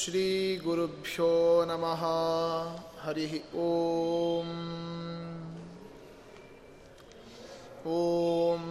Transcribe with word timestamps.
श्रीगुरुभ्यो 0.00 1.28
नमः 1.68 2.02
हरिः 3.02 3.32
ॐ 3.64 4.48
ॐ 7.96 8.62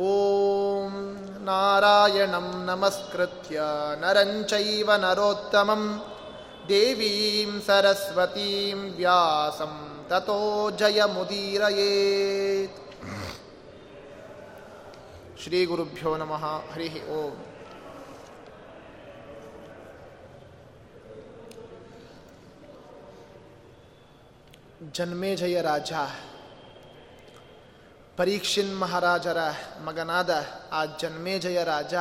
ಓಂ 0.00 1.17
नारायणं 1.50 2.66
नमस्कृत्य 2.66 3.58
नरं 4.00 4.44
चैव 4.44 4.92
नरोत्तमं। 4.92 5.98
देवीं 6.66 7.60
सरस्वतीं 7.60 8.74
व्यासं 8.74 10.08
ततो 10.08 10.70
जयमुदीरयेत्। 10.70 12.80
श्रीगुरुभ्यो 15.40 16.16
नमः, 16.16 16.72
हरिः 16.72 17.16
ओम्। 17.16 17.32
जन्मेजय 24.92 25.62
राजा। 25.62 25.98
है 25.98 26.27
ಪರೀಕ್ಷಿನ್ 28.18 28.80
ಮಹಾರಾಜರ 28.80 29.36
ಮಗನಾದ 29.84 30.46
ಆ 30.72 30.84
ಜನ್ಮೇಜಯ 30.84 31.64
ರಾಜ 31.64 31.94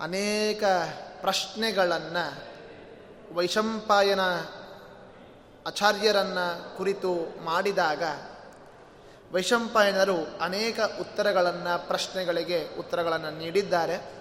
ಅನೇಕ 0.00 0.64
ಪ್ರಶ್ನೆಗಳನ್ನು 1.20 2.54
ವೈಶಂಪಾಯನ 3.34 4.20
ಆಚಾರ್ಯರನ್ನು 5.66 6.76
ಕುರಿತು 6.76 7.44
ಮಾಡಿದಾಗ 7.44 8.02
ವೈಶಂಪಾಯನರು 9.32 10.16
ಅನೇಕ 10.40 10.80
ಉತ್ತರಗಳನ್ನು, 11.00 11.86
ಪ್ರಶ್ನೆಗಳಿಗೆ 11.86 12.78
ಉತ್ತರಗಳನ್ನು 12.78 13.30
ನೀಡಿದ್ದಾರೆ. 13.30 14.12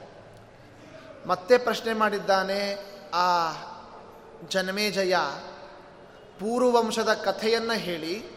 ಮತ್ತೆ 1.27 1.57
ಪ್ರಶ್ನೆ 1.57 1.93
ಮಾಡಿದ್ದಾನೆ 1.93 2.75
ಆ 3.13 3.51
ಜನ್ಮೇಜಯ 4.49 5.15
ಪೂರ್ವವಂಶದ 6.39 7.13
ಕಥೆಯನ್ನು 7.13 7.73
ಹೇಳಿ. 7.73 8.32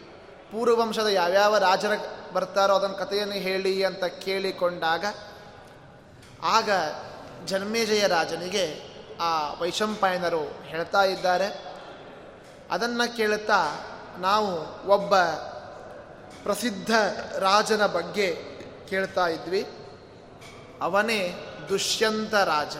ಪೂರ್ವವಂಶದ 0.51 1.07
ಯಾವ್ಯಾವ 1.07 1.57
ರಾಜರ 1.57 1.91
ಬರ್ತಾರೋ 2.33 2.75
ಅದನ್ನು 2.75 2.95
ಕಥೆಯನ್ನು 2.95 3.33
ಹೇಳಿ 3.33 3.83
ಅಂತ 3.83 4.03
ಕೇಳಿಕೊಂಡಾಗ, 4.03 5.05
ಆಗ 6.43 6.69
ಜನ್ಮೇಜಯ 7.45 8.07
ರಾಜನಿಗೆ 8.07 8.81
ಆ 9.21 9.53
ವೈಶಂಪಾಯನರು 9.53 10.43
ಹೇಳ್ತಾ 10.63 11.03
ಇದ್ದಾರೆ. 11.03 11.77
ಅದನ್ನು 12.71 13.17
ಕೇಳುತ್ತಾ 13.17 13.65
ನಾವು 14.17 14.83
ಒಬ್ಬ 14.87 15.19
ಪ್ರಸಿದ್ಧ 16.43 16.91
ರಾಜನ 17.39 17.85
ಬಗ್ಗೆ 17.85 18.35
ಕೇಳ್ತಾ 18.89 19.27
ಇದ್ವಿ. 19.27 19.67
ಅವನೇ 20.81 21.35
ದುಷ್ಯಂತ 21.69 22.33
ರಾಜ. 22.33 22.77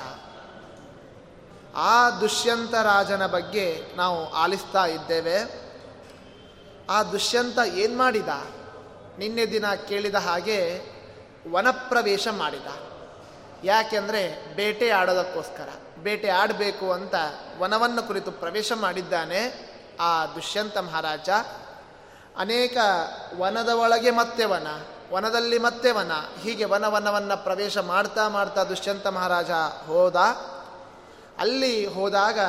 ಆ 1.75 2.09
ದುಷ್ಯಂತ 2.09 2.73
ರಾಜನ 2.73 3.25
ಬಗ್ಗೆ 3.25 3.83
ನಾವು 3.95 4.33
ಆಲಿಸ್ತಾ 4.33 4.85
ಇದ್ದೇವೆ. 4.85 5.66
ಆ 6.89 7.03
ದುಷ್ಯಂತ 7.03 7.59
ಏನು 7.67 7.97
ಮಾಡಿದ? 7.97 8.27
ನಿನ್ನೆ 9.17 9.45
ದಿನ 9.45 9.73
ಕೇಳಿದ 9.73 10.15
ಹಾಗೆ 10.15 10.81
ವನಪ್ರವೇಶ 11.51 12.27
ಮಾಡಿದ. 12.27 12.65
ಯಾಕೆಂದರೆ 13.63 14.55
ಬೇಟೆ 14.55 14.89
ಆಡೋದಕ್ಕೋಸ್ಕರ. 14.89 15.69
ಬೇಟೆ 16.03 16.29
ಆಡಬೇಕು 16.29 16.91
ಅಂತ 16.91 17.15
ವನವನ್ನು 17.59 18.03
ಕುರಿತು 18.03 18.31
ಪ್ರವೇಶ 18.31 18.71
ಮಾಡಿದ್ದಾನೆ 18.75 19.69
ಆ 19.99 20.25
ದುಷ್ಯಂತ 20.25 20.77
ಮಹಾರಾಜ. 20.77 21.29
ಅನೇಕ 22.37 22.77
ವನದ 23.37 23.69
ಒಳಗೆ 23.69 24.11
ಮತ್ತೆ 24.11 24.45
ವನ, 24.45 24.67
ವನದಲ್ಲಿ 25.13 25.59
ಮತ್ತೆ 25.59 25.91
ವನ. 25.91 26.11
ಹೀಗೆ 26.41 26.65
ವನವನವನ್ನು 26.65 27.43
ಪ್ರವೇಶ 27.43 27.77
ಮಾಡ್ತಾ 27.77 28.29
ಮಾಡ್ತಾ 28.29 28.63
ದುಷ್ಯಂತ 28.63 29.07
ಮಹಾರಾಜ 29.07 29.51
ಹೋದ. 29.87 30.15
ಅಲ್ಲಿ 31.37 31.87
ಹೋದಾಗ 31.87 32.39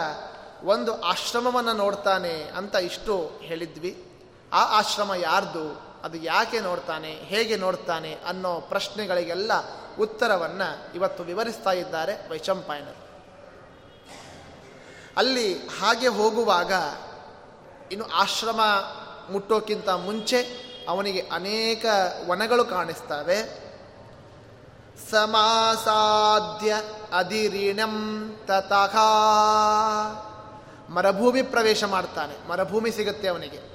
ಒಂದು 0.65 1.01
ಆಶ್ರಮವನ್ನು 1.01 1.73
ನೋಡ್ತಾನೆ 1.73 2.53
ಅಂತ 2.57 2.75
ಇಷ್ಟು 2.75 3.31
ಹೇಳಿದ್ವಿ. 3.43 4.05
ಆ 4.53 4.79
ಆಶ್ರಮ 4.79 5.15
ಯಾರ್ದು? 5.15 5.89
ಅದು 6.05 6.17
ಯಾಕೆ 6.17 6.61
ನೋಡ್ತಾನೆ? 6.61 7.13
ಹೇಗೆ 7.13 7.57
ನೋಡ್ತಾನೆ? 7.57 8.19
ಅನ್ನೋ 8.29 8.61
ಪ್ರಶ್ನೆಗಳಿಗೆಲ್ಲ 8.61 9.53
ಉತ್ತರವನ್ನು 9.99 10.95
ಇವತ್ತು 10.95 11.23
ವಿವರಿಸ್ತಾ 11.23 11.73
ಇದ್ದಾರೆ 11.73 12.31
ವೈಶಂಪಾಯನರು. 12.31 13.09
ಅಲ್ಲಿ 15.17 15.55
ಹಾಗೆ 15.55 16.09
ಹೋಗುವಾಗ 16.09 16.73
ಇನ್ನು 17.93 18.07
ಆಶ್ರಮ 18.15 18.61
ಮುಟ್ಟೋಕ್ಕಿಂತ 19.31 19.89
ಮುಂಚೆ 19.89 20.69
ಅವನಿಗೆ 20.89 21.29
ಅನೇಕ 21.33 21.85
ವನಗಳು 22.27 22.65
ಕಾಣಿಸ್ತವೆ. 22.65 23.69
ಸಮಾಸಾಧ್ಯ 25.11 26.77
ಅಧಿರೀಣಂ 27.13 27.95
ತತಃ 28.45 28.97
ಮರಭೂಮಿ 30.89 31.43
ಪ್ರವೇಶ 31.43 31.85
ಮಾಡ್ತಾನೆ. 31.85 32.49
ಮರಭೂಮಿ 32.49 32.93
ಸಿಗುತ್ತೆ 32.93 33.29
ಅವನಿಗೆ. 33.29 33.68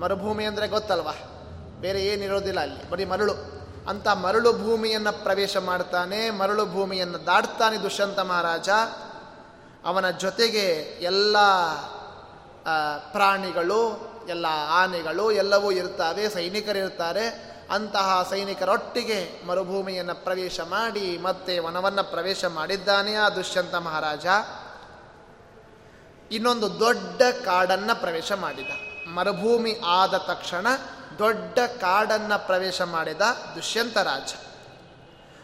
ಮರುಭೂಮಿ 0.00 0.44
ಅಂದರೆ 0.44 0.68
ಗೊತ್ತಲ್ವಾ? 0.68 1.12
ಬೇರೆ 1.80 2.04
ಏನಿರೋದಿಲ್ಲ 2.04 2.60
ಅಲ್ಲಿ. 2.60 2.90
ಬರೀ 2.90 3.04
ಮರಳು. 3.04 3.56
ಅಂತ 3.88 4.08
ಮರಳು 4.08 4.52
ಭೂಮಿಯನ್ನು 4.52 5.22
ಪ್ರವೇಶ 5.22 5.56
ಮಾಡ್ತಾನೆ 5.56 6.30
ಮರಳು 6.30 6.66
ಭೂಮಿಯನ್ನು 6.66 7.26
ದಾಟ್ತಾನೆ 7.26 7.76
ದುಷ್ಯಂತ 7.76 8.18
ಮಹಾರಾಜ. 8.18 8.68
ಅವನ 9.84 10.10
ಜೊತೆಗೆ 10.10 10.98
ಎಲ್ಲ 11.00 11.36
ಪ್ರಾಣಿಗಳು, 13.12 14.12
ಎಲ್ಲ 14.28 14.46
ಆನೆಗಳು 14.68 15.30
ಎಲ್ಲವೂ 15.30 15.70
ಇರ್ತವೆ, 15.70 16.28
ಸೈನಿಕರಿರ್ತಾರೆ. 16.28 17.56
ಅಂತಹ 17.70 18.26
ಸೈನಿಕರೊಟ್ಟಿಗೆ 18.30 19.46
ಮರುಭೂಮಿಯನ್ನು 19.46 20.24
ಪ್ರವೇಶ 20.24 20.60
ಮಾಡಿ 20.60 21.18
ಮತ್ತೆ 21.18 21.58
ವನವನ್ನು 21.58 22.04
ಪ್ರವೇಶ 22.04 22.44
ಮಾಡಿದ್ದಾನೆ 22.44 23.14
ಆ 23.14 23.28
ದುಷ್ಯಂತ 23.28 23.74
ಮಹಾರಾಜ. 23.74 24.26
ಇನ್ನೊಂದು 26.30 26.80
ದೊಡ್ಡ 26.80 27.22
ಕಾಡನ್ನು 27.44 28.00
ಪ್ರವೇಶ 28.00 28.32
ಮಾಡಿದ. 28.32 28.95
ಮರುಭೂಮಿ 29.14 29.80
ಆದ 29.86 30.14
ತಕ್ಷಣ 30.16 30.66
ದೊಡ್ಡ 31.18 31.58
ಕಾಡನ್ನು 31.58 32.46
ಪ್ರವೇಶ 32.46 32.82
ಮಾಡಿದ 32.82 33.20
ದುಷ್ಯಂತ 33.54 33.98
ರಾಜ. 33.98 34.32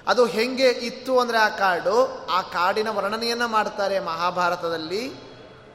ಅದು 0.07 0.27
ಹೆಂಗೆ 0.27 0.69
ಇತ್ತು 0.69 1.21
ಅಂದರೆ 1.21 1.39
ಆ 1.39 1.49
ಕಾಡು, 1.49 2.27
ಆ 2.31 2.43
ಕಾಡಿನ 2.43 2.89
ವರ್ಣನೆಯನ್ನು 2.89 3.49
ಮಾಡ್ತಾರೆ 3.49 4.01
ಮಹಾಭಾರತದಲ್ಲಿ. 4.01 5.33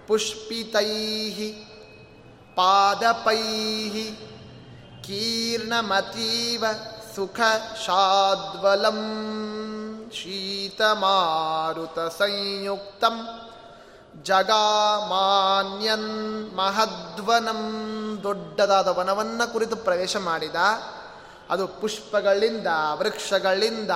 ಪುಷ್ಪಿತೈಹಿ, 0.07 1.51
ಪಾದಪೈಹಿ, 2.55 4.11
ಕೀರ್ಣಮತೀವ, 5.03 6.65
ಸುಖ 7.15 7.39
ಶಾದ್ವಲಂ 7.85 8.99
ಶೀತಮಾರುತ 10.13 11.99
ಸಂಯುಕ್ತಂ. 11.99 13.46
ಜಗಾಮಾನ್ಯನ್ 14.27 16.55
ಮಹದ್ವನಂ 16.55 18.19
ದೊಡ್ಡದಾದ 18.23 18.87
ವನವನ್ನು 18.87 19.53
ಕುರಿತು 19.53 19.75
ಪ್ರವೇಶ 19.75 20.17
ಮಾಡಿದ. 20.17 20.55
ಅದು 21.49 21.67
ಪುಷ್ಪಗಳಿಂದ, 21.67 22.67
ವೃಕ್ಷಗಳಿಂದ, 22.93 23.91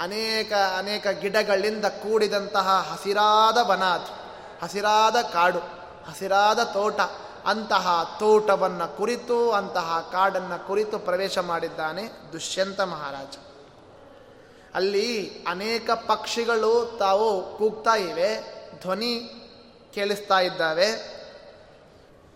ಅನೇಕ 0.00 0.52
ಅನೇಕ 0.78 1.06
ಗಿಡಗಳಿಂದ 1.06 1.84
ಕೂಡಿದಂತಹ 1.84 2.88
ಹಸಿರಾದ 2.92 3.70
ವನ 3.70 3.84
ಅದು. 3.84 4.26
ಹಸಿರಾದ 4.64 5.16
ಕಾಡು, 5.32 5.58
ಹಸಿರಾದ 6.10 6.62
ತೋಟ, 6.62 7.00
ಅಂತಹ 7.46 8.16
ತೋಟವನ್ನು 8.18 8.96
ಕುರಿತು, 8.96 9.52
ಅಂತಹ 9.52 10.08
ಕಾಡನ್ನು 10.12 10.66
ಕುರಿತು 10.66 10.98
ಪ್ರವೇಶ 10.98 11.38
ಮಾಡಿದ್ದಾನೆ 11.38 12.12
ದುಷ್ಯಂತ 12.32 12.80
ಮಹಾರಾಜ. 12.80 13.36
ಅಲ್ಲಿ 14.74 15.44
ಅನೇಕ 15.48 15.90
ಪಕ್ಷಿಗಳು 15.90 16.96
ತಾವು 16.98 17.58
ಕೂಗ್ತಾ 17.58 17.94
ಇವೆ. 17.94 18.56
ಧ್ವನಿ 18.80 19.42
ಕೇಳಿಸ್ತಾ 19.96 20.40
ಇದ್ದಾವೆ. 20.40 20.88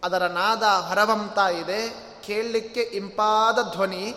ಅದರ 0.04 0.26
ನಾದ 0.26 0.62
ಹೊರವಂತ 0.62 1.38
ಇದೆ. 1.38 1.80
ಕೇಳಲಿಕ್ಕೆ 2.26 2.80
ಇಂಪಾದ 2.80 3.58
ಧ್ವನಿ 3.72 4.14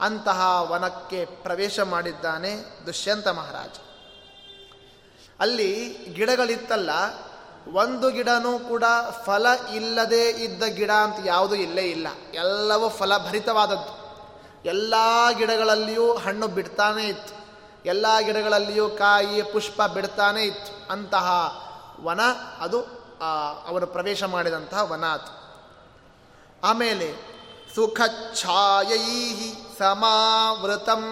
ಅಂತಹ 0.00 0.70
ವನಕ್ಕೆ 0.70 1.24
ಪ್ರವೇಶ 1.24 1.80
ಮಾಡಿದ್ದಾನೆ 1.80 2.64
ದುಷ್ಯಂತ 2.86 3.28
ಮಹಾರಾಜ. 3.28 3.70
ಅಲ್ಲಿ 5.40 5.96
ಗಿಡಗಳಿತ್ತಲ್ಲ, 6.14 6.90
ಒಂದು 7.72 8.10
ಗಿಡನೂ 8.10 8.58
ಕೂಡ 8.58 8.84
ಫಲ 9.24 9.46
ಇಲ್ಲದೆ 9.74 10.28
ಇದ್ದ 10.28 10.62
ಗಿಡ 10.62 10.90
ಅಂತ 10.90 11.16
ಯಾವುದೂ 11.24 11.54
ಇಲ್ಲೇ 11.54 11.82
ಇಲ್ಲ. 11.82 12.06
ಎಲ್ಲವೂ 12.34 12.88
ಫಲಭರಿತವಾದದ್ದು. 12.88 13.92
ಎಲ್ಲ 14.64 14.94
ಗಿಡಗಳಲ್ಲಿಯೂ 15.38 16.14
ಹಣ್ಣು 16.14 16.48
ಬಿಡ್ತಾನೇ 16.48 17.04
ಇತ್ತು. 17.04 17.34
ಎಲ್ಲ 17.84 18.18
ಗಿಡಗಳಲ್ಲಿಯೂ 18.20 18.88
ಕಾಯಿ 18.88 19.42
ಪುಷ್ಪ 19.42 19.82
ಬಿಡ್ತಾನೇ 19.82 20.42
ಇತ್ತು. 20.42 20.92
ಅಂತಹ 20.92 21.26
ವನ, 22.04 22.20
ಅದು 22.58 22.80
ಅವರು 23.66 23.86
ಪ್ರವೇಶ 23.86 24.24
ಮಾಡಿದಂತಹ 24.24 24.92
ವನ 24.92 25.04
ಅದು 25.06 25.46
ಆಮೇಲೆ 26.64 27.14
ಸುಖಛಾಯೈ 27.74 29.34
ಸಮಾವೃತಂ. 29.78 31.02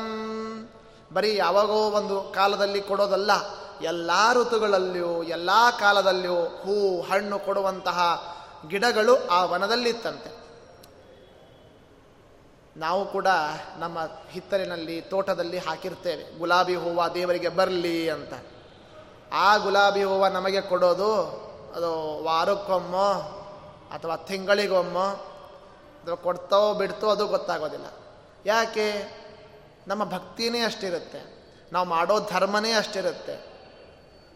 ಬರೀ 1.13 1.37
ಯಾವಾಗೋ 1.37 1.91
ಒಂದು 1.91 2.33
ಕಾಲದಲ್ಲಿ 2.35 2.81
ಕೊಡೋದಲ್ಲ, 2.81 3.31
ಎಲ್ಲ 3.83 4.11
ಋತುಗಳಲ್ಲಿಯೂ, 4.35 5.23
ಎಲ್ಲ 5.23 5.51
ಕಾಲದಲ್ಲಿಯೂ 5.79 6.41
ಹೂ, 6.41 7.03
ಹಣ್ಣು 7.03 7.39
ಕೊಡುವಂತಹ 7.39 7.99
ಗಿಡಗಳು 8.69 9.29
ಆ 9.29 9.45
ವನದಲ್ಲಿತ್ತಂತೆ. 9.45 10.45
ನಾವು 12.77 13.07
ಕೂಡ 13.07 13.27
ನಮ್ಮ 13.79 13.99
ಹಿತ್ತಲಿನಲ್ಲಿ, 14.31 15.01
ತೋಟದಲ್ಲಿ 15.01 15.59
ಹಾಕಿರ್ತೇವೆ. 15.59 16.39
ಗುಲಾಬಿ 16.39 16.77
ಹೂವು 16.77 17.15
ದೇವರಿಗೆ 17.15 17.49
ಬರಲಿ 17.49 18.11
ಅಂತ. 18.11 18.33
ಆ 19.35 19.57
ಗುಲಾಬಿ 19.57 20.05
ಹೂವು 20.05 20.29
ನಮಗೆ 20.29 20.61
ಕೊಡೋದು 20.61 21.15
ಅದು 21.77 22.25
ವಾರಕ್ಕೊಮ್ಮೋ 22.25 23.41
ಅಥವಾ 23.93 24.17
ತಿಂಗಳಿಗೊಮ್ಮೋ. 24.17 25.31
ಅಥವಾ 26.03 26.15
ಕೊಡ್ತೋ 26.15 26.75
ಬಿಡ್ತೋ 26.75 27.09
ಅದು 27.09 27.27
ಗೊತ್ತಾಗೋದಿಲ್ಲ. 27.27 27.87
ಯಾಕೆ? 28.47 29.17
ನಮ್ಮ 29.89 30.05
ಭಕ್ತಿನೇ 30.05 30.61
ಅಷ್ಟಿರುತ್ತೆ. 30.61 31.45
ನಾವು 31.73 31.89
ಮಾಡೋ 31.89 32.21
ಧರ್ಮನೇ 32.21 32.73
ಅಷ್ಟಿರುತ್ತೆ. 32.73 33.55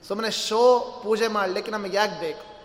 ಸುಮ್ಮನೆ 0.09 0.31
ಶೋ 0.31 0.78
ಪೂಜೆ 1.02 1.28
ಮಾಡಲಿಕ್ಕೆ 1.28 1.73
ನಮಗೆ 1.73 1.97
ಯಾಕೆ 1.97 2.21
ಬೇಕು? 2.21 2.58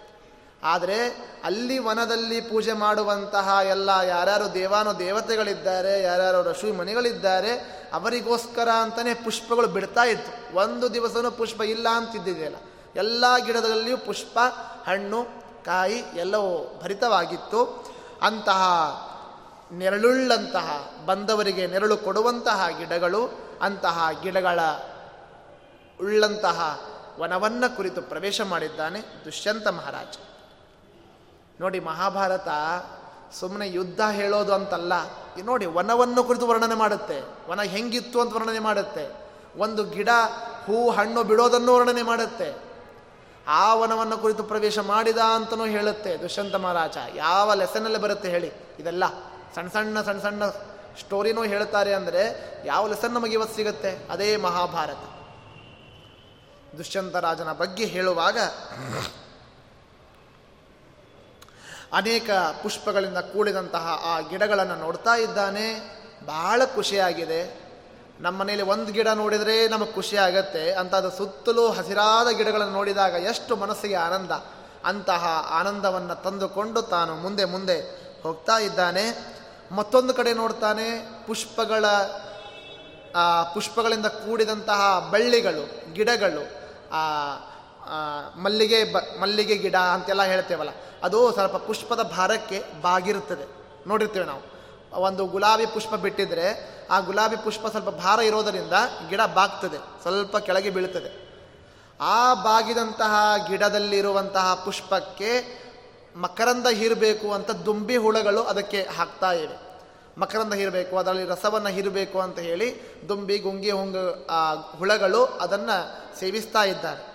ಆದರೆ 0.64 1.08
ಅಲ್ಲಿ 1.44 1.78
ವನದಲ್ಲಿ 1.78 2.42
ಪೂಜೆ 2.42 2.74
ಮಾಡುವಂತಹ 2.74 3.58
ಎಲ್ಲ 3.70 3.90
ಯಾರ್ಯಾರು 3.90 4.54
ದೇವಾನು 4.54 5.00
ದೇವತೆಗಳಿದ್ದಾರೆ, 5.00 6.02
ಯಾರ್ಯಾರು 6.02 6.44
ರಶು 6.44 6.74
ಮನೆಗಳಿದ್ದಾರೆ, 6.74 7.84
ಅವರಿಗೋಸ್ಕರ 7.94 8.70
ಅಂತಲೇ 8.70 9.14
ಪುಷ್ಪಗಳು 9.14 9.68
ಬಿಡ್ತಾ 9.68 10.04
ಇತ್ತು. 10.04 10.56
ಒಂದು 10.56 10.94
ದಿವಸನೂ 10.94 11.32
ಪುಷ್ಪ 11.32 11.62
ಇಲ್ಲ 11.62 11.88
ಅಂತಿದ್ದಿದೆಯಲ್ಲ. 11.90 12.56
ಎಲ್ಲ 12.96 13.38
ಗಿಡದಲ್ಲಿಯೂ 13.38 13.98
ಪುಷ್ಪ, 13.98 14.40
ಹಣ್ಣು, 14.88 15.26
ಕಾಯಿ 15.66 16.04
ಎಲ್ಲವೂ 16.16 16.80
ಭರಿತವಾಗಿತ್ತು. 16.84 17.92
ಅಂತಹ 18.22 18.64
ನೆರಳುಳ್ಳಂತಹ, 19.72 20.94
ಬಂದವರಿಗೆ 21.06 21.68
ನೆರಳು 21.68 21.98
ಕೊಡುವಂತಹ 21.98 22.68
ಗಿಡಗಳು, 22.78 23.30
ಅಂತಹ 23.62 24.10
ಗಿಡಗಳ 24.24 24.60
ಉಳ್ಳಂತಹ 26.02 26.80
ವನವನ್ನು 27.20 27.76
ಕುರಿತು 27.76 28.02
ಪ್ರವೇಶ 28.02 28.42
ಮಾಡಿದ್ದಾನೆ 28.42 29.02
ದುಷ್ಯಂತ 29.26 29.68
ಮಹಾರಾಜ. 29.68 30.16
ನೋಡಿ 31.62 31.80
ಮಹಾಭಾರತ 31.80 32.48
ಸುಮ್ಮನೆ 33.40 33.70
ಯುದ್ಧ 33.70 34.02
ಹೇಳೋದು 34.02 34.54
ಅಂತಲ್ಲ. 34.54 34.94
ನೋಡಿ 35.44 35.66
ವನವನ್ನು 35.66 36.24
ಕುರಿತು 36.24 36.48
ವರ್ಣನೆ 36.48 36.76
ಮಾಡುತ್ತೆ. 36.76 37.50
ವನ 37.50 37.62
ಹೆಂಗಿತ್ತು 37.62 38.22
ಅಂತ 38.22 38.34
ವರ್ಣನೆ 38.34 38.60
ಮಾಡುತ್ತೆ. 38.60 39.24
ಒಂದು 39.58 39.90
ಗಿಡ, 39.90 40.10
ಹೂ, 40.66 40.90
ಹಣ್ಣು 40.90 41.24
ಬಿಡೋದನ್ನು 41.24 41.76
ವರ್ಣನೆ 41.76 42.02
ಮಾಡುತ್ತೆ. 42.02 42.74
ಆ 43.48 43.74
ವನವನ್ನು 43.74 44.18
ಕುರಿತು 44.18 44.44
ಪ್ರವೇಶ 44.44 44.80
ಮಾಡಿದ 44.80 45.18
ಅಂತಲೂ 45.18 45.66
ಹೇಳುತ್ತೆ 45.66 46.18
ದುಷ್ಯಂತ 46.18 46.56
ಮಹಾರಾಜ. 46.56 46.98
ಯಾವ 47.16 47.54
ಲೆಸನಲ್ಲಿ 47.54 47.98
ಬರುತ್ತೆ 47.98 48.30
ಹೇಳಿ. 48.30 48.52
ಇದೆಲ್ಲ 48.80 49.04
ಸಣ್ಣ 49.56 49.70
ಸಣ್ಣ 49.70 50.02
ಸಣ್ಣ 50.02 50.22
ಸಣ್ಣ 50.22 50.46
ಸ್ಟೋರಿನೂ 51.00 51.44
ಹೇಳ್ತಾರೆ 51.44 51.94
ಅಂದರೆ 51.94 52.54
ಯಾವ 52.66 52.88
ಲೆಸನ್ 52.88 53.12
ನಮಗೆ 53.12 53.34
ಇವತ್ತು 53.34 53.56
ಸಿಗುತ್ತೆ? 53.56 54.08
ಅದೇ 54.10 54.38
ಮಹಾಭಾರತ. 54.38 54.98
ದುಷ್ಯಂತ 56.78 57.16
ರಾಜನ 57.16 57.52
ಬಗ್ಗೆ 57.52 57.86
ಹೇಳುವಾಗ 57.86 58.38
ಅನೇಕ 61.94 62.30
ಪುಷ್ಪಗಳಿಂದ 62.64 63.18
ಕೂಡಿದಂತಹ 63.18 64.02
ಆ 64.06 64.20
ಗಿಡಗಳನ್ನು 64.20 64.76
ನೋಡ್ತಾ 64.76 65.16
ಇದ್ದಾನೆ. 65.16 65.80
ಬಹಳ 66.26 66.62
ಖುಷಿಯಾಗಿದೆ. 66.76 67.64
ನಮ್ಮ 68.20 68.40
ಮನೇಲಿ 68.40 68.62
ಒಂದು 68.62 68.92
ಗಿಡ 68.92 69.08
ನೋಡಿದರೆ 69.08 69.68
ನಮಗೆ 69.68 69.92
ಖುಷಿ 69.92 70.18
ಆಗತ್ತೆ. 70.18 70.72
ಅದು 70.72 71.12
ಸುತ್ತಲೂ 71.12 71.68
ಹಸಿರಾದ 71.68 72.28
ಗಿಡಗಳನ್ನು 72.38 72.74
ನೋಡಿದಾಗ 72.74 73.14
ಎಷ್ಟು 73.14 73.56
ಮನಸ್ಸಿಗೆ 73.56 73.96
ಆನಂದ. 73.96 74.32
ಅಂತಹ 74.86 75.48
ಆನಂದವನ್ನು 75.50 76.24
ತಂದುಕೊಂಡು 76.24 76.82
ತಾನು 76.82 77.16
ಮುಂದೆ 77.16 77.46
ಮುಂದೆ 77.46 77.80
ಹೋಗ್ತಾ 78.24 78.58
ಇದ್ದಾನೆ. 78.58 79.36
ಮತ್ತೊಂದು 79.72 80.14
ಕಡೆ 80.14 80.34
ನೋಡ್ತಾನೆ, 80.34 81.10
ಪುಷ್ಪಗಳ 81.28 81.86
ಪುಷ್ಪಗಳಿಂದ 83.54 84.06
ಕೂಡಿದಂತಹ 84.06 85.10
ಬಳ್ಳಿಗಳು, 85.12 85.94
ಗಿಡಗಳು 85.94 86.42
ಮಲ್ಲಿಗೆ 88.36 88.94
ಬ, 88.94 88.98
ಮಲ್ಲಿಗೆ 89.22 89.56
ಗಿಡ 89.58 89.76
ಅಂತೆಲ್ಲ 89.76 90.24
ಹೇಳ್ತೇವಲ್ಲ, 90.24 90.70
ಅದು 91.04 91.32
ಸ್ವಲ್ಪ 91.32 91.56
ಪುಷ್ಪದ 91.56 92.02
ಭಾರಕ್ಕೆ 92.02 92.64
ಬಾಗಿರುತ್ತದೆ. 92.82 93.46
ನೋಡಿರ್ತೇವೆ 93.88 94.26
ನಾವು. 94.26 94.54
ಒಂದು 95.02 95.26
ಗುಲಾಬಿ 95.26 95.66
ಪುಷ್ಪ 95.66 95.94
ಬಿಟ್ಟಿದ್ರೆ 95.96 96.48
ಆ 96.90 97.00
ಗುಲಾಬಿ 97.00 97.36
ಪುಷ್ಪ 97.36 97.68
ಸ್ವಲ್ಪ 97.68 97.90
ಭಾರ 97.90 98.20
ಇರೋದರಿಂದ 98.20 98.74
ಗಿಡ 99.10 99.22
ಬಾಗ್ತದೆ, 99.34 100.02
ಸ್ವಲ್ಪ 100.02 100.38
ಕೆಳಗೆ 100.38 100.70
ಬೀಳ್ತದೆ. 100.70 101.12
ಆ 102.02 102.34
ಬಾಗಿದಂತಹ 102.34 103.16
ಗಿಡದಲ್ಲಿರುವಂತಹ 103.50 104.62
ಪುಷ್ಪಕ್ಕೆ 104.66 105.32
ಮಕರಂದ 106.16 106.68
ಹೀರಬೇಕು 106.68 107.34
ಅಂತ 107.34 107.52
ದುಂಬಿ 107.52 107.98
ಹುಳಗಳು 107.98 108.44
ಅದಕ್ಕೆ 108.44 108.82
ಹಾಕ್ತಾ 108.84 109.32
ಇವೆ. 109.32 109.58
ಮಕರಂದ 110.18 110.54
ಹೀರಬೇಕು 110.54 110.98
ಅದರಲ್ಲಿ 110.98 111.26
ರಸವನ್ನು 111.26 111.70
ಹೀರಬೇಕು 111.70 112.20
ಅಂತ 112.20 112.40
ಹೇಳಿ 112.40 112.68
ದುಂಬಿ, 113.10 113.38
ಗುಂಗಿ, 113.38 113.72
ಹುಂಗ 113.72 113.98
ಹುಳಗಳು 114.78 115.26
ಅದನ್ನು 115.26 115.78
ಸೇವಿಸ್ತಾ 116.20 116.64
ಇದ್ದಾರೆ. 116.64 117.13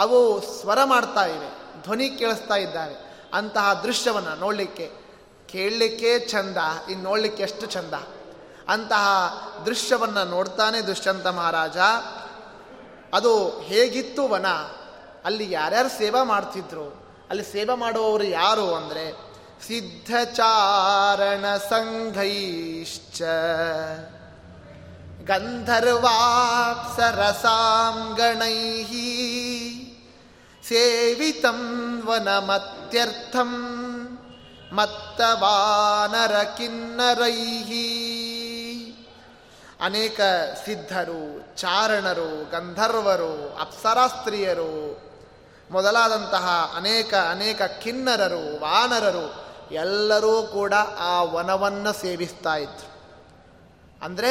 ಅವು 0.00 0.40
ಸ್ವರ 0.60 0.84
ಮಾಡ್ತಾ 0.84 1.24
ಇವೆ, 1.24 1.82
ಧ್ವನಿ 1.82 2.10
ಕೇಳಿಸ್ತಾ 2.10 2.54
ಇದ್ದಾವೆ 2.54 3.10
ಅಂತಹ 3.34 3.80
ದೃಶ್ಯವನ್ನು 3.84 4.34
ನೋಡಲಿಕ್ಕೆ, 4.34 4.90
ಕೇಳಲಿಕ್ಕೆ 5.46 6.18
ಚಂದ, 6.18 6.56
ಇನ್ನು 6.90 7.04
ನೋಡಲಿಕ್ಕೆ 7.04 7.42
ಎಷ್ಟು 7.42 7.66
ಚಂದ? 7.66 7.94
ಅಂತಹ 8.68 9.06
ದೃಶ್ಯವನ್ನು 9.66 10.24
ನೋಡ್ತಾನೆ 10.24 10.80
ದುಷ್ಯಂತ 10.80 11.26
ಮಹಾರಾಜ. 11.26 11.76
ಅದು 13.14 13.60
ಹೇಗಿತ್ತು 13.60 14.28
ವನ? 14.28 14.46
ಅಲ್ಲಿ 15.24 15.52
ಯಾರ್ಯಾರು 15.52 15.88
ಸೇವಾ 15.88 16.22
ಮಾಡ್ತಿದ್ರು? 16.22 16.86
ಅಲ್ಲಿ 17.30 17.44
ಸೇವೆ 17.44 17.76
ಮಾಡುವವರು 17.76 18.24
ಯಾರು 18.24 18.74
ಅಂದರೆ, 18.74 19.12
ಸಿದ್ಧಚಾರಣ 19.66 21.56
ಸಂಘೈಶ್ಚ. 21.56 23.22
ಗಂಧರ್ವಾಪ್ಸರಸಾಂಗಣೈ 25.24 25.86
ಸೇವಿತಂ 30.70 32.02
ವನಮತ್ಯರ್ಥಂ 32.06 33.52
ಮತ್ತವಾನರ 34.72 36.42
ಕಿನ್ನರೈಹಿ. 36.42 37.86
ಅನೇಕ 39.80 40.20
ಸಿದ್ಧರು, 40.64 41.48
ಚಾರಣರು, 41.56 42.50
ಗಂಧರ್ವರು, 42.50 43.58
ಅಪ್ಸರಾಸ್ತ್ರೀಯರು, 43.60 45.02
ಮೊದಲಾದಂತಹ 45.70 46.74
ಅನೇಕ 46.76 47.14
ಅನೇಕ 47.14 47.62
ಕಿನ್ನರರು, 47.62 48.60
ವಾನರರು, 48.60 49.44
ಎಲ್ಲರೂ 49.74 50.42
ಕೂಡ 50.42 50.74
ಆ 50.98 51.22
ವನವನ್ನು 51.22 51.92
ಸೇವಿಸ್ತಾ 51.92 52.56
ಇದ್ರು. 52.56 52.90
ಅಂದರೆ 54.04 54.30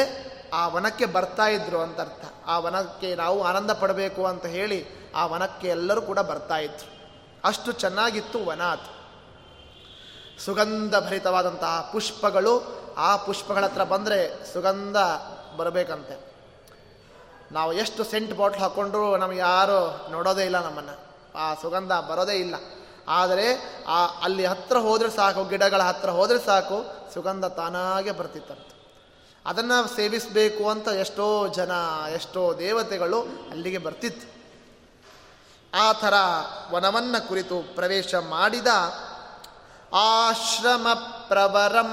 ಆ 0.52 0.68
ವನಕ್ಕೆ 0.68 1.06
ಬರ್ತಾ 1.06 1.46
ಇದ್ರು 1.46 1.80
ಅಂತ 1.80 2.00
ಅರ್ಥ 2.00 2.24
ಆ 2.46 2.58
ವನಕ್ಕೆ 2.58 3.14
ನಾವು 3.14 3.44
ಆನಂದ 3.44 3.70
ಪಡಬೇಕು 3.70 4.26
ಅಂತ 4.26 4.46
ಹೇಳಿ 4.46 4.99
ಆ 5.14 5.26
ವನಕ್ಕೆ 5.26 5.68
ಎಲ್ಲರೂ 5.68 6.02
ಕೂಡ 6.02 6.18
ಬರ್ತಾ 6.18 6.58
ಇತ್ತು 6.58 7.00
ಅಷ್ಟು 7.44 7.72
ಚೆನ್ನಾಗಿತ್ತು 7.72 8.44
ವನ 8.44 8.62
ಅದು. 8.62 9.00
ಸುಗಂಧ 10.44 10.96
ಭರಿತವಾದಂತಹ 10.96 11.90
ಪುಷ್ಪಗಳು, 11.92 12.80
ಆ 12.96 13.16
ಪುಷ್ಪಗಳ 13.16 13.64
ಹತ್ರ 13.64 13.84
ಬಂದರೆ 13.84 14.52
ಸುಗಂಧ 14.52 14.96
ಬರಬೇಕಂತೆ. 15.56 16.30
ನಾವು 17.52 17.72
ಎಷ್ಟು 17.72 18.04
ಸೆಂಟ್ 18.04 18.36
ಬಾಟ್ಲ್ 18.36 18.60
ಹಾಕ್ಕೊಂಡ್ರು 18.60 19.16
ನಮ್ಗೆ 19.16 19.38
ಯಾರು 19.38 20.10
ನೋಡೋದೇ 20.10 20.44
ಇಲ್ಲ 20.44 20.64
ನಮ್ಮನ್ನು. 20.64 20.98
ಆ 21.38 21.54
ಸುಗಂಧ 21.54 21.92
ಬರೋದೇ 21.92 22.32
ಇಲ್ಲ. 22.32 22.54
ಆದರೆ 23.08 23.76
ಆ 23.86 24.06
ಅಲ್ಲಿ 24.06 24.44
ಹತ್ರ 24.44 24.76
ಹೋದರೆ 24.76 25.10
ಸಾಕು, 25.10 25.44
ಗಿಡಗಳ 25.44 25.82
ಹತ್ರ 25.82 26.10
ಹೋದರೆ 26.10 26.38
ಸಾಕು, 26.38 27.10
ಸುಗಂಧ 27.14 27.44
ತಾನಾಗೆ 27.44 28.12
ಬರ್ತಿತ್ತಂತೆ. 28.12 28.80
ಅದನ್ನು 29.46 29.96
ಸೇವಿಸಬೇಕು 29.96 30.70
ಅಂತ 30.70 30.88
ಎಷ್ಟೋ 30.88 31.48
ಜನ, 31.48 31.70
ಎಷ್ಟೋ 32.14 32.54
ದೇವತೆಗಳು 32.54 33.20
ಅಲ್ಲಿಗೆ 33.22 33.78
ಬರ್ತಿತ್ತು. 33.78 34.39
ಆ 35.74 35.92
ಥರ 35.92 36.14
ವನವನ್ನು 36.72 37.28
ಕುರಿತು 37.28 37.74
ಪ್ರವೇಶ 37.74 38.14
ಮಾಡಿದ 38.14 38.66
ಆಶ್ರಮ 39.94 40.86
ಪ್ರವರಂ 41.28 41.90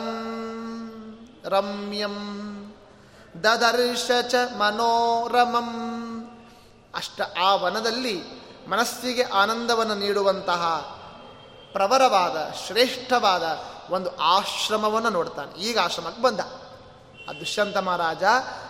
ರಮ್ಯಂ 1.46 2.38
ದದರ್ಶ 3.44 4.12
ಚ 4.30 4.36
ಮನೋರಮಂ. 4.58 5.70
ಅಷ್ಟ 6.96 7.22
ಆ 7.42 7.56
ವನದಲ್ಲಿ 7.56 8.24
ಮನಸ್ಸಿಗೆ 8.70 9.24
ಆನಂದವನ್ನು 9.24 9.96
ನೀಡುವಂತಹ 9.96 10.64
ಪ್ರವರವಾದ, 11.74 12.54
ಶ್ರೇಷ್ಠವಾದ 12.68 13.44
ಒಂದು 13.90 14.18
ಆಶ್ರಮವನ್ನು 14.18 15.10
ನೋಡ್ತಾನೆ. 15.10 15.62
ಈಗ 15.62 15.80
ಆಶ್ರಮಕ್ಕೆ 15.80 16.22
ಬಂದ. 16.22 16.40
ಆ 17.30 17.34
ದುಷ್ಯಂತ 17.40 17.78
ಮಹಾರಾಜ 17.78 18.24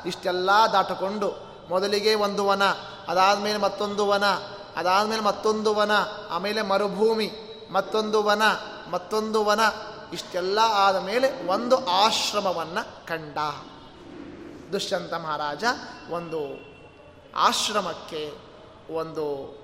ಇಷ್ಟೆಲ್ಲ 0.06 0.50
ದಾಟಕೊಂಡು 0.74 1.34
ಮೊದಲಿಗೆ 1.70 2.16
ಒಂದು 2.16 2.46
ವನ, 2.46 2.64
ಅದಾದಮೇಲೆ 3.08 3.58
ಮತ್ತೊಂದು 3.58 4.08
ವನ 4.08 4.24
ಅದಾದಮೇಲೆ 4.77 5.22
ಮತ್ತೊಂದು 5.22 5.75
ವನ, 5.75 5.91
ಆಮೇಲೆ 6.29 6.62
ಮರುಭೂಮಿ, 6.62 7.31
ಮತ್ತೊಂದು 7.72 8.24
ವನ 8.24 8.41
ಮತ್ತೊಂದು 8.89 9.46
ವನ, 9.46 9.60
ಇಷ್ಟೆಲ್ಲ 10.13 10.60
ಆದ 10.60 10.96
ಮೇಲೆ 10.96 11.48
ಒಂದು 11.48 11.86
ಆಶ್ರಮವನ್ನು 11.86 13.07
ಕಂಡ. 13.07 13.38
ದುಷ್ಯಂತ 14.72 15.13
ಮಹಾರಾಜ 15.13 15.63
ಒಂದು 16.10 16.67
ಆಶ್ರಮಕ್ಕೆ 17.36 18.34
ಒಂದು 18.93 19.57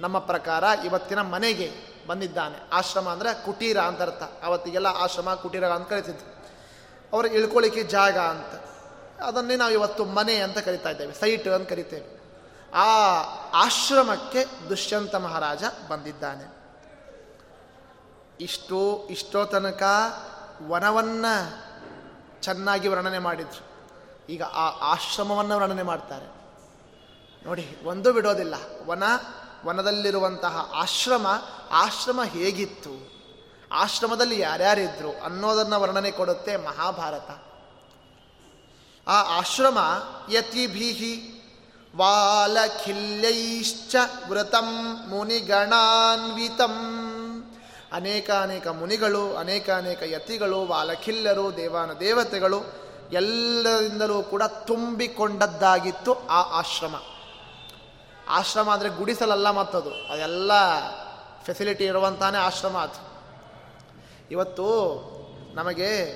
ನಮ್ಮ 0.00 0.18
ಪ್ರಕಾರ 0.18 0.64
ಇವತ್ತಿನ 0.84 1.20
ಮನೆಗೆ 1.20 1.72
ಬಂದಿದ್ದಾನೆ. 2.06 2.68
ಆಶ್ರಮ 2.72 3.08
ಅಂದರೆ 3.08 3.44
ಕುಟೀರ 3.44 3.80
ಅಂತ 3.80 4.02
ಅರ್ಥ. 4.02 4.22
ಅವತ್ತಿಗೆಲ್ಲ 4.44 4.86
ಆಶ್ರಮ 4.86 5.34
ಕುಟೀರ 5.34 5.68
ಅಂತ 5.68 5.88
ಕರಿತಿದ್ವಿ 5.88 6.34
ಅವರು 7.12 7.28
ಇಳ್ಕೊಳ್ಳಿಕ್ಕೆ 7.28 7.82
ಜಾಗ 7.82 8.18
ಅಂತ. 8.18 8.54
ಅದನ್ನೇ 9.20 9.56
ನಾವು 9.56 9.72
ಇವತ್ತು 9.72 10.04
ಮನೆ 10.04 10.34
ಅಂತ 10.34 10.58
ಕರಿತಾ 10.58 10.90
ಇದ್ದೇವೆ. 10.90 11.14
ಸೈಟ್ 11.14 11.48
ಅಂತ 11.48 11.68
ಕರಿತೇವೆ. 11.68 12.15
ಆ 12.74 13.22
ಆಶ್ರಮಕ್ಕೆ 13.54 14.68
ದುಷ್ಯಂತ 14.68 15.14
ಮಹಾರಾಜ 15.14 15.64
ಬಂದಿದ್ದಾನೆ. 15.88 16.56
ಇಷ್ಟೋ 18.40 19.06
ಇಷ್ಟೋ 19.10 19.44
ತನಕ 19.44 19.82
ವನವನ್ನು 20.68 21.66
ಚೆನ್ನಾಗಿ 22.42 22.88
ವರ್ಣನೆ 22.88 23.18
ಮಾಡಿದ್ರು. 23.18 23.66
ಈಗ 24.28 24.42
ಆ 24.42 24.92
ಆಶ್ರಮವನ್ನು 24.92 25.56
ವರ್ಣನೆ 25.56 25.82
ಮಾಡ್ತಾರೆ. 25.82 26.36
ನೋಡಿ, 27.46 27.78
ಒಂದು 27.84 28.12
ಬಿಡೋದಿಲ್ಲ. 28.12 28.54
ವನ, 28.86 29.02
ವನದಲ್ಲಿರುವಂತಹ 29.66 30.70
ಆಶ್ರಮ 30.74 31.26
ಆಶ್ರಮ 31.70 32.24
ಹೇಗಿತ್ತು? 32.24 33.16
ಆಶ್ರಮದಲ್ಲಿ 33.72 34.40
ಯಾರ್ಯಾರಿದ್ರು 34.40 35.20
ಅನ್ನೋದನ್ನು 35.22 35.80
ವರ್ಣನೆ 35.80 36.10
ಕೊಡುತ್ತೆ 36.10 36.56
ಮಹಾಭಾರತ. 36.56 37.30
ಆ 39.08 39.38
ಆಶ್ರಮ 39.38 39.78
ಯತಿಭಿ 40.30 40.92
ವಾಲಖಿಲ್ಯೈಶ್ಚ 41.96 43.96
ವೃತಂ 44.28 45.04
ಮುನಿಗಣಾನ್ವಿತಂ. 45.08 46.74
ಅನೇಕ 47.92 48.30
ಅನೇಕ 48.30 48.66
ಮುನಿಗಳು, 48.66 49.36
ಅನೇಕ 49.36 49.70
ಅನೇಕ 49.70 50.02
ಯತಿಗಳು, 50.02 50.66
ವಾಲಖಿಲ್ಯರು, 50.66 51.56
ದೇವಾನ 51.56 51.92
ದೇವತೆಗಳು 51.92 52.86
ಎಲ್ಲರಿಂದಲೂ 53.12 54.22
ಕೂಡ 54.22 54.42
ತುಂಬಿಕೊಂಡದ್ದಾಗಿತ್ತು 54.42 56.26
ಆ 56.26 56.58
ಆಶ್ರಮ. 56.58 56.94
ಆಶ್ರಮ 58.28 58.70
ಅಂದರೆ 58.70 58.88
ಗುಡಿಸಲಲ್ಲ 58.88 59.50
ಮತ್ತದು. 59.50 60.12
ಅದೆಲ್ಲ 60.12 60.52
ಫೆಸಿಲಿಟಿ 61.42 61.84
ಇರುವಂತಾನೆ 61.84 62.38
ಆಶ್ರಮ 62.38 62.78
ಅದು. 62.78 63.10
ಇವತ್ತು 64.30 64.66
ನಮಗೆ 65.54 66.14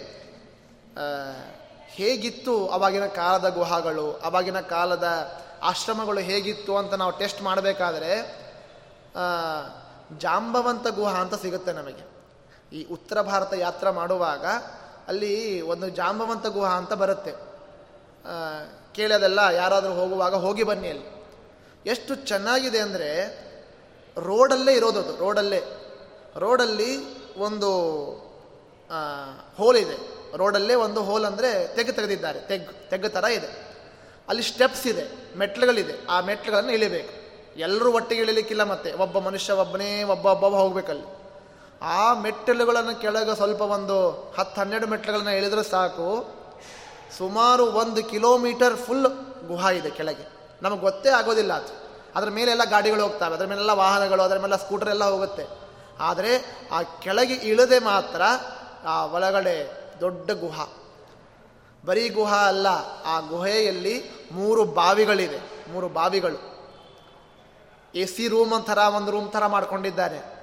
ಹೇಗಿತ್ತು 1.87 2.69
ಅವಾಗಿನ 2.69 3.07
ಕಾಲದ 3.07 3.49
ಗುಹಾಗಳು, 3.49 4.13
ಅವಾಗಿನ 4.13 4.61
ಕಾಲದ 4.61 5.41
ಆಶ್ರಮಗಳು 5.63 6.21
ಹೇಗಿತ್ತು 6.21 6.73
ಅಂತ 6.77 6.95
ನಾವು 6.95 7.13
ಟೆಸ್ಟ್ 7.19 7.41
ಮಾಡಬೇಕಾದ್ರೆ 7.43 8.13
ಜಾಂಬವಂತ 10.19 10.87
ಗುಹ 10.89 11.11
ಅಂತ 11.21 11.35
ಸಿಗುತ್ತೆ 11.35 11.73
ನಮಗೆ. 11.73 12.05
ಈ 12.73 12.81
ಉತ್ತರ 12.85 13.21
ಭಾರತ 13.23 13.53
ಯಾತ್ರೆ 13.57 13.91
ಮಾಡುವಾಗ 13.91 14.45
ಅಲ್ಲಿ 15.09 15.61
ಒಂದು 15.73 15.87
ಜಾಂಬವಂತ 15.89 16.47
ಗುಹ 16.47 16.69
ಅಂತ 16.71 16.93
ಬರುತ್ತೆ. 16.93 17.33
ಕೇಳೋದೆಲ್ಲ 18.95 19.41
ಯಾರಾದರೂ 19.53 19.93
ಹೋಗುವಾಗ 19.93 20.35
ಹೋಗಿ 20.35 20.63
ಬನ್ನಿ 20.63 20.89
ಅಲ್ಲಿ. 20.89 21.09
ಎಷ್ಟು 21.87 22.13
ಚೆನ್ನಾಗಿದೆ 22.31 22.79
ಅಂದರೆ 22.79 23.11
ರೋಡಲ್ಲೇ 24.17 24.73
ಇರೋದದು 24.73 25.13
ರೋಡಲ್ಲೇ. 25.17 25.61
ರೋಡಲ್ಲಿ 26.37 26.91
ಒಂದು 27.39 27.71
ಹೋಲ್ 29.57 29.77
ಇದೆ. 29.77 29.97
ರೋಡಲ್ಲೇ 30.37 30.75
ಒಂದು 30.75 31.01
ಹೋಲ್ 31.03 31.25
ಅಂದರೆ 31.25 31.51
ತೆಗ್ 31.77 31.93
ತೆಗೆದಿದ್ದಾರೆ, 31.93 32.41
ತೆಗ್ 32.49 32.67
ತೆಗ್ಗು 32.91 33.09
ಥರ 33.09 33.25
ಇದೆ. 33.25 33.70
ಅಲ್ಲಿ 34.31 34.43
ಸ್ಟೆಪ್ಸ್ 34.43 34.87
ಇದೆ, 34.87 35.39
ಮೆಟ್ಲುಗಳಿದೆ. 35.39 36.07
ಆ 36.11 36.21
ಮೆಟ್ಲುಗಳನ್ನು 36.21 36.73
ಇಳಿಬೇಕು. 36.73 37.21
ಎಲ್ಲರೂ 37.61 37.93
ಒಟ್ಟಿಗೆ 37.93 38.21
ಇಳಿಲಿಕ್ಕಿಲ್ಲ 38.21 38.63
ಮತ್ತೆ. 38.63 38.93
ಒಬ್ಬ 38.93 39.19
ಮನುಷ್ಯ 39.19 39.53
ಒಬ್ಬನೇ, 39.53 40.03
ಒಬ್ಬ 40.03 40.27
ಒಬ್ಬ 40.27 40.57
ಹೋಗ್ಬೇಕಲ್ಲಿ. 40.57 41.21
ಆ 41.83 42.15
ಮೆಟ್ಟಿಲುಗಳನ್ನು 42.15 43.01
ಕೆಳಗೆ 43.01 43.37
ಸ್ವಲ್ಪ 43.37 43.61
ಒಂದು 43.61 44.11
ಹತ್ತು 44.39 44.61
ಹನ್ನೆರಡು 44.61 44.87
ಮೆಟ್ಲುಗಳನ್ನು 44.87 45.37
ಇಳಿದ್ರೆ 45.37 45.63
ಸಾಕು. 45.63 46.35
ಸುಮಾರು 47.19 47.67
ಒಂದು 47.67 48.05
ಕಿಲೋಮೀಟರ್ 48.05 48.77
ಫುಲ್ 48.77 49.07
ಗುಹಾ 49.47 49.71
ಇದೆ 49.71 49.91
ಕೆಳಗೆ. 49.91 50.33
ನಮಗೆ 50.63 50.81
ಗೊತ್ತೇ 50.81 51.09
ಆಗೋದಿಲ್ಲ 51.09 51.53
ಅದು. 51.53 51.91
ಅದ್ರ 52.15 52.31
ಮೇಲೆಲ್ಲ 52.31 52.65
ಗಾಡಿಗಳು 52.65 53.03
ಹೋಗ್ತವೆ. 53.03 53.35
ಅದರ 53.35 53.45
ಮೇಲೆಲ್ಲ 53.45 53.71
ವಾಹನಗಳು, 53.71 54.23
ಅದರ 54.23 54.39
ಮೇಲೆ 54.39 54.59
ಸ್ಕೂಟರ್ 54.59 54.89
ಎಲ್ಲ 54.89 55.05
ಹೋಗುತ್ತೆ. 55.05 55.47
ಆದರೆ 56.01 56.59
ಆ 56.73 56.83
ಕೆಳಗೆ 56.83 57.35
ಇಳದೆ 57.35 57.79
ಮಾತ್ರ 57.79 58.23
ಆ 58.87 59.05
ಒಳಗಡೆ 59.05 59.71
ದೊಡ್ಡ 60.01 60.31
ಗುಹಾ. 60.31 60.80
ಬರೀ 61.85 62.09
ಗುಹಾ 62.09 62.49
ಅಲ್ಲ, 62.49 62.67
ಆ 63.05 63.21
ಗುಹೆಯಲ್ಲಿ 63.21 64.03
ಮೂರು 64.33 64.65
ಬಾವಿಗಳಿವೆ, 64.65 65.71
ಮೂರು 65.73 65.89
ಬಾವಿಗಳು. 65.89 66.39
ಎ 67.95 68.05
ಸಿ 68.05 68.29
ರೂಮ್ 68.29 68.67
ಥರ 68.67 68.79
ಒಂದು 68.79 69.11
ರೂಮ್ 69.11 69.33
ಥರ 69.33 69.47
ಮಾಡ್ಕೊಂಡಿದ್ದಾರೆ. 69.47 70.41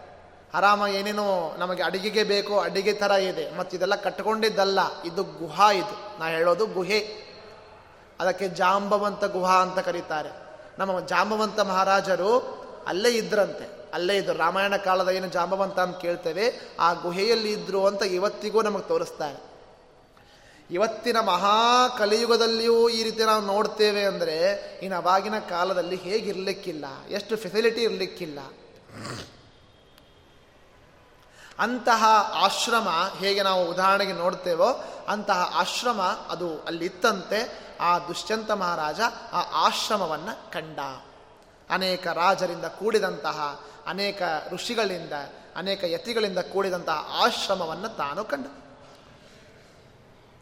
ಆರಾಮ 0.54 0.88
ಏನೇನೋ 0.88 1.56
ನಮಗೆ 1.58 1.84
ಅಡಿಗೆಗೆ 1.84 2.24
ಬೇಕು 2.24 2.60
ಅಡಿಗೆ 2.60 2.94
ಥರ 2.94 3.12
ಇದೆ, 3.12 3.58
ಮತ್ತು 3.58 3.78
ಇದೆಲ್ಲ 3.78 3.96
ಕಟ್ಕೊಂಡಿದ್ದಲ್ಲ, 3.96 4.80
ಇದು 5.02 5.24
ಗುಹಾ 5.24 5.72
ಇದು. 5.72 6.20
ನಾ 6.20 6.26
ಹೇಳೋದು 6.26 6.66
ಗುಹೆ. 6.66 7.00
ಅದಕ್ಕೆ 8.20 8.48
ಜಾಂಬವಂತ 8.50 9.24
ಗುಹಾ 9.24 9.58
ಅಂತ 9.62 9.80
ಕರೀತಾರೆ. 9.80 10.30
ನಮ್ಮ 10.80 11.00
ಜಾಂಬವಂತ 11.00 11.60
ಮಹಾರಾಜರು 11.60 12.32
ಅಲ್ಲೇ 12.88 13.10
ಇದ್ರಂತೆ. 13.10 13.66
ಅಲ್ಲೇ 13.94 14.18
ಇದ್ರು. 14.18 14.38
ರಾಮಾಯಣ 14.38 14.76
ಕಾಲದ 14.76 15.10
ಏನು 15.10 15.28
ಜಾಂಬವಂತ 15.28 15.80
ಅಂತ 15.80 15.98
ಕೇಳ್ತೇವೆ, 15.98 16.62
ಆ 16.80 16.94
ಗುಹೆಯಲ್ಲಿ 16.94 17.52
ಇದ್ರು 17.52 17.86
ಅಂತ 17.86 18.02
ಇವತ್ತಿಗೂ 18.02 18.62
ನಮಗೆ 18.62 18.88
ತೋರಿಸ್ತಾರೆ. 18.88 19.47
ಇವತ್ತಿನ 20.72 21.20
ಮಹಾ 21.20 21.88
ಕಲಿಯುಗದಲ್ಲಿಯೂ 21.98 22.90
ಈ 22.90 23.04
ರೀತಿ 23.04 23.24
ನಾವು 23.24 23.46
ನೋಡ್ತೇವೆ 23.46 24.06
ಅಂದರೆ, 24.06 24.38
ಇನ್ನು 24.84 24.98
ಅವಾಗಿನ 24.98 25.40
ಕಾಲದಲ್ಲಿ 25.40 25.96
ಹೇಗಿರ್ಲಿಕ್ಕಿಲ್ಲ, 25.96 26.86
ಎಷ್ಟು 27.10 27.38
ಫೆಸಿಲಿಟಿ 27.38 27.82
ಇರಲಿಕ್ಕಿಲ್ಲ. 27.82 28.40
ಅಂತಹ 31.60 32.04
ಆಶ್ರಮ 32.34 32.88
ಹೇಗೆ 33.20 33.42
ನಾವು 33.42 33.62
ಉದಾಹರಣೆಗೆ 33.70 34.14
ನೋಡ್ತೇವೋ, 34.14 34.70
ಅಂತಹ 35.08 35.52
ಆಶ್ರಮ 35.54 36.02
ಅದು 36.30 36.50
ಅಲ್ಲಿತ್ತಂತೆ, 36.60 37.40
ಆ 37.82 38.00
ದುಷ್ಯಂತ 38.00 38.52
ಮಹಾರಾಜ 38.52 39.00
ಆ 39.34 39.42
ಆಶ್ರಮವನ್ನು 39.68 40.52
ಕಂಡ. 40.52 40.80
ಅನೇಕ 41.70 42.08
ರಾಜರಿಂದ 42.08 42.66
ಕೂಡಿದಂತಹ, 42.66 43.40
ಅನೇಕ 43.88 44.22
ಋಷಿಗಳಿಂದ, 44.54 45.14
ಅನೇಕ 45.56 45.84
ಯತಿಗಳಿಂದ 45.84 46.40
ಕೂಡಿದಂತಹ 46.40 47.00
ಆಶ್ರಮವನ್ನು 47.26 47.90
ತಾನು 47.98 48.24
ಕಂಡ. 48.26 48.46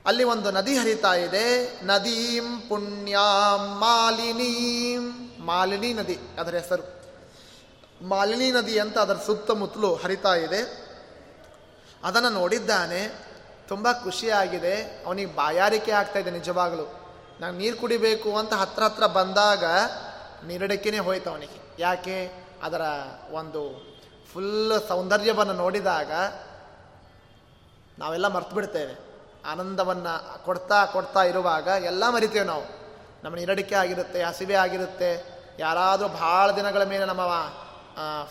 ಅಲ್ಲಿ 0.05 0.23
ಒಂದು 0.23 0.51
ನದಿ 0.51 0.77
ಹರಿತಾ 0.77 1.13
ಇದೆ. 1.13 1.79
ನದೀಂ 1.83 2.61
ಪುಣ್ಯಾಂ 2.69 3.79
ಮಾಲಿನೀಂ. 3.79 5.31
ಮಾಲಿನಿ 5.39 5.93
ನದಿ, 5.93 6.19
ಅದರ 6.39 6.55
ಹೆಸರು. 6.55 7.01
ಮಾಲಿನಿ 8.07 8.51
ನದಿ 8.51 8.79
ಅಂತ 8.79 8.97
ಅದರ 8.97 9.13
ಸುತ್ತಮುತ್ತಲು 9.13 9.95
ಹರಿತಾ 9.95 10.33
ಇದೆ. 10.35 10.85
ಅದನ್ನು 12.03 12.29
ನೋಡಿದ್ದಾನೆ. 12.29 13.25
ತುಂಬ 13.67 13.91
ಖುಷಿಯಾಗಿದೆ. 13.91 15.03
ಅವನಿಗೆ 15.05 15.35
ಬಾಯಾರಿಕೆ 15.35 15.91
ಆಗ್ತಾ 15.91 16.19
ಇದೆ 16.19 16.31
ನಿಜವಾಗಲು. 16.31 17.05
ನಾನು 17.39 17.57
ನೀರು 17.57 17.77
ಕುಡಿಬೇಕು 17.77 18.37
ಅಂತ 18.37 18.53
ಹತ್ರ 18.53 18.83
ಹತ್ರ 18.83 19.07
ಬಂದಾಗ 19.07 19.63
ನೀರಡಿಕೆನೇ 20.47 20.99
ಹೋಯ್ತು 20.99 21.29
ಅವನಿಗೆ. 21.29 21.75
ಯಾಕೆ? 21.79 22.45
ಅದರ 22.63 22.81
ಒಂದು 23.31 23.93
ಫುಲ್ 24.33 24.73
ಸೌಂದರ್ಯವನ್ನು 24.87 25.53
ನೋಡಿದಾಗ 25.53 26.11
ನಾವೆಲ್ಲ 27.99 28.27
ಮರ್ತು 28.27 28.55
ಬಿಡ್ತೇವೆ 28.55 29.04
ಆನಂದವನ್ನು 29.45 30.45
ಕೊಡ್ತಾ 30.45 30.85
ಕೊಡ್ತಾ 30.85 31.23
ಇರುವಾಗ 31.23 31.67
ಎಲ್ಲ 31.67 32.09
ಮರಿತೇವೆ 32.09 32.45
ನಾವು. 32.45 32.63
ನಮ್ಮ 33.23 33.35
ನಿರಡಿಕೆ 33.35 33.75
ಆಗಿರುತ್ತೆ, 33.75 34.23
ಹಸಿವೆ 34.23 34.53
ಆಗಿರುತ್ತೆ. 34.53 35.35
ಯಾರಾದರೂ 35.59 36.07
ಭಾಳ 36.07 36.51
ದಿನಗಳ 36.51 36.83
ಮೇಲೆ 36.83 37.05
ನಮ್ಮ 37.05 37.21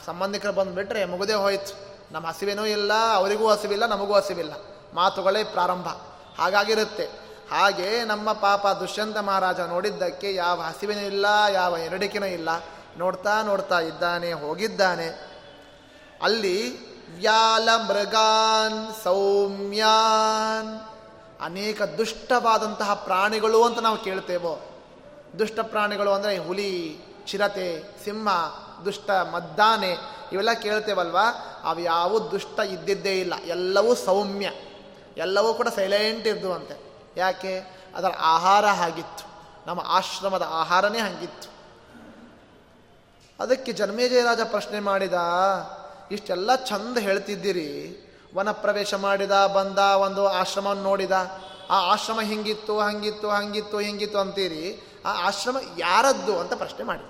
ಸಂಬಂಧಿಕರು 0.06 0.52
ಬಂದುಬಿಟ್ರೆ 0.52 1.04
ಮುಗುದೇ 1.04 1.32
ಹೋಯ್ತು. 1.32 1.94
ನಮ್ಮ 2.12 2.26
ಹಸಿವೆನೂ 2.26 2.64
ಇಲ್ಲ, 2.64 2.92
ಅವರಿಗೂ 3.14 3.48
ಹಸಿವಿಲ್ಲ, 3.48 3.86
ನಮಗೂ 3.86 4.12
ಹಸಿವಿಲ್ಲ. 4.12 4.52
ಮಾತುಗಳೇ 4.94 5.44
ಪ್ರಾರಂಭ. 5.44 5.86
ಹಾಗಾಗಿರುತ್ತೆ. 6.38 7.04
ಹಾಗೆ 7.50 8.04
ನಮ್ಮ 8.04 8.32
ಪಾಪ 8.32 8.66
ದುಷ್ಯಂತ 8.66 9.18
ಮಹಾರಾಜ 9.18 9.60
ನೋಡಿದ್ದಕ್ಕೆ 9.60 10.34
ಯಾವ 10.34 10.60
ಹಸಿವಿನೂ 10.60 11.00
ಇಲ್ಲ, 11.00 11.26
ಯಾವ 11.52 11.76
ಎರಡಿಕೆನೂ 11.76 12.26
ಇಲ್ಲ. 12.26 12.48
ನೋಡ್ತಾ 12.98 13.42
ನೋಡ್ತಾ 13.42 13.80
ಇದ್ದಾನೆ, 13.80 14.32
ಹೋಗಿದ್ದಾನೆ. 14.32 15.08
ಅಲ್ಲಿ 16.22 16.56
ವ್ಯಾಲ 17.16 17.68
ಮೃಗಾನ್ 17.88 19.04
ಸೌಮ್ಯಾನ್. 19.04 20.93
ಅನೇಕ 21.44 21.82
ದುಷ್ಟವಾದಂತಹ 21.82 22.94
ಪ್ರಾಣಿಗಳು 22.94 23.64
ಅಂತ 23.64 23.78
ನಾವು 23.78 23.98
ಕೇಳ್ತೇವೋ. 23.98 24.60
ದುಷ್ಟ 25.38 25.60
ಪ್ರಾಣಿಗಳು 25.60 26.10
ಅಂದರೆ 26.10 26.38
ಹುಲಿ, 26.38 26.98
ಚಿರತೆ, 27.26 27.82
ಸಿಂಹ, 28.04 28.28
ದುಷ್ಟ 28.84 29.10
ಮದ್ದಾನೆ 29.10 29.96
ಇವೆಲ್ಲ 30.32 30.52
ಕೇಳ್ತೇವಲ್ವಾ? 30.52 31.24
ಅವು 31.64 31.80
ಯಾವ 31.80 32.18
ದುಷ್ಟ 32.18 32.60
ಇದ್ದಿದ್ದೇ 32.60 33.20
ಇಲ್ಲ. 33.20 33.34
ಎಲ್ಲವೂ 33.44 33.94
ಸೌಮ್ಯ. 33.94 34.50
ಎಲ್ಲವೂ 35.16 35.54
ಕೂಡ 35.54 35.68
ಸೈಲೆಂಟ್ 35.68 36.26
ಇದ್ದುವಂತೆ. 36.26 36.92
ಯಾಕೆ? 37.16 37.84
ಅದರ 37.94 38.08
ಆಹಾರ 38.18 38.66
ಹಾಗಿತ್ತು. 38.66 39.24
ನಮ್ಮ 39.66 39.80
ಆಶ್ರಮದ 39.86 40.42
ಆಹಾರನೇ 40.48 40.98
ಹಾಗಿತ್ತು. 40.98 41.48
ಅದಕ್ಕೆ 43.40 43.72
ಜನ್ಮೇಜಯರಾಜ 43.72 44.40
ಪ್ರಶ್ನೆ 44.44 44.80
ಮಾಡಿದ, 44.80 45.12
ಇಷ್ಟೆಲ್ಲ 46.10 46.54
ಚಂದ 46.54 46.98
ಹೇಳ್ತಿದ್ದೀರಿ. 46.98 48.00
ವನ 48.36 48.50
ಪ್ರವೇಶ 48.50 48.94
ಮಾಡಿದ, 48.94 49.46
ಬಂದ, 49.46 49.78
ಒಂದು 49.78 50.26
ಆಶ್ರಮವನ್ನು 50.26 50.82
ನೋಡಿದ, 50.82 51.12
ಆ 51.70 51.92
ಆಶ್ರಮ 51.92 52.20
ಹಿಂಗಿತ್ತು, 52.20 52.80
ಹಂಗಿತ್ತು 52.80 53.30
ಹಂಗಿತ್ತು, 53.30 53.78
ಹಿಂಗಿತ್ತು 53.78 54.18
ಅಂತೀರಿ, 54.18 54.88
ಆ 55.04 55.26
ಆಶ್ರಮ 55.26 55.56
ಯಾರದ್ದು 55.78 56.40
ಅಂತ 56.40 56.52
ಪ್ರಶ್ನೆ 56.52 56.84
ಮಾಡಿ 56.84 57.02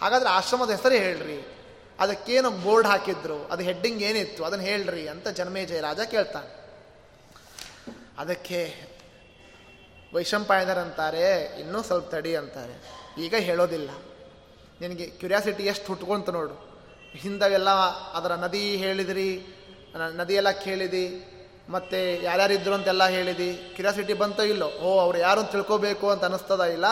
ಹಾಗಾದ್ರೆ 0.00 0.30
ಆಶ್ರಮದ 0.30 0.70
ಹೆಸರೇ 0.70 0.98
ಹೇಳ್ರಿ. 0.98 1.58
ಅದಕ್ಕೇನು 2.00 2.50
ಬೋರ್ಡ್ 2.50 2.88
ಹಾಕಿದ್ರು, 2.88 3.44
ಅದು 3.44 3.62
ಹೆಡ್ಡಿಂಗ್ 3.62 4.02
ಏನಿತ್ತು, 4.02 4.44
ಅದನ್ನು 4.44 4.64
ಹೇಳ್ರಿ 4.64 5.08
ಅಂತ 5.08 5.28
ಜನ್ಮೇಜಯ 5.28 5.80
ರಾಜ 5.80 6.00
ಕೇಳ್ತಾನೆ. 6.10 6.62
ಅದಕ್ಕೆ 8.18 8.92
ವೈಶಂಪಾಯನರಂತಾರೆ, 10.14 11.60
ಇನ್ನೂ 11.60 11.82
ಸ್ವಲ್ಪ 11.82 12.10
ತಡಿ 12.10 12.36
ಅಂತಾರೆ. 12.36 13.02
ಈಗ 13.22 13.34
ಹೇಳೋದಿಲ್ಲ. 13.34 13.90
ನಿನಗೆ 14.80 15.06
ಕ್ಯೂರಿಯಾಸಿಟಿ 15.06 15.62
ಎಷ್ಟು 15.62 15.86
ಹುಟ್ಕೊಂತ 15.86 16.30
ನೋಡು. 16.30 16.72
ಹಿಂದವೆಲ್ಲ 17.16 17.70
ಅದರ 18.12 18.32
ನದಿ 18.32 18.76
ಹೇಳಿದ್ರಿ 18.76 19.46
ನದಿಯೆಲ್ಲ 19.98 20.50
ಕೇಳಿದಿ, 20.50 21.28
ಮತ್ತು 21.68 22.22
ಯಾರ್ಯಾರಿದ್ರು 22.22 22.74
ಅಂತೆಲ್ಲ 22.74 23.06
ಹೇಳಿದಿ. 23.06 23.54
ಕ್ಯೂರಿಯಾಸಿಟಿ 23.54 24.12
ಬಂತೋ 24.12 24.42
ಇಲ್ಲೋ? 24.42 24.66
ಓ, 24.66 25.00
ಅವ್ರು 25.00 25.18
ಯಾರು 25.18 25.44
ತಿಳ್ಕೋಬೇಕು 25.44 26.10
ಅಂತ 26.10 26.24
ಅನಿಸ್ತದ 26.24 26.64
ಇಲ್ಲ? 26.64 26.84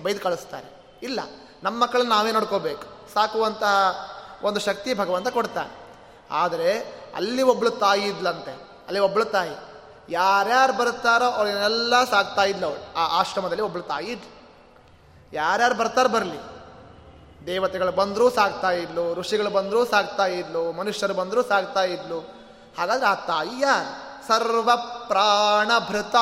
ಬೈದು 0.03 0.19
ಕಳಿಸ್ತಾರೆ. 0.19 0.99
ಇಲ್ಲ, 1.03 1.19
ನಮ್ಮ 1.63 1.83
ಮಕ್ಕಳನ್ನ 1.83 2.09
ನಾವೇ 2.09 2.31
ನೋಡ್ಕೋಬೇಕು. 2.31 2.83
ಸಾಕುವಂತಹ 3.13 4.11
ಒಂದು 4.43 4.59
ಶಕ್ತಿ 4.59 4.93
ಭಗವಂತ 4.93 5.27
ಕೊಡ್ತಾನೆ. 5.27 5.75
ಆದರೆ 6.31 6.79
ಅಲ್ಲಿ 7.15 7.41
ಒಬ್ಬಳು 7.41 7.69
ತಾಯಿ 7.69 8.01
ಇದ್ಲಂತೆ, 8.01 8.51
ಅಲ್ಲಿ 8.87 8.99
ಒಬ್ಬಳು 8.99 9.25
ತಾಯಿ, 9.25 9.55
ಯಾರ್ಯಾರು 10.09 10.73
ಬರುತ್ತಾರೋ 10.73 11.25
ಅವಳನ್ನೆಲ್ಲ 11.25 12.03
ಸಾಕ್ತಾ 12.03 12.43
ಇದ್ಲು 12.43 12.67
ಅವಳು. 12.67 12.93
ಆ 12.95 13.19
ಆಶ್ರಮದಲ್ಲಿ 13.19 13.63
ಒಬ್ಬಳು 13.63 13.83
ತಾಯಿ 13.83 14.07
ಇದ್ಲು. 14.07 14.31
ಯಾರ್ಯಾರು 15.33 15.75
ಬರ್ತಾರೋ 15.75 16.09
ಬರಲಿ. 16.09 16.56
ದೇವತೆಗಳು 17.47 17.91
ಬಂದರೂ 17.91 18.29
ಸಾಕ್ತಾ 18.29 18.71
ಇದ್ಲು, 18.71 19.13
ಋಷಿಗಳು 19.13 19.49
ಬಂದರೂ 19.49 19.85
ಸಾಕ್ತಾ 19.85 20.25
ಇದ್ಲು, 20.25 20.71
ಮನುಷ್ಯರು 20.71 21.13
ಬಂದರೂ 21.13 21.43
ಸಾಕ್ತಾ 21.43 21.83
ಇದ್ಲು. 21.83 22.35
ಹಾಗಾದ್ರೆ 22.77 23.07
ಆ 23.07 23.13
ತಾಯಿಯ 23.13 23.65
ಸರ್ವ 24.27 24.71
ಪ್ರಾಣಭೃತ. 25.07 26.15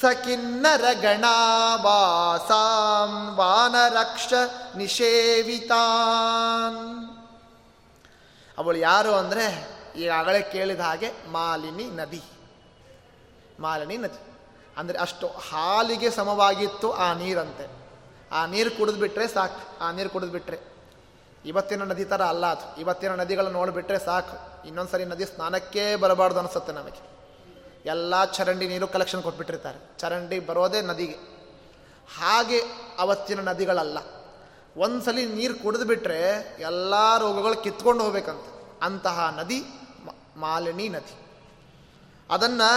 ಸಕಿನ್ನರ 0.00 0.92
ಗಣಾವಾಸಾಂ 0.92 3.36
ವಾನರಕ್ಷ 3.36 4.32
ನಿಷೇವಿತಾನ್. 4.76 7.10
ಅವಳು 8.58 8.78
ಯಾರು 8.78 9.14
ಅಂದರೆ 9.14 9.68
ಈಗಾಗಲೇ 9.96 10.42
ಕೇಳಿದ 10.42 10.80
ಹಾಗೆ 10.80 11.12
ಮಾಲಿನಿ 11.32 11.84
ನದಿ. 11.84 12.22
ಮಾಲಿನಿ 13.60 13.96
ನದಿ. 13.96 14.38
ಅಂದರೆ 14.76 14.98
ಅಷ್ಟು 14.98 15.26
ಹಾಲಿಗೆ 15.26 16.10
ಸಮವಾಗಿತ್ತು 16.10 16.92
ಆ 16.92 17.12
ನೀರಂತೆ. 17.12 17.68
ಆ 18.32 18.46
ನೀರು 18.46 18.70
ಕುಡಿದ್ಬಿಟ್ರೆ 18.70 19.28
ಸಾಕು. 19.28 19.84
ಆ 19.84 19.92
ನೀರು 19.92 20.10
ಕುಡಿದ್ಬಿಟ್ರೆ. 20.10 20.58
ಇವತ್ತಿನ 21.44 21.82
ನದಿ 21.82 22.04
ಥರ 22.04 22.22
ಅಲ್ಲ 22.22 22.46
ಅದು. 22.46 22.80
ಇವತ್ತಿನ 22.80 23.14
ನದಿಗಳನ್ನು 23.14 23.52
ನೋಡಿಬಿಟ್ರೆ 23.52 23.98
ಸಾಕು. 23.98 24.66
ಇನ್ನೊಂದು 24.66 24.90
ಸರಿ 24.90 25.04
ನದಿ 25.04 25.24
ಸ್ನಾನಕ್ಕೇ 25.24 25.96
ಬರಬಾರ್ದು 25.96 26.38
ಅನಿಸುತ್ತೆ 26.38 26.72
ನಮಗೆ. 26.72 27.19
ಎಲ್ಲ 27.86 28.24
ಚರಂಡಿ 28.24 28.68
ನೀರು 28.68 28.86
ಕಲೆಕ್ಷನ್ 28.88 29.22
ಕೊಟ್ಬಿಟ್ಟಿರ್ತಾರೆ. 29.22 29.78
ಚರಂಡಿ 29.98 30.38
ಬರೋದೇ 30.38 30.80
ನದಿಗೆ. 30.82 31.16
ಹಾಗೆ 32.18 32.60
ಅವತ್ತಿನ 32.98 33.48
ನದಿಗಳಲ್ಲ. 33.48 33.98
ಒಂದ್ಸಲಿ 34.76 35.26
ನೀರು 35.26 35.54
ಕುಡಿದು 35.62 35.84
ಬಿಟ್ಟರೆ 35.84 36.20
ಎಲ್ಲ 36.60 36.94
ರೋಗಗಳು 37.18 37.56
ಕಿತ್ಕೊಂಡು 37.56 38.02
ಹೋಗ್ಬೇಕಂತ. 38.02 38.46
ಅಂತಹ 38.82 39.34
ನದಿ 39.38 39.64
ಮಾಲಿನಿ 40.36 40.88
ನದಿ. 40.88 41.14
ಅದನ್ನು 42.30 42.70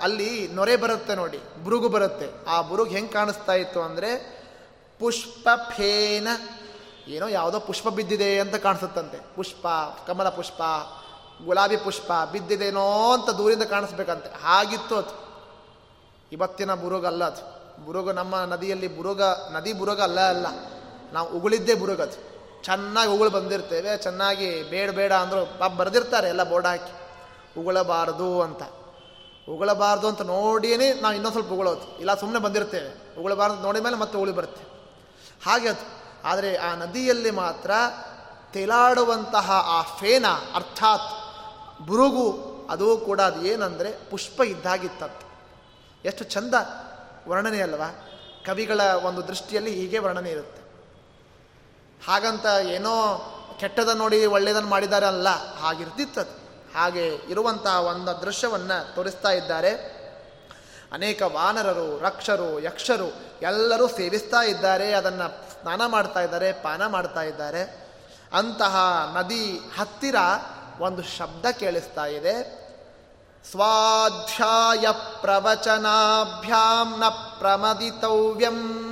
ಅಲ್ಲಿ 0.00 0.48
ನೊರೆ 0.48 0.76
ಬರುತ್ತೆ 0.76 1.14
ನೋಡಿ, 1.14 1.40
ಬುರುಗು 1.64 1.88
ಬರುತ್ತೆ. 1.88 2.46
ಆ 2.46 2.60
ಬುರುಗು 2.60 2.90
ಹೆಂಗೆ 2.90 3.12
ಕಾಣಿಸ್ತಾ 3.12 3.52
ಇತ್ತು 3.52 3.82
ಅಂದರೆ 3.82 4.10
ಪುಷ್ಪ 4.98 5.48
ಫೇನ 5.76 6.28
ಏನೋ 7.08 7.28
ಯಾವುದೋ 7.28 7.60
ಪುಷ್ಪ 7.60 7.88
ಬಿದ್ದಿದೆ 7.88 8.40
ಅಂತ 8.40 8.54
ಕಾಣಿಸುತ್ತಂತೆ. 8.56 9.18
ಪುಷ್ಪ 9.36 9.66
ಕಮಲ 10.06 10.28
ಪುಷ್ಪ 10.28 10.62
ಗುಲಾಬಿ 11.44 11.76
ಪುಷ್ಪ 11.76 12.12
ಬಿದ್ದಿದೇನೋ 12.32 13.12
ಅಂತ 13.12 13.30
ದೂರಿಂದ 13.30 13.62
ಕಾಣಿಸ್ಬೇಕಂತೆ. 13.62 14.42
ಹಾಗಿತ್ತು 14.42 14.96
ಅದು. 14.96 15.26
ಇವತ್ತಿನ 16.32 16.74
ಬುರುಗ 16.74 17.06
ಅಲ್ಲ 17.06 17.24
ಅದು. 17.24 17.56
ಬುರುಗ 17.84 18.10
ನಮ್ಮ 18.10 18.34
ನದಿಯಲ್ಲಿ 18.36 18.96
ಬುರುಗ, 18.96 19.22
ನದಿ 19.52 19.72
ಬುರುಗ 19.72 20.00
ಅಲ್ಲ 20.00 20.20
ಅಲ್ಲ. 20.20 20.46
ನಾವು 21.12 21.28
ಉಗುಳಿದ್ದೇ 21.28 21.74
ಬುರುಗದು 21.74 22.36
ಚೆನ್ನಾಗಿ 22.62 23.10
ಉಗುಳು 23.10 23.30
ಬಂದಿರ್ತೇವೆ. 23.30 23.96
ಚೆನ್ನಾಗಿ 23.96 24.62
ಬೇಡ 24.62 24.90
ಬೇಡ 24.90 25.12
ಅಂದರು 25.12 25.58
ಪಾಪ 25.58 25.70
ಬರೆದಿರ್ತಾರೆ 25.70 26.28
ಎಲ್ಲ 26.28 26.42
ಬೋರ್ಡ್ 26.42 26.66
ಹಾಕಿ. 26.66 26.92
ಉಗುಳಬಾರದು 27.60 28.42
ಅಂತ. 28.42 28.62
ಉಗುಳಬಾರ್ದು 29.48 30.08
ಅಂತ 30.08 30.22
ನೋಡಿಯೇ 30.22 30.92
ನಾವು 30.92 31.14
ಇನ್ನೊಂದು 31.14 31.38
ಸ್ವಲ್ಪ 31.38 31.52
ಉಗುಳೋದು. 31.52 31.98
ಇಲ್ಲ 31.98 32.14
ಸುಮ್ಮನೆ 32.14 32.40
ಬಂದಿರ್ತೇವೆ. 32.40 33.18
ಉಗುಳಬಾರ್ದು 33.18 33.62
ನೋಡಿದ 33.62 33.82
ಮೇಲೆ 33.82 33.96
ಮತ್ತೆ 33.96 34.16
ಉಗುಳಿ 34.16 34.32
ಬರುತ್ತೆ. 34.32 34.62
ಹಾಗೆ 35.44 35.68
ಅದು. 35.68 35.96
ಆದರೆ 36.24 36.56
ಆ 36.56 36.74
ನದಿಯಲ್ಲಿ 36.74 37.30
ಮಾತ್ರ 37.30 37.70
ತೇಲಾಡುವಂತಹ 38.52 39.50
ಆ 39.50 39.82
ಫೇನ, 39.82 40.24
ಅರ್ಥಾತ್ 40.54 41.25
ಬುರುಗು, 41.80 42.56
ಅದು 42.70 42.96
ಕೂಡ 42.96 43.20
ಅದು 43.20 43.46
ಏನಂದರೆ 43.46 43.92
ಪುಷ್ಪ 44.10 44.40
ಇದ್ದಾಗಿತ್ತಂತೆ. 44.40 45.26
ಎಷ್ಟು 46.04 46.24
ಚಂದ 46.24 46.54
ವರ್ಣನೆ 47.28 47.62
ಅಲ್ವಾ? 47.62 48.08
ಕವಿಗಳ 48.46 48.80
ಒಂದು 48.80 49.28
ದೃಷ್ಟಿಯಲ್ಲಿ 49.28 49.74
ಹೀಗೆ 49.74 49.98
ವರ್ಣನೆ 49.98 50.30
ಇರುತ್ತೆ. 50.30 50.62
ಹಾಗಂತ 52.06 52.46
ಏನೋ 52.62 53.22
ಕೆಟ್ಟದ 53.60 53.88
ನೋಡಿ 53.94 54.26
ಒಳ್ಳೆಯದನ್ನು 54.26 54.68
ಮಾಡಿದ್ದಾರೆ 54.68 55.06
ಅಲ್ಲ 55.06 55.28
ಹಾಗಿರ್ತಿತ್ತದು 55.54 56.46
ಹಾಗೆ 56.78 57.06
ಇರುವಂತಹ 57.08 57.80
ಒಂದು 57.80 58.20
ದೃಶ್ಯವನ್ನು 58.20 58.94
ತೋರಿಸ್ತಾ 58.94 59.30
ಇದ್ದಾರೆ. 59.30 59.96
ಅನೇಕ 60.92 61.22
ವಾನರರು, 61.22 61.98
ರಕ್ಷರು, 61.98 62.60
ಯಕ್ಷರು 62.60 63.14
ಎಲ್ಲರೂ 63.42 63.88
ಸೇವಿಸ್ತಾ 63.88 64.42
ಇದ್ದಾರೆ, 64.42 64.92
ಅದನ್ನು 64.92 65.52
ಸ್ನಾನ 65.60 65.86
ಮಾಡ್ತಾ 65.86 66.20
ಇದ್ದಾರೆ, 66.20 66.52
ಪಾನ 66.52 66.86
ಮಾಡ್ತಾ 66.86 67.22
ಇದ್ದಾರೆ. 67.22 67.86
ಅಂತಹ 68.32 68.76
ನದಿ 69.16 69.60
ಹತ್ತಿರ 69.78 70.16
ಒಂದು 70.80 71.02
ಶಬ್ದ 71.02 71.46
ಕೇಳಿಸ್ತಾ 71.46 72.06
ಇದೆ. 72.06 72.66
ಸ್ವಾಧ್ಯಾಯ 73.50 74.86
ಪ್ರವಚನಾಭ್ಯಾಂ 75.20 77.00
ನ 77.00 77.08
ಪ್ರಮದಿತವ್ಯಂ. 77.38 78.86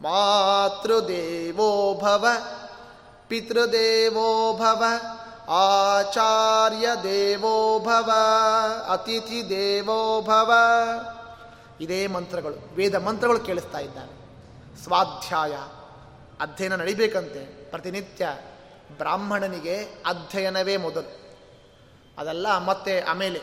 ಮಾತೃದೇವೋ 0.00 1.94
ಭವ, 1.94 2.26
ಪಿತೃದೇವೋ 3.28 4.58
ಭವ 4.58 4.84
ಆಚಾರ್ಯ 5.48 6.88
ದೇವೋಭವ 7.02 8.10
ಅತಿಥಿ 8.88 9.48
ದೇವೋಭವ 9.48 10.52
ಇದೇ 11.80 12.06
ಮಂತ್ರಗಳು, 12.06 12.74
ವೇದ 12.74 12.94
ಮಂತ್ರಗಳು 12.94 13.40
ಕೇಳಿಸ್ತಾ 13.40 13.78
ಇದ್ದಾವೆ. 13.78 14.22
ಸ್ವಾಧ್ಯಾಯ 14.82 15.52
ಅಧ್ಯಯನ 16.40 16.74
ನಡಿಬೇಕಂತೆ 16.76 17.70
ಪ್ರತಿನಿತ್ಯ. 17.70 18.28
ಬ್ರಾಹ್ಮಣನಿಗೆ 18.98 19.82
ಅಧ್ಯಯನವೇ 19.82 20.76
ಮೊದಲು. 20.76 21.22
ಅದೆಲ್ಲ 22.18 22.58
ಮತ್ತೆ 22.58 23.00
ಆಮೇಲೆ 23.00 23.40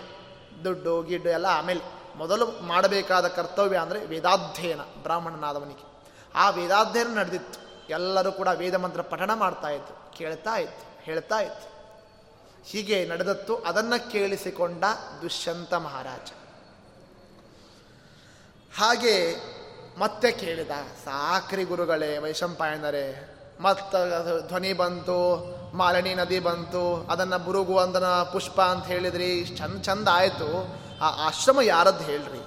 ದುಡ್ಡು, 0.64 1.04
ಗಿಡ್ಡು 1.04 1.30
ಎಲ್ಲ 1.30 1.46
ಆಮೇಲೆ 1.46 1.82
ಮೊದಲು 2.18 2.62
ಮಾಡಬೇಕಾದ 2.62 3.28
ಕರ್ತವ್ಯ 3.28 3.78
ಅಂದರೆ 3.78 4.06
ವೇದಾಧ್ಯಯನ, 4.06 4.82
ಬ್ರಾಹ್ಮಣನಾದವನಿಗೆ. 4.82 6.04
ಆ 6.36 6.50
ವೇದಾಧ್ಯಯನ 6.50 7.18
ನಡೆದಿತ್ತು. 7.18 7.60
ಎಲ್ಲರೂ 7.90 8.32
ಕೂಡ 8.32 8.48
ವೇದ 8.48 8.76
ಮಂತ್ರ 8.76 9.02
ಪಠಣ 9.02 9.34
ಮಾಡ್ತಾ 9.34 9.70
ಇತ್ತು 9.70 10.18
ಕೇಳ್ತಾ 10.18 10.56
ಇತ್ತು 10.56 11.02
ಹೇಳ್ತಾ 11.02 11.40
ಇತ್ತು 11.40 11.70
ಹೀಗೆ 12.66 13.06
ನಡೆದತ್ತು 13.06 13.56
ಅದನ್ನು 13.56 14.12
ಕೇಳಿಸಿಕೊಂಡ 14.12 14.84
ದುಷ್ಯಂತ 15.22 15.74
ಮಹಾರಾಜ. 15.74 16.32
ಹಾಗೆ 18.78 19.36
ಮತ್ತೆ 20.00 20.32
ಕೇಳಿದ, 20.32 20.72
ಸಾಕ್ರಿ 21.06 21.64
ಗುರುಗಳೇ, 21.64 22.18
ವೈಶಂಪಾಯನರೇ 22.18 23.29
ಮತ್ತ 23.60 23.95
ಧ್ವನಿ 24.48 24.74
ಬಂತು, 24.74 25.45
ಮಾಲಿನಿ 25.78 26.15
ನದಿ 26.15 26.39
ಬಂತು, 26.39 27.08
ಅದನ್ನು 27.10 27.39
ಬುರುಗು 27.39 27.78
ಅಂದನ 27.78 28.06
ಪುಷ್ಪ 28.06 28.62
ಅಂತ 28.62 28.86
ಹೇಳಿದ್ರಿ. 28.86 29.45
ಚಂದ 29.45 29.82
ಚಂದ 29.82 30.08
ಆಯಿತು. 30.08 30.80
ಆ 31.02 31.28
ಆಶ್ರಮ 31.28 31.62
ಯಾರದ್ದು 31.62 32.04
ಹೇಳ್ರಿ? 32.04 32.39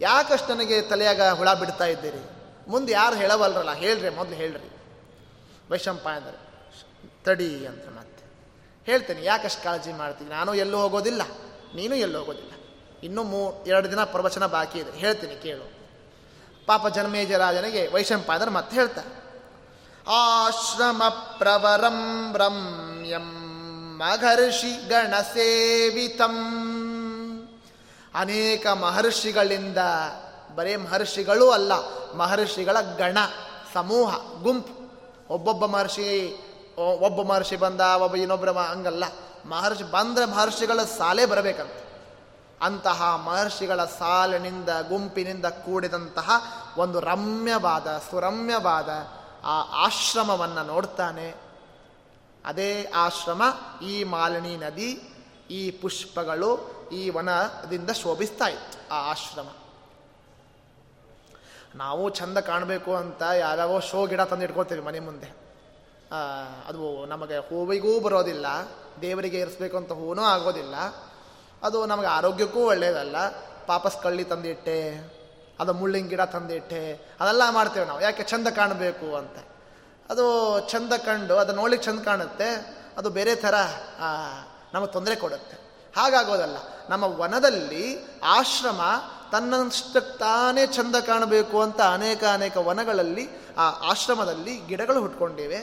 ಯಾಕಷ್ಟು 0.00 0.54
ನನಗೆ 0.54 0.82
ತಲೆಯಾಗ 0.82 1.22
ಹುಳ 1.22 1.54
ಬಿಡ್ತಾ 1.54 1.84
ಇದ್ದೀರಿ? 1.84 2.30
ಮುಂದೆ 2.68 2.92
ಯಾರು 2.92 3.16
ಹೇಳವಲ್ರಲ್ಲ, 3.16 3.72
ಹೇಳ್ರಿ, 3.72 4.08
ಮೊದಲು 4.08 4.34
ಹೇಳ್ರಿ. 4.34 4.70
ವೈಶಂಪ 5.70 6.08
ಅಂದರೆ 6.08 6.44
ತಡಿ 7.24 7.66
ಅಂತ 7.66 7.88
ಮತ್ತೆ. 7.88 8.24
ಹೇಳ್ತೇನೆ 8.86 9.24
ಯಾಕಷ್ಟು 9.24 9.64
ಕಾಳಜಿ 9.64 9.92
ಮಾಡ್ತೀನಿ 9.92 10.30
ನಾನು 10.30 10.54
ಎಲ್ಲೂ 10.54 10.78
ಹೋಗೋದಿಲ್ಲ. 10.78 11.22
ನೀನು 11.74 11.94
ಎಲ್ಲೂ 11.94 12.18
ಹೋಗೋದಿಲ್ಲ. 12.18 12.50
ಇನ್ನೂ 13.02 13.22
ಮೂ, 13.22 13.64
ಎರಡು 13.66 13.90
ದಿನ 13.90 14.04
ಪ್ರವಚನ 14.04 14.46
ಬಾಕಿ 14.46 14.78
ಇದೆ. 14.78 14.98
ಹೇಳ್ತೀನಿ, 14.98 15.42
ಕೇಳು. 15.42 15.72
ಪಾಪ 16.66 16.88
ಜನ್ಮೇಜ 16.88 17.32
ರಾಜನಿಗೆ 17.32 17.88
ವೈಶಂಪಾಯನರು 17.88 18.50
ಮತ್ತೆ 18.50 18.76
ಹೇಳ್ತಾರೆ. 18.76 19.23
ಆಶ್ರಮ 20.08 21.02
ಪ್ರವರಂ 21.38 22.32
ರಮ್ಯಂ 22.36 23.44
ಮಹರ್ಷಿ 23.98 24.88
ಗಣಸೇವಿತಂ 24.88 26.34
ಅನೇಕ 28.14 28.66
ಮಹರ್ಷಿಗಳಿಂದ 28.66 29.76
ಬರೇ 30.54 30.76
ಮಹರ್ಷಿಗಳೂ 30.76 31.50
ಅಲ್ಲ 31.50 31.72
ಮಹರ್ಷಿಗಳ 32.14 32.80
ಗಣ, 32.80 33.18
ಸಮೂಹ, 33.74 34.16
ಗುಂಪು. 34.42 34.84
ಒಬ್ಬೊಬ್ಬ 35.34 35.66
ಮಹರ್ಷಿ 35.66 36.36
ಒಬ್ಬ 36.76 37.32
ಮಹರ್ಷಿ 37.32 37.56
ಬಂದ, 37.56 37.80
ಒಬ್ಬ 37.80 38.16
ಇನ್ನೊಬ್ಬರ 38.16 38.50
ಹಂಗಲ್ಲ. 38.50 39.04
ಮಹರ್ಷಿ 39.46 39.84
ಬಂದರೆ 39.84 40.24
ಮಹರ್ಷಿಗಳ 40.24 40.82
ಸಾಲೇ 40.82 41.26
ಬರಬೇಕಂತ. 41.26 41.70
ಅಂತಹ 42.62 43.02
ಮಹರ್ಷಿಗಳ 43.24 43.84
ಸಾಲಿನಿಂದ, 43.84 44.68
ಗುಂಪಿನಿಂದ 44.68 45.46
ಕೂಡಿದಂತಹ 45.46 46.30
ಒಂದು 46.76 47.00
ರಮ್ಯವಾದ, 47.00 47.86
ಸುರಮ್ಯವಾದ 48.10 48.88
ಆ 49.44 49.56
ಆಶ್ರಮವನ್ನು 49.86 50.62
ನೋಡ್ತಾನೆ. 50.66 51.28
ಅದೇ 52.44 52.70
ಆಶ್ರಮ 52.96 53.42
ಈ 53.82 54.04
ಮಾಲಿನಿ 54.04 54.56
ನದಿ, 54.56 54.90
ಈ 55.50 55.70
ಪುಷ್ಪಗಳು 55.70 56.50
ಈ 56.92 57.02
ವನದಿಂದ 57.10 57.90
ಶೋಭಿಸ್ತಾ 57.90 58.46
ಇತ್ತು 58.46 58.78
ಆ 58.94 58.98
ಆಶ್ರಮ. 59.10 59.48
ನಾವು 61.74 62.04
ಚಂದ 62.10 62.38
ಕಾಣಬೇಕು 62.38 62.90
ಅಂತ 62.96 63.22
ಯಾವ್ಯಾವೋ 63.38 63.80
ಶೋ 63.80 64.06
ಗಿಡ 64.06 64.20
ತಂದು 64.20 64.44
ಇಟ್ಕೊಳ್ತೀವಿ 64.44 64.80
ಮನೆ 64.80 65.00
ಮುಂದೆ. 65.00 65.30
ಅದು 66.68 67.06
ನಮಗೆ 67.06 67.38
ಹೂವಿಗೂ 67.38 68.00
ಬರೋದಿಲ್ಲ, 68.00 68.46
ದೇವರಿಗೆ 69.00 69.38
ಇರಿಸ್ಬೇಕು 69.40 69.76
ಅಂತ 69.76 69.92
ಹೂವೂ 69.92 70.22
ಆಗೋದಿಲ್ಲ. 70.24 70.76
ಅದು 71.62 71.86
ನಮಗೆ 71.86 72.06
ಆರೋಗ್ಯಕ್ಕೂ 72.06 72.60
ಒಳ್ಳೆಯದಲ್ಲ 72.66 73.16
ಪಾಪಸ್ 73.66 74.02
ಕಳ್ಳಿ 74.02 74.24
ತಂದಿಟ್ಟೆ. 74.24 74.78
ಅದು 75.60 75.72
ಮುಳ್ಳಿನ 75.72 76.06
ಗಿಡ 76.06 76.20
ತಂದಿಟ್ಟೆ, 76.20 76.82
ಅದೆಲ್ಲ 77.20 77.42
ಮಾಡ್ತೇವೆ 77.50 77.86
ನಾವು. 77.86 78.00
ಯಾಕೆ 78.00 78.22
ಚಂದ 78.22 78.48
ಕಾಣಬೇಕು 78.48 79.16
ಅಂತ. 79.16 79.36
ಅದು 80.10 80.24
ಚಂದ 80.70 80.92
ಕಂಡು, 80.92 81.34
ಅದು 81.36 81.52
ನೋಡ್ಲಿಕ್ಕೆ 81.52 81.86
ಚಂದ 81.86 82.00
ಕಾಣುತ್ತೆ, 82.00 82.48
ಅದು 82.98 83.10
ಬೇರೆ 83.10 83.34
ಥರ 83.34 83.54
ನಮಗೆ 84.74 84.92
ತೊಂದರೆ 84.92 85.16
ಕೊಡುತ್ತೆ. 85.16 85.56
ಹಾಗಾಗೋದಲ್ಲ, 85.96 86.56
ನಮ್ಮ 86.88 87.04
ವನದಲ್ಲಿ 87.04 87.84
ಆಶ್ರಮ 88.24 88.80
ತನ್ನಷ್ಟಕ್ಕೆ 89.32 90.18
ತಾನೇ 90.18 90.66
ಚಂದ 90.66 90.96
ಕಾಣಬೇಕು 90.96 91.62
ಅಂತ 91.62 91.80
ಅನೇಕ 91.80 92.24
ಅನೇಕ 92.32 92.56
ವನಗಳಲ್ಲಿ, 92.56 93.28
ಆ 93.58 93.66
ಆಶ್ರಮದಲ್ಲಿ 93.90 94.54
ಗಿಡಗಳು 94.66 95.00
ಹುಟ್ಕೊಂಡಿವೆ. 95.00 95.60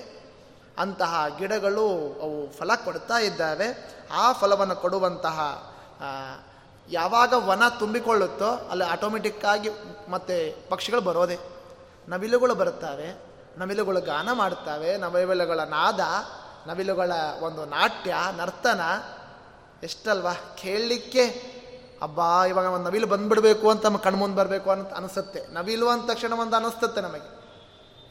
ಅಂತಹ 0.77 1.25
ಗಿಡಗಳು 1.38 1.88
ಅವು 2.21 2.38
ಫಲ 2.58 2.75
ಕೊಡ್ತಾ 2.75 3.17
ಇದ್ದಾವೆ. 3.19 3.67
ಆ 4.12 4.32
ಫಲವನ್ನು 4.32 4.75
ಕೊಡುವಂತಹ 4.75 5.38
ಯಾವಾಗ 6.89 7.34
ವನ 7.34 7.67
ತುಂಬಿಕೊಳ್ಳುತ್ತೋ 7.80 8.67
ಅಲ್ಲಿ 8.72 8.86
ಆಟೋಮೆಟಿಕ್ಕಾಗಿ 8.86 9.70
ಮತ್ತೆ 10.10 10.56
ಪಕ್ಷಿಗಳು 10.70 11.02
ಬರೋದೆ. 11.02 11.38
ನವಿಲುಗಳು 12.08 12.56
ಬರುತ್ತವೆ, 12.56 13.22
ನವಿಲುಗಳು 13.58 14.02
ಗಾನ 14.02 14.32
ಮಾಡುತ್ತವೆ, 14.32 14.98
ನವಿಲುಗಳ 14.98 15.60
ನಾದ, 15.60 16.00
ನವಿಲುಗಳ 16.67 17.12
ಒಂದು 17.41 17.65
ನಾಟ್ಯ, 17.65 18.15
ನರ್ತನ. 18.38 18.82
ಎಷ್ಟಲ್ವಾ? 19.84 20.34
ಕೇಳಲಿಕ್ಕೆ, 20.34 21.24
ಅಬ್ಬಾ, 22.02 22.46
ಇವಾಗ 22.46 22.65
ಒಂದು 22.65 22.89
ನವಿಲು 22.89 23.08
ಬಂದ್ಬಿಡಬೇಕು 23.08 23.70
ಅಂತ 23.70 23.86
ನಮ್ಮ 23.86 23.98
ಕಣ್ಮುಂದೆ 23.98 24.38
ಬರಬೇಕು 24.38 24.70
ಅಂತ 24.70 24.94
ಅನಿಸುತ್ತೆ. 24.94 25.54
ನವಿಲು 25.54 25.89
ಅಂದ 25.89 26.10
ತಕ್ಷಣ 26.10 26.34
ಒಂದು 26.34 26.56
ಅನಿಸ್ತತ್ತೆ 26.56 27.02
ನಮಗೆ. 27.02 27.41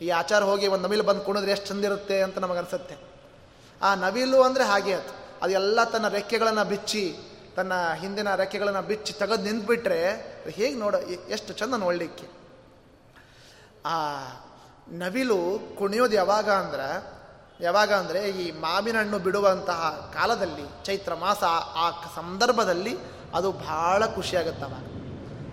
ಈ 0.05 0.09
ಆಚಾರ 0.09 0.45
ಹೋಗಿ 0.45 0.67
ಒಂದು 0.67 0.89
ನವಿಲು 0.89 1.03
ಬಂದು 1.03 1.21
ಕುಣಿದ್ರೆ 1.21 1.51
ಎಷ್ಟು 1.51 1.67
ಚಂದಿರುತ್ತೆ 1.67 2.23
ಅಂತ 2.23 2.39
ನಮಗೆ 2.39 2.59
ಅನಿಸುತ್ತೆ. 2.59 2.97
ಆ 3.83 3.95
ನವಿಲು 3.95 4.43
ಅಂದರೆ 4.43 4.65
ಹಾಗೆ 4.65 4.95
ಅದು 5.43 5.51
ಎಲ್ಲ 5.51 5.85
ತನ್ನ 5.85 6.09
ರೆಕ್ಕೆಗಳನ್ನು 6.09 6.65
ಬಿಚ್ಚಿ 6.65 7.19
ತನ್ನ 7.57 7.73
ಹಿಂದಿನ 7.95 8.35
ರೆಕ್ಕೆಗಳನ್ನು 8.35 8.83
ಬಿಚ್ಚಿ 8.83 9.13
ತೆಗೆದು 9.13 9.43
ನಿಂತ್ಬಿಟ್ರೆ, 9.43 10.01
ಹೇಗೆ 10.51 10.75
ನೋಡ 10.75 10.95
ಎಷ್ಟು 11.29 11.53
ಚಂದ 11.53 11.75
ನೋಡಲಿಕ್ಕೆ 11.75 12.27
ಆ 13.87 13.97
ನವಿಲು 14.89 15.39
ಕುಣಿಯೋದು 15.79 16.15
ಯಾವಾಗ 16.15 16.49
ಅಂದ್ರೆ, 16.51 16.89
ಯಾವಾಗ 17.61 17.91
ಅಂದರೆ 17.93 18.21
ಈ 18.31 18.45
ಮಾವಿನ 18.61 18.99
ಹಣ್ಣು 18.99 19.19
ಬಿಡುವಂತಹ 19.19 20.11
ಕಾಲದಲ್ಲಿ, 20.15 20.67
ಚೈತ್ರ 20.85 21.15
ಮಾಸ 21.15 21.43
ಆ 21.83 21.87
ಸಂದರ್ಭದಲ್ಲಿ 22.17 22.95
ಅದು 23.35 23.49
ಬಹಳ 23.53 24.07
ಖುಷಿಯಾಗುತ್ತೆ 24.07 24.69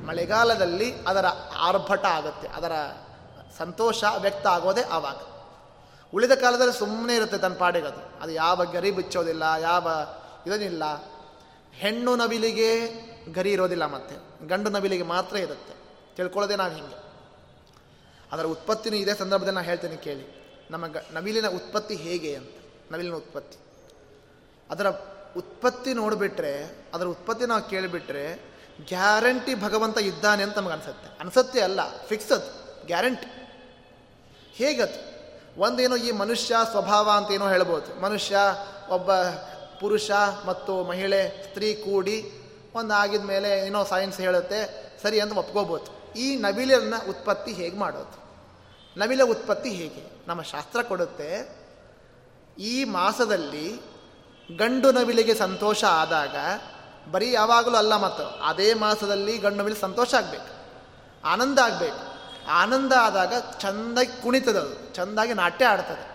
ಮಳೆಗಾಲದಲ್ಲಿ 0.05 0.87
ಅದರ 1.07 1.25
ಆರ್ಭಟ 1.57 2.05
ಆಗುತ್ತೆ, 2.05 2.47
ಅದರ 2.47 2.73
ಸಂತೋಷ 3.57 4.03
ವ್ಯಕ್ತ 4.17 4.47
ಆಗೋದೇ 4.47 4.83
ಆವಾಗ 4.91 5.19
ಉಳಿದ 6.13 6.31
ಕಾಲದಲ್ಲಿ 6.31 6.73
ಸುಮ್ಮನೆ 6.73 7.13
ಇರುತ್ತೆ 7.15 7.37
ತನ್ನ 7.37 7.55
ಪಾಡಿಗದು. 7.55 8.01
ಅದು 8.21 8.31
ಯಾವ 8.31 8.65
ಗರಿ 8.65 8.91
ಬಿಚ್ಚೋದಿಲ್ಲ, 8.91 9.43
ಯಾವ 9.59 9.87
ಇದನ್ನಿಲ್ಲ. 10.47 10.83
ಹೆಣ್ಣು 11.77 12.15
ನವಿಲಿಗೆ 12.15 12.91
ಗರಿ 13.33 13.51
ಇರೋದಿಲ್ಲ 13.51 13.85
ಮತ್ತೆ. 13.85 14.47
ಗಂಡು 14.47 14.69
ನವಿಲಿಗೆ 14.69 15.03
ಮಾತ್ರ 15.03 15.35
ಇರುತ್ತೆ. 15.35 15.73
ತಿಳ್ಕೊಳ್ಳೋದೇ 16.15 16.55
ನಾನು 16.55 16.75
ಹಿಂಗೆ. 16.75 17.07
ಅದರ 18.31 18.43
ಉತ್ಪತ್ತಿನೂ 18.43 18.95
ಇದೇ 18.95 19.13
ಸಂದರ್ಭದಲ್ಲಿ 19.13 19.55
ನಾನು 19.55 19.67
ಹೇಳ್ತೇನೆ 19.67 19.95
ಕೇಳಿ. 19.95 20.37
ನಮ್ಮ 20.71 20.85
ನವಿಲಿನ 21.13 21.47
ಉತ್ಪತ್ತಿ 21.47 21.95
ಹೇಗೆ 21.95 22.35
ಅಂತ. 22.35 22.49
ನವಿಲಿನ 22.91 23.13
ಉತ್ಪತ್ತಿ. 23.13 23.57
ಅದರ 24.69 24.89
ಉತ್ಪತ್ತಿ 25.37 25.93
ನೋಡಿಬಿಟ್ರೆ, 25.93 26.77
ಅದರ 26.93 27.05
ಉತ್ಪತ್ತಿ 27.05 27.45
ನಾವು 27.45 27.69
ಕೇಳಿಬಿಟ್ರೆ, 27.69 28.57
ಗ್ಯಾರಂಟಿ 28.87 29.55
ಭಗವಂತ 29.55 29.97
ಇದ್ದಾನೆ 29.97 30.43
ಅಂತ 30.43 30.57
ನಮಗೆ 30.57 30.73
ಅನಿಸುತ್ತೆ. 30.73 31.19
ಅನ್ಸತ್ತೆ 31.19 31.61
ಅಲ್ಲ 31.61 32.05
ಫಿಕ್ಸ್ 32.07 32.31
ಅದು. 32.31 32.85
ಗ್ಯಾರಂಟಿ. 32.85 33.27
ಹೇಗದು? 34.53 35.17
ಒಂದೇನೋ 35.61 35.95
ಈ 35.95 36.11
ಮನುಷ್ಯ 36.11 36.55
ಸ್ವಭಾವ 36.71 37.09
ಅಂತ 37.09 37.31
ಏನೋ 37.31 37.49
ಹೇಳ್ಬೋದು. 37.49 38.01
ಮನುಷ್ಯ 38.01 38.37
ಒಬ್ಬ 38.89 39.11
ಪುರುಷ 39.79 40.09
ಮತ್ತು 40.45 40.73
ಮಹಿಳೆ, 40.83 41.21
ಸ್ತ್ರೀ 41.43 41.69
ಕೂಡಿ 41.75 42.17
ಒಂದು 42.75 42.93
ಆಗಿದ 42.93 43.25
ಮೇಲೆ 43.25 43.49
ಏನೋ 43.59 43.79
ಸೈನ್ಸ್ 43.83 44.17
ಹೇಳುತ್ತೆ, 44.17 44.59
ಸರಿ 45.01 45.19
ಅಂತ 45.19 45.37
ಒಪ್ಕೋಬೋದು. 45.37 45.87
ಈ 46.19 46.27
ನವಿಲನ್ನ 46.35 46.95
ಉತ್ಪತ್ತಿ 47.09 47.51
ಹೇಗೆ 47.51 47.77
ಮಾಡೋದು? 47.77 48.17
ನವಿಲ 48.97 49.23
ಉತ್ಪತ್ತಿ 49.23 49.69
ಹೇಗೆ? 49.69 50.03
ನಮ್ಮ 50.27 50.41
ಶಾಸ್ತ್ರ 50.41 50.81
ಕೊಡುತ್ತೆ, 50.81 51.29
ಈ 52.57 52.75
ಮಾಸದಲ್ಲಿ 52.83 53.67
ಗಂಡು 54.57 54.91
ನವಿಲಿಗೆ 54.91 55.35
ಸಂತೋಷ 55.35 55.83
ಆದಾಗ, 55.83 56.35
ಬರೀ 57.11 57.27
ಯಾವಾಗಲೂ 57.31 57.77
ಅಲ್ಲ 57.77 57.93
ಮತ್ತು 57.97 58.23
ಅದೇ 58.43 58.69
ಮಾಸದಲ್ಲಿ 58.73 59.37
ಗಂಡು 59.37 59.57
ನವಿಲು 59.57 59.75
ಸಂತೋಷ 59.75 60.13
ಆಗಬೇಕು, 60.13 60.51
ಆನಂದ 61.23 61.59
ಆಗಬೇಕು. 61.59 62.03
ಆನಂದ 62.51 62.93
ಆದಾಗ 63.01 63.33
ಚೆಂದಾಗಿ 63.59 64.13
ಕುಣಿತದದು, 64.23 64.75
ಚೆಂದಾಗಿ 64.95 65.33
ನಾಟ್ಯ 65.33 65.65
ಆಡ್ತದೆ 65.65 66.05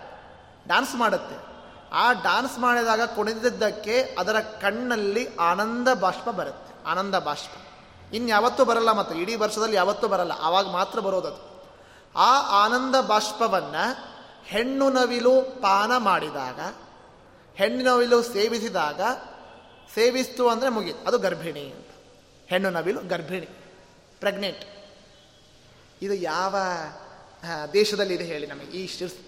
ಡ್ಯಾನ್ಸ್ 0.67 0.95
ಮಾಡುತ್ತೆ. 0.95 1.52
ಆ 1.93 2.11
ಡಾನ್ಸ್ 2.11 2.59
ಮಾಡಿದಾಗ 2.59 3.01
ಕುಣಿದಿದ್ದಕ್ಕೆ 3.01 4.15
ಅದರ 4.19 4.39
ಕಣ್ಣಲ್ಲಿ 4.39 5.35
ಆನಂದ 5.35 5.93
ಬಾಷ್ಪ 5.93 6.29
ಬರುತ್ತೆ. 6.29 6.89
ಆನಂದ 6.89 7.15
ಬಾಷ್ಪ. 7.15 7.51
ಇನ್ಯಾವತ್ತೂ 8.13 8.65
ಬರಲ್ಲ 8.65 8.91
ಮತ್ತು, 8.91 9.15
ಇಡೀ 9.15 9.35
ವರ್ಷದಲ್ಲಿ 9.35 9.75
ಯಾವತ್ತೂ 9.75 10.07
ಬರಲ್ಲ, 10.07 10.31
ಆವಾಗ 10.39 10.67
ಮಾತ್ರ 10.67 10.99
ಬರೋದದು 10.99 11.53
ಆ 12.15 12.65
ಆನಂದ 12.65 12.95
ಬಾಷ್ಪವನ್ನು 13.07 13.83
ಹೆಣ್ಣು 14.45 14.89
ನವಿಲು 14.89 15.41
ಪಾನ 15.41 15.97
ಮಾಡಿದಾಗ, 15.97 16.59
ಹೆಣ್ಣು 17.55 17.83
ನವಿಲು 17.83 18.23
ಸೇವಿಸಿದಾಗ, 18.23 19.01
ಸೇವಿಸ್ತು 19.95 20.49
ಅಂದರೆ 20.49 20.69
ಮುಗಿ 20.69 20.91
ಅದು 21.07 21.17
ಗರ್ಭಿಣಿ 21.17 21.71
ಅಂತ. 21.71 21.89
ಹೆಣ್ಣು 22.47 22.69
ನವಿಲು 22.69 23.01
ಗರ್ಭಿಣಿ 23.07 23.45
ಪ್ರೆಗ್ನೆಂಟ್ 24.19 24.65
ಇದು 26.01 26.13
ಯಾವ 26.13 26.55
ದೇಶದಲ್ಲಿ 27.73 28.13
ಇದೆ 28.13 28.23
ಹೇಳಿ 28.23 28.47
ನಮಗೆ. 28.47 28.65
ಈ 28.65 28.83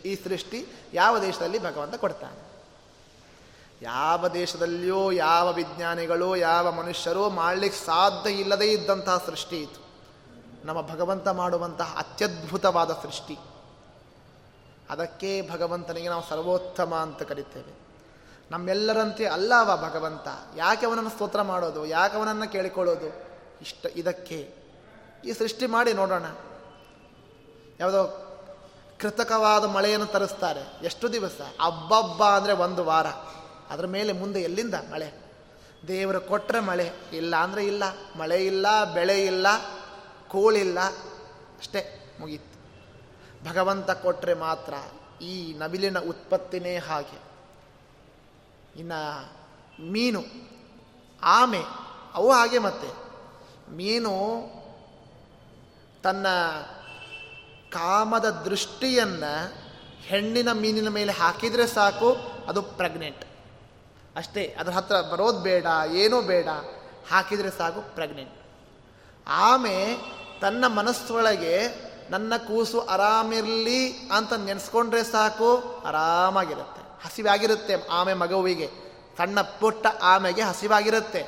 ಈ 0.06 0.15
ಸೃಷ್ಟಿ 0.15 0.65
ಯಾವ 0.93 1.19
ದೇಶದಲ್ಲಿ 1.19 1.60
ಭಗವಂತ 1.60 1.95
ಕೊಡ್ತಾನೆ? 1.95 2.45
ಯಾವ 3.86 4.28
ದೇಶದಲ್ಲಿಯೋ, 4.28 5.12
ಯಾವ 5.12 5.54
ವಿಜ್ಞಾನಿಗಳು, 5.54 6.36
ಯಾವ 6.36 6.71
ಮನುಷ್ಯರು 6.71 7.30
ಮಾಡಲಿಕ್ಕೆ 7.30 7.86
ಸಾಧ್ಯ 7.86 8.30
ಇಲ್ಲದೇ 8.30 8.65
ಇದ್ದಂತಹ 8.65 9.24
ಸೃಷ್ಟಿ 9.26 9.62
ಇದು. 9.62 9.86
ನಮ್ಮ 10.65 10.82
ಭಗವಂತ 10.82 11.28
ಮಾಡುವಂತಹ 11.28 11.95
ಅತ್ಯದ್ಭುತವಾದ 11.98 12.91
ಸೃಷ್ಟಿ. 12.91 13.38
ಅದಕ್ಕೆ 14.89 15.50
ಭಗವಂತನಿಗೆ 15.52 16.10
ನಾವು 16.10 16.24
ಸರ್ವೋತ್ತಮ 16.30 16.95
ಅಂತ 16.95 17.21
ಕರಿತೇವೆ. 17.21 17.86
ನಮ್ಮೆಲ್ಲರಂತೆ 18.52 19.26
ಅಲ್ಲವ 19.26 19.89
ಭಗವಂತ. 19.89 20.28
ಯಾಕೆ 20.56 20.86
ಅವನನ್ನು 20.86 21.10
ಸ್ತೋತ್ರ 21.10 21.41
ಮಾಡೋದು? 21.41 21.86
ಯಾಕೆ 21.86 22.17
ಅವನನ್ನು 22.17 22.52
ಕೇಳಿಕೊಳ್ಳೋದು? 22.52 23.08
ಇಷ್ಟ 23.62 23.86
ಇದಕ್ಕೆ. 23.95 24.56
ಈ 25.26 25.34
ಸೃಷ್ಟಿ 25.34 25.67
ಮಾಡಿ 25.67 25.93
ನೋಡೋಣ. 25.93 26.26
ಯಾವುದೋ 27.80 28.21
ಕೃತಕವಾದ 29.00 29.65
ಮಳೆಯನ್ನು 29.65 30.06
ತರಿಸ್ತಾರೆ. 30.06 30.86
ಎಷ್ಟು 30.86 31.13
ದಿವಸ? 31.13 31.41
ಅಬ್ಬಬ್ಬ 31.65 32.24
ಅಂದರೆ 32.24 32.54
ಒಂದು 32.54 32.84
ವಾರ. 32.84 33.06
ಅದರ 33.69 33.86
ಮೇಲೆ 33.86 34.13
ಮುಂದೆ 34.13 34.41
ಎಲ್ಲಿಂದ? 34.41 34.73
ಮಳೆ. 34.73 35.13
ದೇವರು 35.88 36.21
ಕೊಟ್ಟರೆ 36.21 36.60
ಮಳೆ. 36.60 36.91
ಇಲ್ಲ 37.13 37.36
ಅಂದರೆ 37.36 37.65
ಇಲ್ಲ. 37.65 37.84
ಮಳೆ 38.17 38.45
ಇಲ್ಲ, 38.45 38.93
ಬೆಳೆ 38.93 39.25
ಇಲ್ಲ 39.25 39.47
ಕೋಳಿಲ್ಲ 40.28 40.80
ಅಷ್ಟೇ 41.60 42.15
ಮುಗೀತು. 42.19 42.56
ಭಗವಂತ 43.49 43.91
ಕೊಟ್ಟರೆ 43.91 44.34
ಮಾತ್ರ 44.34 44.73
ಈ 45.23 45.54
ನವಿಲಿನ 45.54 45.99
ಉತ್ಪತ್ತಿನೇ 45.99 46.78
ಹಾಗೆ. 46.78 47.19
ಇನ್ನು 48.80 49.34
ಮೀನು, 49.84 50.23
ಆಮೆ, 51.23 51.62
ಅವು 52.13 52.32
ಹಾಗೆ 52.32 52.60
ಮತ್ತೆ. 52.60 53.06
ಮೀನು 53.71 54.15
ತನ್ನ 56.04 56.28
ಕಾಮದ 57.71 58.30
ದೃಷ್ಟಿಯನ್ನು 58.30 59.54
ಹೆಣ್ಣಿನ 60.01 60.51
ಮೀನಿನ 60.51 60.89
ಮೇಲೆ 60.89 61.12
ಹಾಕಿದರೆ 61.12 61.67
ಸಾಕು, 61.67 62.17
ಅದು 62.47 62.62
ಪ್ರೆಗ್ನೆಂಟ್ 62.62 63.25
ಅಷ್ಟೇ, 64.15 64.56
ಅದ್ರ 64.60 64.71
ಹತ್ರ 64.71 65.01
ಬರೋದು 65.01 65.39
ಬೇಡ, 65.39 65.65
ಏನೂ 65.91 66.21
ಬೇಡ. 66.21 66.47
ಹಾಕಿದರೆ 67.12 67.49
ಸಾಕು 67.49 67.82
ಪ್ರೆಗ್ನೆಂಟ್ 67.95 68.34
ಆಮೆ, 69.28 69.97
ತನ್ನ 70.41 70.67
ಮನಸ್ಸೊಳಗೆ 70.67 71.56
ನನ್ನ 72.10 72.34
ಕೂಸು 72.38 72.80
ಆರಾಮಿರಲಿ 72.80 74.10
ಅಂತ 74.10 74.34
ನೆನೆಸ್ಕೊಂಡ್ರೆ 74.34 75.04
ಸಾಕು, 75.04 75.82
ಆರಾಮಾಗಿರುತ್ತೆ. 75.86 76.82
ಹಸಿವಾಗಿರುತ್ತೆ 77.06 77.88
ಆಮೆ 77.88 78.13
ಮಗುವಿಗೆ. 78.13 78.69
ಸಣ್ಣ 79.17 79.41
ಪುಟ್ಟ 79.41 79.88
ಆಮೆಗೆ 80.01 80.41
ಹಸಿವಾಗಿರುತ್ತೆ. 80.41 81.21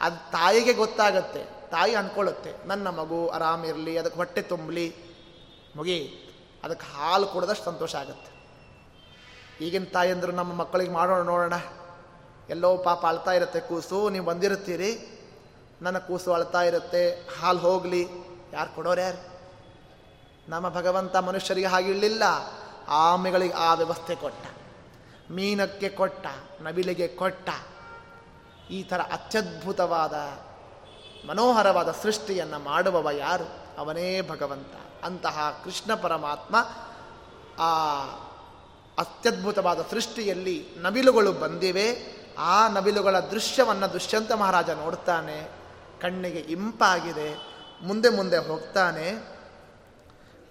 ಅದು 0.00 0.30
ತಾಯಿಗೆ 0.30 0.72
ಗೊತ್ತಾಗತ್ತೆ, 0.72 1.44
ತಾಯಿ 1.44 1.94
ಅಂದ್ಕೊಳ್ಳುತ್ತೆ 1.94 2.52
ನನ್ನ 2.66 2.88
ಮಗು 2.88 3.28
ಆರಾಮಿರಲಿ 3.28 3.98
ಅದಕ್ಕೆ 3.98 4.16
ಹೊಟ್ಟೆ 4.16 4.42
ತುಂಬಲಿ. 4.42 4.96
ಮುಗಿ 5.76 5.98
ಅದಕ್ಕೆ 6.64 6.86
ಹಾಲು 6.96 7.26
ಕೊಡೋದಷ್ಟು 7.26 7.64
ಸಂತೋಷ 7.64 7.94
ಆಗುತ್ತೆ. 7.94 8.30
ಈಗಿನ 9.64 9.84
ತಾಯಿ 9.84 10.12
ನಮ್ಮ 10.14 10.52
ಮಕ್ಕಳಿಗೆ 10.52 10.92
ಮಾಡೋಣ, 10.92 11.22
ನೋಡೋಣ. 11.22 11.52
ಎಲ್ಲೋ 12.50 12.76
ಪಾಪ 12.76 13.06
ಅಳ್ತಾ 13.06 13.32
ಇರುತ್ತೆ, 13.32 13.60
ಕೂಸು, 13.60 14.10
ನೀವು 14.10 14.26
ಬಂದಿರುತ್ತೀರಿ. 14.26 15.20
ನನ್ನ 15.82 15.98
ಕೂಸು 15.98 16.32
ಅಳ್ತಾ 16.32 16.62
ಇರುತ್ತೆ, 16.62 17.28
ಹಾಲು 17.40 17.58
ಹೋಗಲಿ. 17.58 18.06
ಯಾರು 18.52 18.74
ಕೊಡೋರು 18.74 19.00
ಯಾರು? 19.00 19.40
ನಮ್ಮ 20.48 20.68
ಭಗವಂತ 20.68 21.16
ಮನುಷ್ಯರಿಗೆ 21.16 21.66
ಹಾಗಿರಲಿಲ್ಲ. 21.66 22.22
ಆಮೆಗಳಿಗೆ 22.88 23.54
ಆ 23.54 23.74
ವ್ಯವಸ್ಥೆ 23.74 24.14
ಕೊಟ್ಟ. 24.14 24.46
ಮೀನಕ್ಕೆ 25.30 25.88
ಕೊಟ್ಟ, 25.88 26.26
ನವಿಲಿಗೆ 26.60 27.08
ಕೊಟ್ಟ. 27.08 27.50
ಈ 28.70 28.82
ಥರ 28.82 29.00
ಅತ್ಯದ್ಭುತವಾದ, 29.00 30.14
ಮನೋಹರವಾದ 31.28 31.92
ಸೃಷ್ಟಿಯನ್ನು 32.02 32.58
ಮಾಡುವವ 32.58 33.10
ಯಾರು? 33.10 33.78
ಅವನೇ 33.78 34.20
ಭಗವಂತ. 34.20 34.72
ಅಂತಹ 35.04 35.60
ಕೃಷ್ಣ 35.64 35.94
ಪರಮಾತ್ಮ 35.94 36.56
ಆ 37.58 37.98
ಅತ್ಯದ್ಭುತವಾದ 38.98 39.78
ಸೃಷ್ಟಿಯಲ್ಲಿ 39.90 40.68
ನವಿಲುಗಳು 40.76 41.32
ಬಂದಿವೆ. 41.32 42.17
ಆ 42.38 42.68
ನವಿಲುಗಳ 42.68 43.20
ದೃಶ್ಯವನ್ನು 43.20 43.92
ದುಷ್ಯಂತ 43.92 44.32
ಮಹಾರಾಜ 44.32 44.70
ನೋಡ್ತಾನೆ, 44.70 45.50
ಕಣ್ಣಿಗೆ 46.00 46.38
ಇಂಪಾಗಿದೆ, 46.38 47.36
ಮುಂದೆ 47.82 48.08
ಮುಂದೆ 48.08 48.38
ಹೋಗ್ತಾನೆ. 48.38 49.38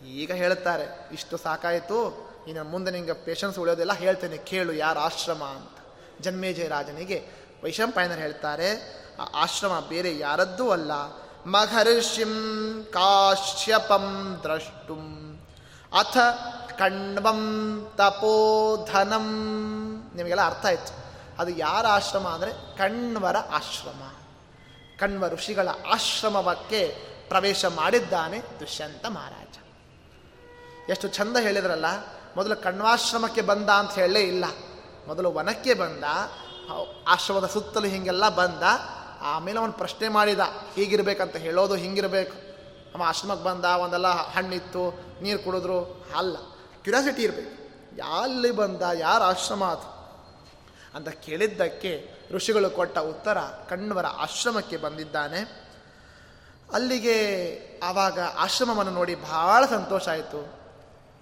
ಈಗ 0.08 0.32
ಹೇಳ್ತಾರೆ, 0.32 1.10
ಇಷ್ಟು 1.14 1.38
ಸಾಕಾಯಿತು, 1.38 2.28
ಇನ್ನು 2.48 2.64
ಮುಂದೆ 2.64 2.92
ನಿಂಗೆ 2.92 3.14
ಪೇಷನ್ಸ್ 3.14 3.60
ಉಳಿಯೋದೆಲ್ಲ, 3.60 3.94
ಹೇಳ್ತೇನೆ, 3.94 4.38
ಕೇಳು 4.38 4.74
ಯಾರ 4.74 5.00
ಆಶ್ರಮ 5.00 5.44
ಅಂತ. 5.44 5.78
ಜನ್ಮೇಜಯ 6.22 6.68
ರಾಜನಿಗೆ 6.68 7.28
ವೈಶಂಪಾಯನರು 7.64 8.20
ಹೇಳ್ತಾರೆ, 8.20 8.98
ಆ 9.20 9.24
ಆಶ್ರಮ 9.34 9.84
ಬೇರೆ 9.90 10.18
ಯಾರದ್ದೂ 10.18 10.70
ಅಲ್ಲ. 10.70 10.92
ಮಹರ್ಷಿಂ 11.46 12.34
ಕಾಶ್ಯಪಂ 12.94 14.40
ದ್ರಷ್ಟುಂ 14.44 15.40
ಅಥ 15.98 16.18
ಕಣ್ವಂ 16.78 17.42
ತಪೋಧನಂ. 17.98 19.28
ನಿಮಗೆಲ್ಲ 20.16 20.46
ಅರ್ಥ 20.46 20.66
ಆಯ್ತು. 20.66 21.07
ಅದು 21.40 21.52
ಯಾರ 21.52 21.88
ಆಶ್ರಮ 21.88 22.28
ಅಂದರೆ 22.28 22.52
ಕಣ್ವರ 22.78 23.38
ಆಶ್ರಮ. 23.38 24.02
ಕಣ್ವ 25.00 25.28
ಋಷಿಗಳ 25.28 25.68
ಆಶ್ರಮವಕ್ಕೆ 25.94 26.82
ಪ್ರವೇಶ 27.28 27.66
ಮಾಡಿದ್ದಾನೆ 27.66 28.42
ದುಷ್ಯಂತ 28.60 29.06
ಮಹಾರಾಜ. 29.06 29.56
ಎಷ್ಟು 30.90 31.08
ಚಂದ 31.08 31.38
ಹೇಳಿದ್ರಲ್ಲ, 31.38 31.86
ಮೊದಲು 32.36 32.56
ಕಣ್ವಾಶ್ರಮಕ್ಕೆ 32.56 33.42
ಬಂದ 33.42 33.70
ಅಂತ 33.70 33.92
ಹೇಳಲೇ 33.92 34.22
ಇಲ್ಲ. 34.22 34.46
ಮೊದಲು 35.08 35.32
ವನಕ್ಕೆ 35.32 35.74
ಬಂದ 35.74 36.04
ಆಶ್ರಮದ 37.08 37.46
ಸುತ್ತಲೂ 37.46 37.88
ಹೀಗೆಲ್ಲ 37.88 38.30
ಬಂದ, 38.30 38.64
ಆಮೇಲೆ 39.22 39.60
ಅವನು 39.60 39.72
ಪ್ರಶ್ನೆ 39.72 40.08
ಮಾಡಿದ, 40.10 40.40
ಹೀಗಿರ್ಬೇಕಂತ 40.76 41.36
ಹೇಳೋದು 41.36 41.76
ಹಿಂಗಿರಬೇಕು. 41.76 42.36
ಅವ 42.96 43.04
ಆಶ್ರಮಕ್ಕೆ 43.08 43.46
ಬಂದ, 43.46 43.66
ಒಂದೆಲ್ಲ 43.66 44.08
ಹಣ್ಣಿತ್ತು, 44.08 44.84
ನೀರು 45.22 45.40
ಕುಡಿದ್ರು, 45.40 46.06
ಅಲ್ಲ. 46.18 46.38
ಕ್ಯೂರಿಯಾಸಿಟಿ 46.84 47.22
ಇರಬೇಕು. 47.24 47.56
ಎಲ್ಲಿ 47.98 48.52
ಬಂದ, 48.52 48.82
ಯಾರು 48.94 49.24
ಆಶ್ರಮ 49.24 49.64
ಅದು? 49.66 49.97
ಅಂತ 50.96 51.10
ಕೇಳಿದ್ದಕ್ಕೆ 51.10 52.08
ಋಷಿಗಳು 52.32 52.70
ಕೊಟ್ಟ 52.70 52.98
ಉತ್ತರ 52.98 53.38
ಕಣ್ವರ 53.70 54.06
ಆಶ್ರಮಕ್ಕೆ 54.06 54.78
ಬಂದಿದ್ದಾನೆ. 54.78 55.68
ಅಲ್ಲಿಗೆ 56.74 57.18
ಆವಾಗ 57.84 58.20
ಆಶ್ರಮವನ್ನು 58.20 58.92
ನೋಡಿ 58.92 59.16
ಬಹಳ 59.16 59.66
ಸಂತೋಷ 59.66 60.08
ಆಯಿತು. 60.08 60.58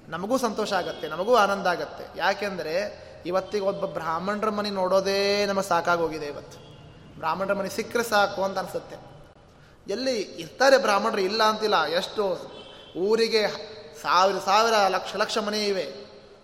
ನಮಗೂ 0.07 0.37
ಸಂತೋಷ 0.37 0.73
ಆಗತ್ತೆ, 0.73 1.07
ನಮಗೂ 1.07 1.35
ಆನಂದ 1.35 1.67
ಆಗತ್ತೆ. 1.67 2.19
ಯಾಕೆಂದರೆ 2.19 3.05
ಇವತ್ತಿಗೆ 3.25 3.65
ಒಬ್ಬ 3.65 3.85
ಬ್ರಾಹ್ಮಣರ 3.85 4.49
ಮನೆ 4.49 4.69
ನೋಡೋದೇ 4.69 5.45
ನಮಗೆ 5.45 5.67
ಸಾಕಾಗೋಗಿದೆ 5.67 6.25
ಇವತ್ತು. 6.25 6.57
ಬ್ರಾಹ್ಮಣರ 7.17 7.53
ಮನೆ 7.53 7.69
ಸಿಕ್ಕರೆ 7.69 8.03
ಸಾಕು 8.03 8.43
ಅಂತ 8.43 8.59
ಅನಿಸುತ್ತೆ. 8.59 8.95
ಎಲ್ಲಿ 9.91 10.21
ಇರ್ತಾರೆ 10.21 10.77
ಬ್ರಾಹ್ಮಣರು 10.77 11.21
ಇಲ್ಲ 11.21 11.43
ಅಂತಿಲ್ಲ, 11.43 11.85
ಎಷ್ಟು 11.85 12.23
ಊರಿಗೆ 12.97 13.47
ಸಾವಿರ 14.01 14.37
ಸಾವಿರ 14.39 14.73
ಲಕ್ಷ 14.87 15.15
ಲಕ್ಷ 15.15 15.37
ಮನೆ 15.37 15.65
ಇವೆ. 15.65 15.83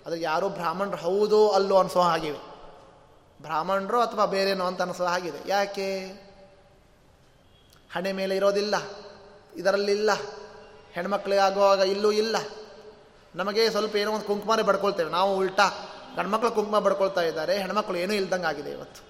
ಅದು 0.06 0.16
ಯಾರು 0.16 0.50
ಬ್ರಾಹ್ಮಣರು 0.50 0.98
ಹೌದೋ 0.98 1.50
ಅಲ್ಲೋ 1.50 1.78
ಅನಿಸೋ 1.78 2.02
ಹಾಗಿವೆ. 2.02 2.51
ಬ್ರಾಹ್ಮಣರು 3.42 4.02
ಅಥವಾ 4.02 4.26
ಬೇರೇನೋ 4.26 4.66
ಅಂತ 4.66 4.82
ಅನಿಸೋ 4.82 5.06
ಹಾಗಿದೆ. 5.06 5.50
ಯಾಕೆ? 5.50 6.00
ಹಣೆ 7.94 8.12
ಮೇಲೆ 8.12 8.36
ಇರೋದಿಲ್ಲ 8.36 8.76
ಇದರಲ್ಲಿಲ್ಲ 9.56 10.10
ಹೆಣ್ಮಕ್ಳಿಗಾಗುವಾಗ 10.92 11.80
ಇಲ್ಲೂ 11.80 12.12
ಇಲ್ಲ. 12.12 12.36
ನಮಗೆ 13.36 13.70
ಸ್ವಲ್ಪ 13.70 13.96
ಏನೋ 13.96 14.12
ಒಂದು 14.12 14.26
ಕುಂಕುಮನೇ 14.26 14.62
ಬಡ್ಕೊಳ್ತೇವೆ 14.62 15.10
ನಾವು 15.10 15.38
ಉಲ್ಟಾ 15.38 15.88
ಗಂಡ್ಮಕ್ಳು 16.16 16.52
ಕುಂಕುಮ 16.52 16.80
ಬಡ್ಕೊಳ್ತಾ 16.80 17.22
ಇದ್ದಾರೆ, 17.22 17.58
ಹೆಣ್ಮಕ್ಳು 17.58 17.98
ಏನೂ 17.98 18.14
ಇಲ್ದಂಗೆ 18.14 18.48
ಆಗಿದೆ 18.48 18.70
ಇವತ್ತು. 18.70 19.02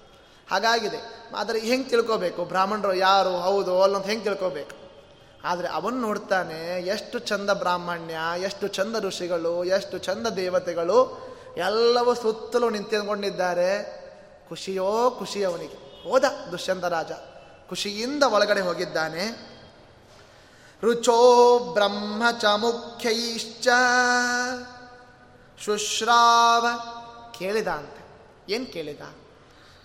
ಹಾಗಾಗಿದೆ. 0.50 1.30
ಆದರೆ 1.36 1.58
ಹೆಂಗೆ 1.58 1.88
ತಿಳ್ಕೋಬೇಕು? 1.88 2.44
ಬ್ರಾಹ್ಮಣರು 2.44 2.94
ಯಾರು, 2.94 3.30
ಹೌದು 3.30 3.82
ಅಲ್ಲೊಂದು 3.82 4.06
ಹೆಂಗೆ 4.06 4.24
ತಿಳ್ಕೋಬೇಕು? 4.24 4.76
ಆದರೆ 5.44 5.68
ಅವನು 5.68 6.00
ನೋಡ್ತಾನೆ, 6.00 6.86
ಎಷ್ಟು 6.86 7.18
ಚಂದ 7.18 7.50
ಬ್ರಾಹ್ಮಣ್ಯ, 7.50 8.14
ಎಷ್ಟು 8.38 8.68
ಚಂದ 8.68 8.96
ಋಷಿಗಳು, 8.96 9.64
ಎಷ್ಟು 9.64 9.98
ಚಂದ 9.98 10.26
ದೇವತೆಗಳು, 10.26 11.28
ಎಲ್ಲವೂ 11.56 12.14
ಸುತ್ತಲೂ 12.14 12.70
ನಿಂತ್ಕೊಂಡಿದ್ದಾರೆ. 12.70 14.01
ಖುಷಿಯೋ 14.52 15.16
ಖುಷಿ 15.18 15.44
ಅವನಿಗೆ. 15.44 16.08
ಹೋದ 16.08 16.24
ದುಷ್ಯಂತ 16.50 16.84
ರಾಜ. 16.84 17.12
ಖುಷಿಯಿಂದ 17.68 18.22
ಒಳಗಡೆ 18.22 18.60
ಹೋಗಿದ್ದಾನೆ. 18.60 19.26
ರುಚೋ 20.82 21.58
ಬ್ರಹ್ಮ 21.58 22.22
ಚ 22.40 22.44
ಮುಖ್ಯೈಶ್ಚ. 22.44 23.68
ಶುಶ್ರಾವ 25.64 26.66
ಕೇಳಿದ 27.38 27.68
ಅಂತ 27.68 27.96
ಏನು 28.50 28.72
ಕೇಳಿದ? 28.72 29.00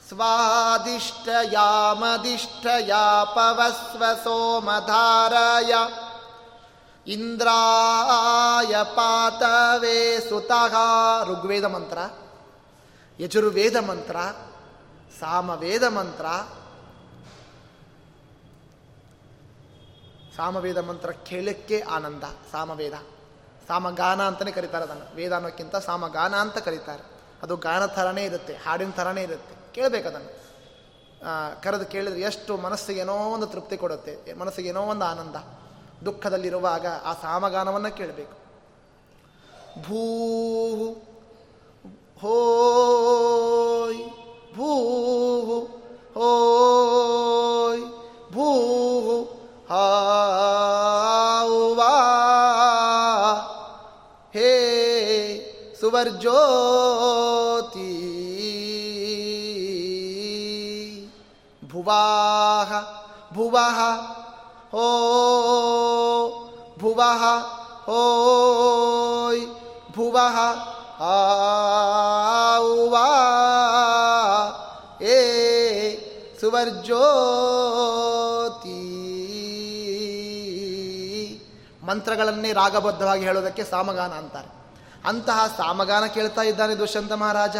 ಸ್ವಾದಿಷ್ಟ 0.07 1.29
ಯಾಮದಿಷ್ಟ 1.53 2.67
ಯಾಪವಸ್ವ 2.87 4.03
ಸೋಮಧಾರಯ 4.23 5.73
ಇಂದ್ರಾಯ 7.11 8.75
ಪಾತವೇ 8.83 10.19
ಸುತಃ 10.29 10.75
ಋಗ್ವೇದ 11.25 11.63
ಮಂತ್ರ. 11.63 11.97
ಯಜುರ್ವೇದ 13.19 13.75
ಮಂತ್ರ. 13.75 14.15
ಸಾಮವೇದ 15.19 15.83
ಮಂತ್ರ. 15.83 16.25
ಸಾಮವೇದ 20.35 20.77
ಮಂತ್ರ 20.77 21.11
ಕೇಳಕ್ಕೆ 21.11 21.77
ಆನಂದ, 21.81 22.23
ಸಾಮವೇದ. 22.51 22.93
ಸಾಮಗಾನ 23.67 24.21
ಅಂತಲೇ 24.27 24.51
ಕರೀತಾರೆ 24.51 24.83
ಅದನ್ನು. 24.83 25.15
ವೇದ 25.15 25.33
ಅನ್ನೋಕ್ಕಿಂತ 25.33 25.75
ಸಾಮಗಾನ 25.75 26.33
ಅಂತ 26.35 26.57
ಕರೀತಾರೆ. 26.57 27.03
ಅದು 27.43 27.55
ಗಾನ 27.57 27.85
ಥರನೇ 27.85 28.23
ಇರುತ್ತೆ, 28.23 28.53
ಹಾಡಿನ 28.55 28.91
ಥರನೇ 28.91 29.23
ಇರುತ್ತೆ. 29.23 29.73
ಕೇಳಬೇಕು 29.73 30.07
ಅದನ್ನು. 30.07 30.31
ಕರೆದು 31.63 31.85
ಕೇಳಿದ್ರೆ 31.85 32.21
ಎಷ್ಟು 32.21 32.57
ಮನಸ್ಸಿಗೆ 32.57 32.99
ಏನೋ 32.99 33.13
ಒಂದು 33.13 33.47
ತೃಪ್ತಿ 33.47 33.77
ಕೊಡುತ್ತೆ, 33.77 34.33
ಮನಸ್ಸಿಗೆ 34.33 34.69
ಏನೋ 34.69 34.81
ಒಂದು 34.81 35.05
ಆನಂದ. 35.05 35.35
ದುಃಖದಲ್ಲಿರುವಾಗ 36.05 36.85
ಆ 37.03 37.13
ಸಾಮಗಾನವನ್ನು 37.13 37.91
ಕೇಳಬೇಕು. 37.97 38.35
ಭೂ 39.83 40.01
ಹೋಯ್ 42.21 44.03
ಭೂ 44.57 44.69
ಓಯ್ 46.27 47.83
ಭೂ 48.33 48.47
ಹಾವಾ 49.69 51.91
ಹೇ 54.33 54.51
ಸುವರ್ಜ್ಯೋತಿ 55.79 57.91
ಭುವಾಹ 61.71 62.71
ಭುವಃ 63.33 63.79
ಹೋ 64.71 64.85
ಭುವಃ 66.79 67.23
ಹೋಯ್ 67.87 69.43
ಭುವಃ 69.95 70.37
ಆವಾ 71.09 73.05
ಸುವರ್ಜ್ಯೋತಿ 76.57 77.13
ಮಂತ್ರಗಳನ್ನೇ 81.85 82.53
ರಾಗಬದ್ಧವಾಗಿ 82.53 83.25
ಹೇಳೋದಕ್ಕೆ 83.25 83.63
ಸಾಮಗಾನ 83.63 84.11
ಅಂತಾರೆ. 84.13 84.47
ಅಂತಹ 85.05 85.53
ಸಾಮಗಾನ 85.57 86.05
ಕೇಳ್ತಾ 86.05 86.41
ಇದ್ದಾನೆ 86.41 86.75
ದುಷ್ಯಂತ 86.75 87.13
ಮಹಾರಾಜ. 87.13 87.57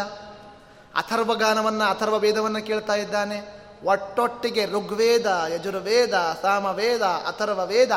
ಅಥರ್ವಗಾನವನ್ನು 0.94 1.84
ಅಥರ್ವ 1.84 2.18
ವೇದವನ್ನು 2.18 2.66
ಕೇಳ್ತಾ 2.66 2.94
ಇದ್ದಾನೆ. 2.94 3.64
ಒಟ್ಟೊಟ್ಟಿಗೆ 3.84 4.66
ಋಗ್ವೇದ, 4.66 5.26
ಯಜುರ್ವೇದ, 5.54 6.38
ಸಾಮವೇದ 6.42 7.02
ಅಥರ್ವ 7.02 7.66
ವೇದ 7.66 7.90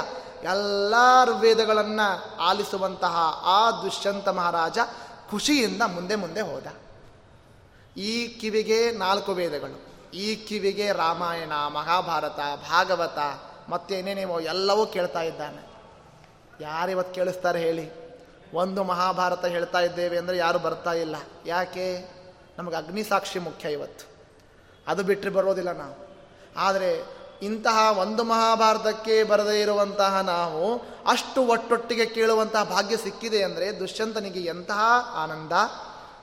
ಎಲ್ಲ 0.43 0.93
ಋಗ್ವೇದಗಳನ್ನು 1.25 2.37
ಆಲಿಸುವಂತಹ 2.37 3.17
ಆ 3.43 3.71
ದುಷ್ಯಂತ 3.71 4.29
ಮಹಾರಾಜ 4.29 4.77
ಖುಷಿಯಿಂದ 5.31 5.81
ಮುಂದೆ 5.81 6.15
ಮುಂದೆ 6.15 6.41
ಹೋದ. 6.41 6.63
ಈ 7.97 8.27
ಕಿವಿಗೆ 8.27 8.91
ನಾಲ್ಕು 8.91 9.31
ವೇದಗಳು. 9.31 9.90
ಈ 10.13 10.35
ಕಿವಿಗೆ 10.35 10.91
ರಾಮಾಯಣ, 10.91 11.51
ಮಹಾಭಾರತ, 11.73 12.39
ಭಾಗವತ 12.69 13.17
ಮತ್ತೇನೇನೇವೋ 13.69 14.39
ಎಲ್ಲವೂ 14.39 14.85
ಕೇಳ್ತಾ 14.85 15.21
ಇದ್ದಾನೆ. 15.21 15.71
ಯಾರಿವತ್ತು 16.61 17.15
ಕೇಳಿಸ್ತಾರೆ 17.15 17.59
ಹೇಳಿ? 17.59 18.01
ಒಂದು 18.53 18.83
ಮಹಾಭಾರತ 18.83 19.45
ಹೇಳ್ತಾ 19.45 19.79
ಇದ್ದೇವೆ 19.79 20.17
ಅಂದರೆ 20.17 20.37
ಯಾರು 20.37 20.59
ಬರ್ತಾ 20.59 20.93
ಇಲ್ಲ. 20.93 21.15
ಯಾಕೆ? 21.45 22.11
ನಮಗೆ 22.57 22.75
ಅಗ್ನಿಸಾಕ್ಷಿ 22.75 23.39
ಮುಖ್ಯ 23.39 23.71
ಇವತ್ತು. 23.71 24.11
ಅದು 24.87 25.03
ಬಿಟ್ಟರೆ 25.03 25.29
ಬರೋದಿಲ್ಲ 25.29 25.71
ನಾವು. 25.71 26.07
ಆದರೆ 26.57 27.21
ಇಂತಹ 27.41 27.97
ಒಂದು 27.97 28.23
ಮಹಾಭಾರತಕ್ಕೆ 28.23 29.23
ಬರದೇ 29.23 29.61
ಇರುವಂತಹ 29.61 30.19
ನಾವು, 30.19 30.81
ಅಷ್ಟು 31.07 31.41
ಒಟ್ಟೊಟ್ಟಿಗೆ 31.41 32.05
ಕೇಳುವಂತಹ 32.05 32.63
ಭಾಗ್ಯ 32.63 32.97
ಸಿಕ್ಕಿದೆ 32.97 33.43
ಅಂದರೆ 33.43 33.79
ದುಷ್ಯಂತನಿಗೆ 33.79 34.39
ಎಂತಹ 34.39 34.79
ಆನಂದ, 35.15 35.51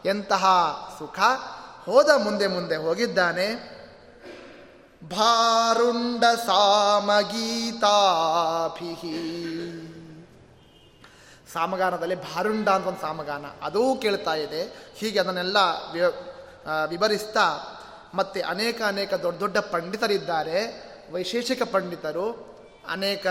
ಎಂತಹ 0.06 0.46
ಸುಖ, 0.98 1.18
ಹೋದ 1.86 2.10
ಮುಂದೆ 2.24 2.46
ಮುಂದೆ 2.46 2.76
ಹೋಗಿದ್ದಾನೆ. 2.76 3.77
ಭಾರುಂಡ 5.04 6.24
ಸಾಮಗೀತಾಭಿ 6.46 7.14
ಸಾಮಗಾನದಲ್ಲಿ 11.52 12.34
ಭಾರುಂಡ 12.34 12.68
ಅಂತ 12.68 12.86
ಒಂದು 12.86 13.00
ಸಾಮಗಾನ. 13.00 13.44
ಅದೂ 13.62 13.96
ಕೇಳ್ತಾ 13.96 14.34
ಇದೆ. 14.34 14.62
ಹೀಗೆ 14.94 15.18
ಅದನ್ನೆಲ್ಲ 15.20 15.56
ವಿವರಿಸ್ತಾ 16.88 17.46
ಮತ್ತೆ 18.14 18.40
ಅನೇಕ 18.40 18.82
ಅನೇಕ 18.86 19.14
ದೊಡ್ಡ 19.14 19.38
ದೊಡ್ಡ 19.40 19.58
ಪಂಡಿತರಿದ್ದಾರೆ. 19.58 20.58
ವೈಶೇಷಿಕ 21.12 21.62
ಪಂಡಿತರು, 21.62 22.26
ಅನೇಕ 22.90 23.26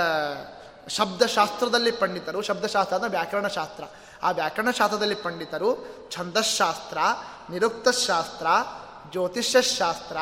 ಶಬ್ದಶಾಸ್ತ್ರದಲ್ಲಿ 0.88 1.92
ಪಂಡಿತರು. 1.92 2.42
ಶಬ್ದಶಾಸ್ತ್ರ 2.42 2.96
ಅಂದರೆ 2.96 3.10
ವ್ಯಾಕರಣಶಾಸ್ತ್ರ 3.10 3.84
ಆ 4.24 4.32
ವ್ಯಾಕರಣಶಾಸ್ತ್ರದಲ್ಲಿ 4.32 5.16
ಪಂಡಿತರು 5.16 5.70
ಛಂದಶಾಸ್ತ್ರ, 6.12 6.98
ನಿರುಕ್ತಶಾಸ್ತ್ರ, 7.50 8.48
ಜ್ಯೋತಿಷ್ಯಶಾಸ್ತ್ರ 9.12 10.18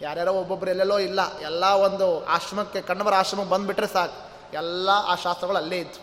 ಯಾರ್ಯಾರೋ 0.00 0.32
ಒಬ್ಬೊಬ್ರು 0.32 0.70
ಎಲ್ಲೆಲ್ಲೋ 0.70 0.98
ಇಲ್ಲ, 0.98 1.40
ಎಲ್ಲ 1.40 1.64
ಒಂದು 1.64 2.24
ಆಶ್ರಮಕ್ಕೆ 2.24 2.80
ಕಣ್ಣವರ 2.82 3.14
ಆಶ್ರಮಕ್ಕೆ 3.14 3.50
ಬಂದುಬಿಟ್ರೆ 3.50 3.86
ಸಾಕು. 3.86 4.30
ಎಲ್ಲ 4.52 4.88
ಆ 5.06 5.14
ಶಾಸ್ತ್ರಗಳು 5.14 5.56
ಅಲ್ಲೇ 5.56 5.78
ಇತ್ತು 5.78 6.00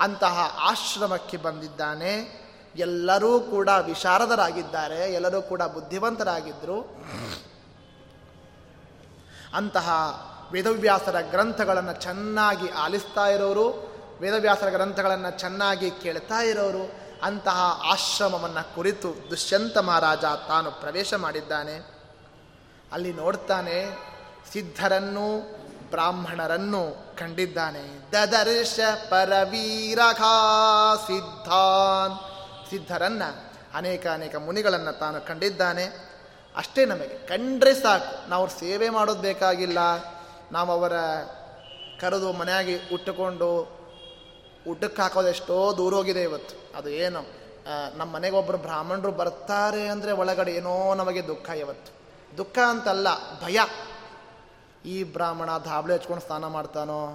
ಅಂತಹ 0.00 0.56
ಆಶ್ರಮಕ್ಕೆ 0.58 1.36
ಬಂದಿದ್ದಾನೆ. 1.36 2.42
ಎಲ್ಲರೂ 2.76 3.40
ಕೂಡ 3.40 3.68
ವಿಶಾರದರಾಗಿದ್ದಾರೆ, 3.68 5.12
ಎಲ್ಲರೂ 5.12 5.42
ಕೂಡ 5.42 5.62
ಬುದ್ಧಿವಂತರಾಗಿದ್ದರು 5.62 6.78
ಅಂತಹ 9.54 9.88
ವೇದವ್ಯಾಸರ 10.52 11.20
ಗ್ರಂಥಗಳನ್ನು 11.20 11.92
ಚೆನ್ನಾಗಿ 11.92 12.68
ಆಲಿಸ್ತಾ 12.68 13.26
ಇರೋರು, 13.26 13.66
ವೇದವ್ಯಾಸರ 14.20 14.68
ಗ್ರಂಥಗಳನ್ನು 14.68 15.38
ಚೆನ್ನಾಗಿ 15.38 15.90
ಕೇಳ್ತಾ 15.90 16.40
ಇರೋರು, 16.42 16.84
ಅಂತಹ 17.22 17.80
ಆಶ್ರಮವನ್ನು 17.84 18.74
ಕುರಿತು 18.74 19.30
ದುಷ್ಯಂತ 19.30 19.78
ಮಹಾರಾಜ 19.78 20.24
ತಾನು 20.48 20.70
ಪ್ರವೇಶ 20.70 21.14
ಮಾಡಿದ್ದಾನೆ. 21.14 21.91
ಅಲ್ಲಿ 22.92 23.12
ನೋಡ್ತಾನೆ, 23.12 23.98
ಸಿದ್ಧರನ್ನು, 24.52 25.26
ಬ್ರಾಹ್ಮಣರನ್ನು 25.90 27.16
ಕಂಡಿದ್ದಾನೆ. 27.18 28.12
ದದರ್ಶ 28.12 28.80
ಪರವೀರ 29.10 29.98
ಸಿದ್ಧಾನ್. 31.06 32.14
ಸಿದ್ಧರನ್ನ 32.70 33.22
ಅನೇಕ 33.74 34.06
ಅನೇಕ 34.06 34.36
ಮುನಿಗಳನ್ನು 34.36 34.98
ತಾನು 34.98 35.26
ಕಂಡಿದ್ದಾನೆ. 35.26 35.84
ಅಷ್ಟೇ 36.56 36.84
ನಮಗೆ, 36.84 37.26
ಕಂಡ್ರೆ 37.26 37.74
ಸಾಕು. 37.74 38.28
ನಾವು 38.28 38.48
ಸೇವೆ 38.48 38.88
ಮಾಡೋದು 38.88 39.20
ಬೇಕಾಗಿಲ್ಲ. 39.20 39.78
ನಾವು 40.52 40.72
ಅವರ 40.72 40.92
ಕರೆದು 42.00 42.32
ಮನೆಯಾಗಿ 42.32 42.78
ಉಟ್ಟುಕೊಂಡು, 42.92 43.50
ಊಟಕ್ಕೆ 44.66 45.02
ಹಾಕೋದೆಷ್ಟೋ 45.02 45.76
ದೂರ 45.76 45.94
ಹೋಗಿದೆ 45.94 46.22
ಇವತ್ತು. 46.22 46.78
ಅದು 46.78 46.88
ಏನು 46.88 47.22
ನಮ್ಮ 47.98 48.12
ಮನೆಗೆ 48.12 48.36
ಒಬ್ಬರು 48.36 48.58
ಬ್ರಾಹ್ಮಣರು 48.58 49.12
ಬರ್ತಾರೆ 49.12 49.88
ಅಂದರೆ 49.88 50.12
ಒಳಗಡೆ 50.12 50.52
ಏನೋ 50.52 50.94
ನಮಗೆ 50.94 51.26
ದುಃಖ 51.26 51.50
ಇವತ್ತು. 51.50 52.01
ದುಃಖ 52.36 52.58
ಅಂತಲ್ಲ 52.68 53.08
ಭಯ. 53.42 53.60
ಈ 54.86 55.04
ಬ್ರಾಹ್ಮಣ 55.04 55.58
ಧಾಬಳೆ 55.58 55.94
ಹಚ್ಕೊಂಡು 55.94 56.22
ಸ್ನಾನ 56.24 56.46
ಮಾಡ್ತಾನೋ, 56.46 57.06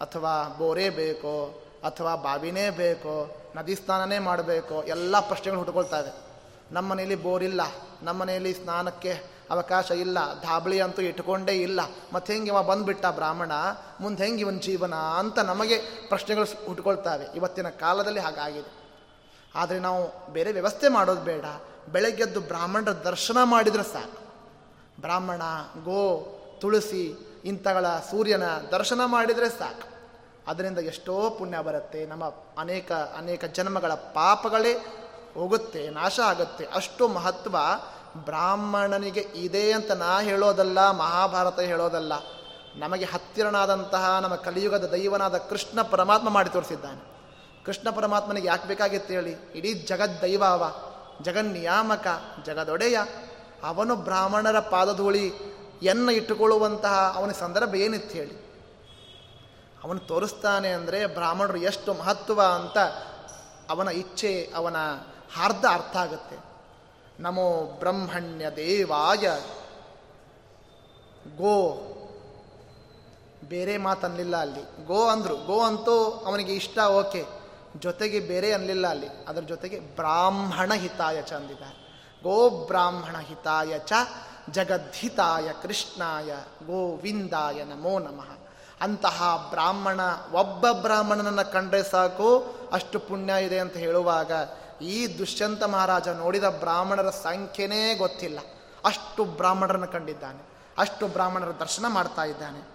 ಅಥವಾ 0.00 0.54
ಬೋರೇ 0.58 0.90
ಬೇಕೋ, 0.90 1.64
ಅಥವಾ 1.84 2.16
ಬಾವಿನೇ 2.16 2.70
ಬೇಕೋ, 2.70 3.42
ನದಿ 3.56 3.74
ಸ್ನಾನನೇ 3.74 4.18
ಮಾಡಬೇಕು, 4.18 4.82
ಎಲ್ಲ 4.82 5.20
ಪ್ರಶ್ನೆಗಳು 5.20 5.60
ಹುಟ್ಕೊಳ್ತಾವೆ 5.60 6.28
ನಮ್ಮ 6.72 6.90
ಮನೆಯಲ್ಲಿ 6.90 7.16
ಬೋರಿಲ್ಲ 7.16 7.60
ನಮ್ಮ 8.02 8.20
ಮನೆಯಲ್ಲಿ 8.20 8.52
ಸ್ನಾನಕ್ಕೆ 8.52 9.38
ಅವಕಾಶ 9.50 9.90
ಇಲ್ಲ 9.90 10.40
ಧಾಬಳಿ 10.40 10.80
ಅಂತೂ 10.80 11.02
ಇಟ್ಕೊಂಡೇ 11.02 11.52
ಇಲ್ಲ. 11.52 11.80
ಮತ್ತೆ 12.12 12.32
ಹೆಂಗೆ 12.32 12.50
ಇವ 12.50 12.62
ಬಂದುಬಿಟ್ಟ 12.62 13.06
ಬ್ರಾಹ್ಮಣ, 13.06 13.52
ಮುಂದೆ 14.00 14.24
ಹೆಂಗೆ 14.24 14.40
ಇವನ 14.40 14.58
ಜೀವನ 14.58 14.94
ಅಂತ 14.94 15.38
ನಮಗೆ 15.38 15.78
ಪ್ರಶ್ನೆಗಳು 16.08 16.66
ಹುಟ್ಕೊಳ್ತಾವೆ 16.66 17.26
ಇವತ್ತಿನ 17.36 17.68
ಕಾಲದಲ್ಲಿ 17.68 18.20
ಹಾಗಾಗಿದೆ. 18.20 18.78
ಆದರೆ 19.54 19.78
ನಾವು 19.78 20.32
ಬೇರೆ 20.32 20.52
ವ್ಯವಸ್ಥೆ 20.52 20.88
ಮಾಡೋದು 20.88 21.20
ಬೇಡ. 21.20 21.44
ಬೆಳಗ್ಗೆದ್ದು 21.92 22.40
ಬ್ರಾಹ್ಮಣರ 22.40 22.92
ದರ್ಶನ 22.92 23.36
ಮಾಡಿದರೆ 23.42 23.82
ಸಾಕು. 23.82 24.27
ಬ್ರಾಹ್ಮಣ, 25.00 25.42
ಗೋ, 25.84 26.34
ತುಳಸಿ 26.60 27.28
ಇಂಥಗಳ 27.44 27.86
ಸೂರ್ಯನ 28.10 28.42
ದರ್ಶನ 28.46 29.00
ಮಾಡಿದರೆ 29.04 29.48
ಸಾಕು. 29.48 29.98
ಅದರಿಂದ 30.46 30.78
ಎಷ್ಟೋ 30.78 31.30
ಪುಣ್ಯ 31.30 31.58
ಬರುತ್ತೆ. 31.58 32.06
ನಮ್ಮ 32.06 32.24
ಅನೇಕ 32.58 32.92
ಅನೇಕ 32.92 33.44
ಜನ್ಮಗಳ 33.44 33.94
ಪಾಪಗಳೇ 33.94 34.72
ಹೋಗುತ್ತೆ, 35.34 35.90
ನಾಶ 35.90 36.20
ಆಗುತ್ತೆ. 36.20 36.66
ಅಷ್ಟು 36.74 37.08
ಮಹತ್ವ 37.08 37.56
ಬ್ರಾಹ್ಮಣನಿಗೆ 38.24 39.20
ಇದೆ 39.20 39.72
ಅಂತ 39.72 39.90
ನಾ 39.90 40.20
ಹೇಳೋದಲ್ಲ, 40.20 40.90
ಮಹಾಭಾರತ 40.90 41.60
ಹೇಳೋದಲ್ಲ. 41.60 42.12
ನಮಗೆ 42.76 43.04
ಹತ್ತಿರನಾದಂತಹ 43.04 44.18
ನಮ್ಮ 44.22 44.34
ಕಲಿಯುಗದ 44.34 44.84
ದೈವನಾದ 44.84 45.36
ಕೃಷ್ಣ 45.36 45.82
ಪರಮಾತ್ಮ 45.82 46.28
ಮಾಡಿ 46.28 46.50
ತೋರಿಸಿದ್ದಾನೆ. 46.50 47.18
ಕೃಷ್ಣ 47.64 47.90
ಪರಮಾತ್ಮನಿಗೆ 47.90 48.46
ಯಾಕೆ 48.46 48.68
ಬೇಕಾಗಿತ್ತು 48.68 49.14
ಹೇಳಿ? 49.14 49.36
ಇಡೀ 49.54 49.74
ಜಗದ್ದೈವ 49.74 50.44
ಅವ. 50.44 50.64
ಜಗನ್ನಿಯಾಮಕ, 51.22 52.06
ಜಗದೊಡೆಯ. 52.44 52.98
ಅವನು 53.62 53.96
ಬ್ರಾಹ್ಮಣರ 53.96 54.60
ಪಾದಧೂಳಿ 54.60 55.32
ಎನ್ನ 55.82 56.10
ಇಟ್ಟುಕೊಳ್ಳುವಂತಹ 56.10 57.12
ಅವನ 57.16 57.32
ಸಂದರ್ಭ 57.32 57.74
ಏನಿತ್ತು 57.74 58.18
ಹೇಳಿ? 58.18 58.48
ಅವನು 59.84 60.00
ತೋರಿಸ್ತಾನೆ 60.00 60.68
ಅಂದರೆ 60.68 61.06
ಬ್ರಾಹ್ಮಣರು 61.06 61.58
ಎಷ್ಟು 61.58 61.94
ಮಹತ್ವ 61.94 62.42
ಅಂತ 62.42 62.78
ಅವನ 63.70 63.88
ಇಚ್ಛೆ, 63.88 64.52
ಅವನ 64.56 64.76
ಹಾರ್ದ 65.34 65.64
ಅರ್ಥ 65.70 65.96
ಆಗುತ್ತೆ. 65.96 66.36
ನಮೋ 67.20 67.76
ಬ್ರಹ್ಮಣ್ಯ 67.78 68.50
ದೇವಾಯ. 68.50 69.28
ಗೋ. 71.36 71.84
ಬೇರೆ 73.48 73.76
ಮಾತನ್ನಲಿಲ್ಲ 73.76 74.36
ಅಲ್ಲಿ. 74.36 74.86
ಗೋ 74.86 75.08
ಅಂದರು. 75.08 75.36
ಗೋ 75.36 75.60
ಅಂತೂ 75.60 76.22
ಅವನಿಗೆ 76.26 76.54
ಇಷ್ಟ, 76.54 76.78
ಓಕೆ. 76.78 77.24
ಜೊತೆಗೆ 77.76 78.20
ಬೇರೆ 78.20 78.52
ಅನ್ನಲಿಲ್ಲ 78.52 78.86
ಅಲ್ಲಿ. 78.86 79.06
ಅದರ 79.28 79.40
ಜೊತೆಗೆ 79.40 79.80
ಬ್ರಾಹ್ಮಣ 79.80 80.72
ಹಿತಾಯ 80.74 81.22
ಚ 81.22 81.32
ಅಂದಿದ್ದಾರೆ 82.22 82.58
ಗೋ 82.58 82.66
ಬ್ರಾಹ್ಮಣ 82.66 83.18
ಹಿತಾಯ 83.18 83.78
ಚ 83.78 83.92
ಜಗದ್ಧಿತಾಯ 84.50 85.52
ಕೃಷ್ಣಾಯ 85.62 86.32
ಗೋವಿಂದಾಯ 86.66 87.64
ನಮೋ 87.64 87.98
ನಮಃ. 87.98 88.38
ಅಂತಹ 88.80 89.46
ಬ್ರಾಹ್ಮಣ, 89.50 90.00
ಒಬ್ಬ 90.32 90.70
ಬ್ರಾಹ್ಮಣನನ್ನು 90.70 91.52
ಕಂಡ್ರೆ 91.52 91.82
ಸಾಕು, 91.82 92.54
ಅಷ್ಟು 92.72 92.98
ಪುಣ್ಯ 92.98 93.44
ಇದೆ 93.44 93.58
ಅಂತ 93.58 93.76
ಹೇಳುವಾಗ 93.76 94.32
ಈ 94.82 95.18
ದುಷ್ಯಂತ 95.18 95.62
ಮಹಾರಾಜ 95.62 96.08
ನೋಡಿದ 96.08 96.44
ಬ್ರಾಹ್ಮಣರ 96.44 97.10
ಸಂಖ್ಯೆನೇ 97.10 97.94
ಗೊತ್ತಿಲ್ಲ. 97.94 98.38
ಅಷ್ಟು 98.84 99.24
ಬ್ರಾಹ್ಮಣರನ್ನು 99.24 99.88
ಕಂಡಿದ್ದಾನೆ, 99.88 100.48
ಅಷ್ಟು 100.78 101.06
ಬ್ರಾಹ್ಮಣರ 101.06 101.50
ದರ್ಶನ 101.60 101.86
ಮಾಡ್ತಾ 101.88 102.24
ಇದ್ದಾನೆ. 102.24 102.68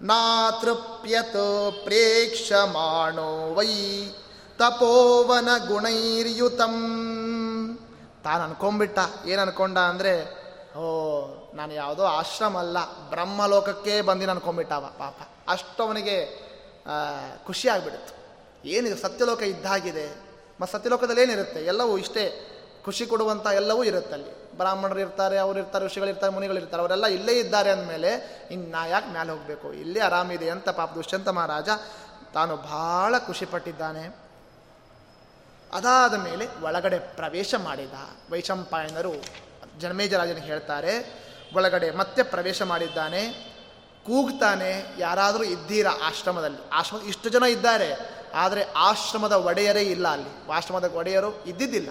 ನಾತೃಪ್ಯತ 0.00 1.36
ಪ್ರೇಕ್ಷಮಾಣೋ 1.84 3.54
ವೈ, 3.54 4.06
ತಪೋವನ 4.58 5.48
ಗುಣೈರ್ಯುತಂ. 5.68 6.74
ತಾನು 8.24 8.42
ಅನ್ಕೊಂಬಿಟ್ಟ 8.42 8.98
ಏನು 9.26 9.42
ಅನ್ಕೊಂಡ 9.42 9.78
ಅಂದರೆ 9.78 10.42
ಓ 10.78 10.84
ನಾನು 11.54 11.72
ಯಾವುದೋ 11.74 12.04
ಆಶ್ರಮ 12.04 12.58
ಅಲ್ಲ, 12.58 12.78
ಬ್ರಹ್ಮಲೋಕಕ್ಕೆ 13.10 14.00
ಬಂದಿನ 14.00 14.30
ಅನ್ಕೊಂಬಿಟ್ಟವ 14.30 14.90
ಪಾಪ. 14.98 15.16
ಅಷ್ಟು 15.48 15.82
ಅವನಿಗೆ 15.82 16.16
ಖುಷಿ 17.46 17.68
ಆಗಿಬಿಡುತ್ತೆ. 17.68 18.14
ಏನಿದೆ, 18.68 18.96
ಸತ್ಯಲೋಕ 18.96 19.42
ಇದ್ದಾಗಿದೆ. 19.42 20.06
ಮತ್ತು 20.60 20.78
ಸತ್ಯಲೋಕದಲ್ಲಿ 20.78 21.22
ಏನಿರುತ್ತೆ? 21.22 21.60
ಎಲ್ಲವೂ 21.64 21.98
ಇಷ್ಟೇ. 21.98 22.24
ಖುಷಿ 22.84 23.06
ಕೊಡುವಂಥ 23.06 23.46
ಎಲ್ಲವೂ 23.46 23.84
ಇರುತ್ತೆ 23.84 24.12
ಅಲ್ಲಿ. 24.12 24.56
ಬ್ರಾಹ್ಮಣರು 24.56 25.00
ಇರ್ತಾರೆ, 25.00 25.38
ಅವರು 25.38 25.58
ಇರ್ತಾರೆ 25.58 25.84
ಋಷಿಗಳಿರ್ತಾರೆ 25.86 26.32
ಮುನಿಗಳಿರ್ತಾರೆ 26.32 26.80
ಅವರೆಲ್ಲ 26.82 27.06
ಇಲ್ಲೇ 27.06 27.32
ಇದ್ದಾರೆ 27.32 27.70
ಅಂದಮೇಲೆ, 27.70 28.10
ಇನ್ನು 28.50 28.70
ನಾ 28.70 28.86
ಯಾಕೆ 28.86 29.12
ಮೇಲೆ 29.12 29.30
ಹೋಗಬೇಕು? 29.30 29.72
ಇಲ್ಲೇ 29.72 30.00
ಆರಾಮಿದೆ 30.00 30.50
ಅಂತ 30.50 30.68
ಪಾಪ 30.68 30.92
ದುಷ್ಯಂತ 30.92 31.28
ಮಹಾರಾಜ 31.28 31.68
ತಾನು 32.34 32.56
ಭಾಳ 32.56 33.18
ಖುಷಿಪಟ್ಟಿದ್ದಾನೆ. 33.18 34.31
ಅದಾದ 35.74 36.14
ಮೇಲೆ 36.14 36.46
ಒಳಗಡೆ 36.62 36.98
ಪ್ರವೇಶ 36.98 37.54
ಮಾಡಿದ 37.54 37.92
ವೈಶಂಪಾಯನರು 38.30 39.12
ಜನಮೇಜರಾಜನಿಗೆ 39.80 40.46
ಹೇಳ್ತಾರೆ, 40.46 41.22
ಒಳಗಡೆ 41.54 41.90
ಮತ್ತೆ 41.90 42.22
ಪ್ರವೇಶ 42.22 42.62
ಮಾಡಿದ್ದಾನೆ, 42.62 43.52
ಕೂಗ್ತಾನೆ, 44.06 44.84
ಯಾರಾದರೂ 44.98 45.42
ಇದ್ದೀರಾ 45.44 45.90
ಆಶ್ರಮದಲ್ಲಿ. 46.04 46.70
ಆಶ್ರಮ, 46.72 47.00
ಇಷ್ಟು 47.02 47.28
ಜನ 47.28 47.42
ಇದ್ದಾರೆ, 47.42 47.96
ಆದರೆ 48.34 48.62
ಆಶ್ರಮದ 48.62 49.32
ಒಡೆಯರೇ 49.32 49.80
ಇಲ್ಲ 49.80 50.08
ಅಲ್ಲಿ. 50.08 50.52
ಆಶ್ರಮದ 50.52 50.92
ಒಡೆಯರು 50.94 51.44
ಇದ್ದಿದ್ದಿಲ್ಲ. 51.44 51.88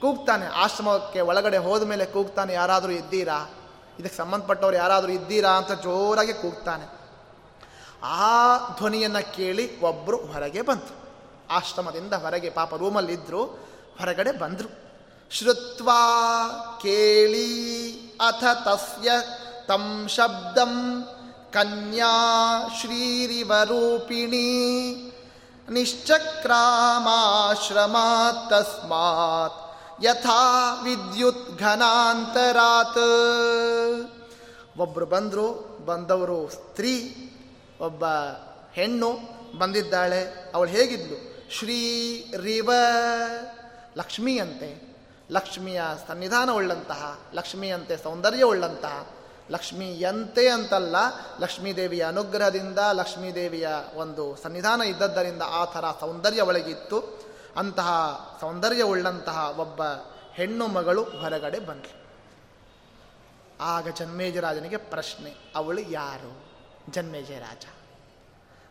ಕೂಗ್ತಾನೆ, 0.00 0.46
ಆಶ್ರಮಕ್ಕೆ 0.46 1.20
ಒಳಗಡೆ 1.20 1.56
ಹೋದ 1.56 1.82
ಮೇಲೆ 1.82 2.06
ಕೂಗ್ತಾನೆ, 2.06 2.52
ಯಾರಾದರೂ 2.52 2.92
ಇದ್ದೀರಾ? 2.92 3.50
ಇದಕ್ಕೆ 3.98 4.16
ಸಂಬಂಧಪಟ್ಟವ್ರು 4.16 4.76
ಯಾರಾದರೂ 4.76 5.12
ಇದ್ದೀರಾ 5.12 5.50
ಅಂತ 5.50 5.72
ಜೋರಾಗಿ 5.72 6.32
ಕೂಗ್ತಾನೆ. 6.32 6.98
ಆ 8.02 8.58
ಧ್ವನಿಯನ್ನು 8.76 9.36
ಕೇಳಿ 9.36 9.80
ಒಬ್ಬರು 9.80 10.16
ಹೊರಗೆ 10.16 10.62
ಬಂತು. 10.62 11.07
ಆಶ್ರಮದಿಂದ 11.50 12.12
ಹೊರಗೆ 12.12 12.50
ಪಾಪ 12.50 12.74
ರೂಮಲ್ಲಿದ್ದರು 12.74 13.68
ಹೊರಗಡೆ 13.98 14.32
ಬಂದರು. 14.32 14.88
ಶ್ರುತ್ವಾ 15.30 16.00
ಕೇಳಿ 16.82 18.16
ಅಥ 18.26 18.44
ತಸ್ಯ 18.64 19.10
ತಂ 19.66 20.08
ಶಬ್ದಂ 20.08 21.04
ಕನ್ಯಾ 21.52 22.12
ಶ್ರೀರಿವರೂಪಿಣಿ 22.80 24.46
ನಿಶ್ಚಕ್ರಾಮಾಶ್ರಮಾತ್ 25.70 28.50
ತಸ್ಮಾತ್ 28.50 30.04
ಯಥಾ 30.04 30.80
ವಿದ್ಯುತ್ 30.82 31.60
ಘನಾಂತರಾತ್. 31.60 32.98
ಒಬ್ಬರು 34.78 35.06
ಬಂದರು, 35.06 35.78
ಬಂದವರು 35.86 36.48
ಸ್ತ್ರೀ, 36.48 37.16
ಒಬ್ಬ 37.80 38.04
ಹೆಣ್ಣು 38.72 39.18
ಬಂದಿದ್ದಾಳೆ, 39.58 40.52
ಅವಳು 40.54 40.70
ಹೇಗಿದ್ಲು? 40.70 41.37
ಶ್ರೀ 41.50 41.80
ರಿವ 42.36 42.70
ಲಕ್ಷ್ಮಿಯಂತೆ 43.96 44.96
ಲಕ್ಷ್ಮಿಯ 45.30 45.82
ಸನ್ನಿಧಾನ 46.08 46.50
ಉಳ್ಳಂತಹ 46.50 47.20
ಲಕ್ಷ್ಮಿಯಂತೆ 47.34 47.96
ಸೌಂದರ್ಯ 47.96 48.42
ಉಳ್ಳಂತಹ 48.42 49.06
ಲಕ್ಷ್ಮಿಯಂತೆ 49.50 50.48
ಅಂತಲ್ಲ, 50.48 50.96
ಲಕ್ಷ್ಮೀದೇವಿಯ 51.40 52.02
ಅನುಗ್ರಹದಿಂದ 52.02 52.78
ಲಕ್ಷ್ಮೀದೇವಿಯ 52.92 53.68
ಒಂದು 53.94 54.36
ಸನ್ನಿಧಾನ 54.36 54.82
ಇದ್ದದ್ದರಿಂದ 54.82 55.42
ಆ 55.46 55.64
ಥರ 55.64 55.84
ಸೌಂದರ್ಯ 56.00 56.40
ಒಳಗಿತ್ತು. 56.40 57.26
ಅಂತಹ 57.56 57.90
ಸೌಂದರ್ಯವುಳ್ಳಂತಹ 58.40 59.54
ಒಬ್ಬ 59.58 59.82
ಹೆಣ್ಣು 60.34 60.66
ಮಗಳು 60.66 61.02
ಹೊರಗಡೆ 61.04 61.58
ಬಂದ್ಲು. 61.58 62.06
ಆಗ 63.60 63.88
ಜನ್ಮೇಜರಾಜನಿಗೆ 63.88 64.76
ಪ್ರಶ್ನೆ, 64.76 65.34
ಅವಳು 65.54 65.80
ಯಾರು? 65.80 66.46
ಜನ್ಮೇಜಯರಾಜ. 66.92 67.66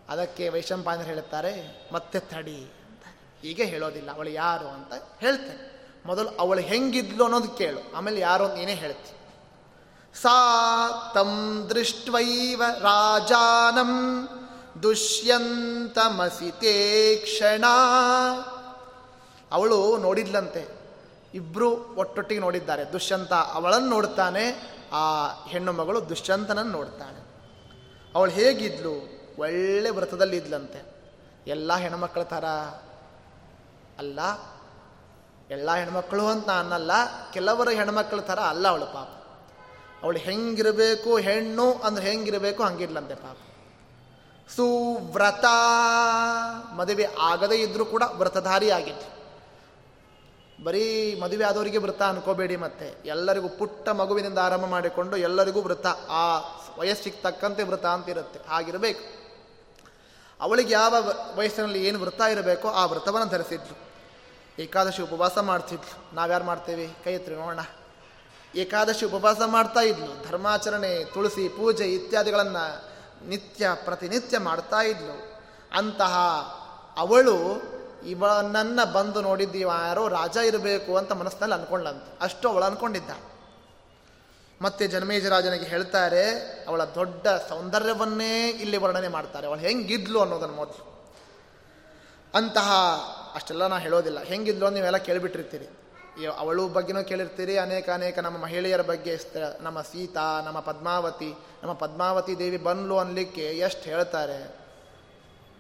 ಅದಕ್ಕೆ 0.10 0.50
ವೈಶಂಪಾಯನರು 0.50 1.06
ಹೇಳುತ್ತಾರೆ, 1.06 1.54
ಮತ್ತೆ 1.94 2.20
ತಡಿ 2.20 2.62
ಅಂತ. 2.62 3.04
ಹೀಗೆ 3.42 3.66
ಹೇಳೋದಿಲ್ಲ, 3.66 4.16
ಅವಳು 4.16 4.30
ಯಾರು 4.30 4.68
ಅಂತ 4.68 4.94
ಹೇಳ್ತೇನೆ. 5.20 5.78
ಮೊದಲು 6.06 6.30
ಅವಳು 6.30 6.62
ಹೆಂಗಿದ್ಲು 6.62 7.24
ಅನ್ನೋದು 7.24 7.48
ಕೇಳು. 7.48 7.98
ಆಮೇಲೆ 7.98 8.20
ಯಾರು 8.20 8.46
ಅಂತ 8.46 8.58
ಏನೇ 8.60 8.74
ಹೇಳ್ತಿ. 8.74 9.14
ಸಾ 10.22 10.38
ತಂ 11.14 11.32
ದೃಷ್ಟ್ವೈವ 11.70 12.64
ರಾಜಾನಂ 12.80 13.94
ದುಷ್ಯಂತಮಸಿತೇ 14.84 16.76
ಕ್ಷಣ 17.16 17.66
ಅವಳು 19.52 19.98
ನೋಡಿದ್ಲಂತೆ. 19.98 20.68
ಇಬ್ಬರು 21.34 21.96
ಒಟ್ಟೊಟ್ಟಿಗೆ 21.96 22.42
ನೋಡಿದ್ದಾರೆ. 22.42 22.86
ದುಷ್ಯಂತ 22.94 23.34
ಅವಳನ್ನು 23.34 23.90
ನೋಡ್ತಾನೆ, 23.90 24.46
ಆ 24.92 25.04
ಹೆಣ್ಣು 25.48 25.72
ಮಗಳು 25.74 26.10
ದುಷ್ಯಂತನನ್ನು 26.10 26.72
ನೋಡ್ತಾನೆ 26.72 27.20
ಅವಳು 28.16 28.32
ಹೇಗಿದ್ಲು? 28.32 29.17
ಒಳ್ಳೆ 29.40 29.90
ವ್ರತದಲ್ಲಿ 29.90 30.38
ಇದ್ಲಂತೆ. 30.38 30.80
ಎಲ್ಲ 31.48 31.76
ಹೆಣ್ಮಕ್ಳ 31.76 32.24
ಥರ 32.24 32.46
ಅಲ್ಲ, 33.98 34.20
ಎಲ್ಲ 35.50 35.72
ಹೆಣ್ಮಕ್ಳು 35.72 36.28
ಅಂತ 36.28 36.50
ಅನ್ನಲ್ಲ 36.50 36.92
ಕೆಲವರ 37.34 37.70
ಹೆಣ್ಮಕ್ಳ 37.70 38.20
ಥರ 38.20 38.40
ಅಲ್ಲ 38.40 38.68
ಅವಳು 38.68 38.86
ಪಾಪ. 38.86 39.08
ಅವಳು 40.04 40.18
ಹೆಂಗಿರಬೇಕು, 40.18 41.18
ಹೆಣ್ಣು 41.18 41.74
ಅಂದ್ರೆ 41.74 42.06
ಹೆಂಗಿರಬೇಕು 42.06 42.64
ಹಂಗಿರ್ಲಂತೆ 42.64 43.16
ಪಾಪ. 43.16 43.38
ಸುವ್ರತ. 44.56 45.46
ಮದುವೆ 46.74 47.08
ಆಗದೇ 47.20 47.56
ಇದ್ರೂ 47.56 47.86
ಕೂಡ 47.86 48.04
ವ್ರತಧಾರಿ 48.14 48.70
ಆಗಿತ್ತು 48.72 49.18
ಬರೀ 50.64 51.16
ಮದುವೆ 51.20 51.46
ಆದವರಿಗೆ 51.46 51.78
ವೃತ್ತ 51.78 52.02
ಅನ್ಕೋಬೇಡಿ 52.02 52.56
ಮತ್ತೆ. 52.56 52.88
ಎಲ್ಲರಿಗೂ 53.06 53.50
ಪುಟ್ಟ 53.50 53.90
ಮಗುವಿನಿಂದ 53.90 54.38
ಆರಂಭ 54.38 54.66
ಮಾಡಿಕೊಂಡು 54.66 55.18
ಎಲ್ಲರಿಗೂ 55.18 55.62
ವೃತ್ತ 55.62 55.88
ಆ 56.10 56.24
ವಯಸ್ಸಿಗೆ 56.80 57.22
ತಕ್ಕಂತೆ 57.22 57.64
ಅಂತ 57.86 58.10
ಇರುತ್ತೆ 58.10 58.40
ಹಾಗಿರಬೇಕು. 58.50 59.17
ಅವಳಿಗೆ 60.42 60.74
ಯಾವ 60.74 60.96
ವಯಸ್ಸಿನಲ್ಲಿ 61.36 61.86
ಏನು 61.86 62.00
ವೃತ್ತ 62.00 62.22
ಇರಬೇಕೋ 62.22 62.70
ಆ 62.70 62.86
ವ್ರತವನ್ನು 62.86 63.28
ಧರಿಸಿದ್ಲು. 63.28 63.88
ಏಕಾದಶಿ 64.62 65.02
ಉಪವಾಸ 65.02 65.38
ಮಾಡ್ತಿದ್ಲು. 65.38 66.16
ನಾವ್ಯಾರು 66.16 66.44
ಮಾಡ್ತೇವೆ? 66.44 66.88
ಕೈ 67.04 67.14
ಎತ್ತಿ 67.14 67.32
ನೋಡೋಣ. 67.32 67.60
ಏಕಾದಶಿ 68.56 69.06
ಉಪವಾಸ 69.06 69.38
ಮಾಡ್ತಾ 69.46 69.80
ಇದ್ಲು. 69.80 70.28
ಧರ್ಮಾಚರಣೆ, 70.28 71.06
ತುಳಸಿ 71.06 71.50
ಪೂಜೆ 71.50 71.84
ಇತ್ಯಾದಿಗಳನ್ನು 71.84 72.98
ನಿತ್ಯ, 73.28 73.70
ಪ್ರತಿನಿತ್ಯ 73.86 74.38
ಮಾಡ್ತಾ 74.38 74.82
ಇದ್ಲು. 74.82 75.42
ಅಂತಹ 75.74 76.18
ಅವಳು 76.98 77.62
ಇವನನ್ನ 78.08 78.84
ಬಂದು 78.84 79.22
ನೋಡಿದ್ದೀವ 79.22 79.72
ಯಾರೋ 79.88 80.08
ರಾಜ 80.08 80.38
ಇರಬೇಕು 80.38 80.98
ಅಂತ 80.98 81.12
ಮನಸ್ಸಿನಲ್ಲಿ 81.12 81.56
ಅನ್ಕೊಂಡಂತ 81.56 82.04
ಅಷ್ಟು 82.22 82.50
ಅವಳು 82.50 82.66
ಅನ್ಕೊಂಡಿದ್ದ. 82.66 83.10
ಮತ್ತೆ 84.62 84.88
ಜನ್ಮೇಜರಾಜನಿಗೆ 84.88 85.66
ಹೇಳ್ತಾರೆ, 85.66 86.30
ಅವಳ 86.68 86.84
ದೊಡ್ಡ 86.84 87.28
ಸೌಂದರ್ಯವನ್ನೇ 87.28 88.50
ಇಲ್ಲಿ 88.50 88.78
ವರ್ಣನೆ 88.78 89.08
ಮಾಡ್ತಾರೆ. 89.08 89.48
ಅವಳು 89.48 89.60
ಹೆಂಗಿದ್ಲು 89.60 90.22
ಅನ್ನೋದನ್ನು 90.22 90.56
ಮೊದಲು. 90.56 90.98
ಅಂತಹ 92.34 92.72
ಅಷ್ಟೆಲ್ಲ 93.36 93.68
ನಾ 93.68 93.78
ಹೇಳೋದಿಲ್ಲ. 93.78 94.24
ಹೆಂಗಿದ್ಲು 94.24 94.66
ಅಂತ 94.66 94.76
ನೀವೆಲ್ಲ 94.76 94.98
ಕೇಳಿಬಿಟ್ಟಿರ್ತೀರಿ. 94.98 95.68
ಅವಳು 96.38 96.68
ಬಗ್ಗೆನೂ 96.68 97.04
ಕೇಳಿರ್ತೀರಿ, 97.04 97.58
ಅನೇಕ 97.58 97.90
ಅನೇಕ 97.90 98.20
ನಮ್ಮ 98.20 98.38
ಮಹಿಳೆಯರ 98.38 98.82
ಬಗ್ಗೆ 98.82 99.20
ನಮ್ಮ 99.60 99.82
ಸೀತಾ, 99.82 100.42
ನಮ್ಮ 100.46 100.60
ಪದ್ಮಾವತಿ 100.60 101.34
ನಮ್ಮ 101.64 101.74
ಪದ್ಮಾವತಿ 101.74 102.40
ದೇವಿ 102.40 102.58
ಬನ್ಲು 102.58 102.98
ಅನ್ಲಿಕ್ಕೆ 102.98 103.42
ಎಷ್ಟು 103.42 103.84
ಹೇಳ್ತಾರೆ 103.84 104.67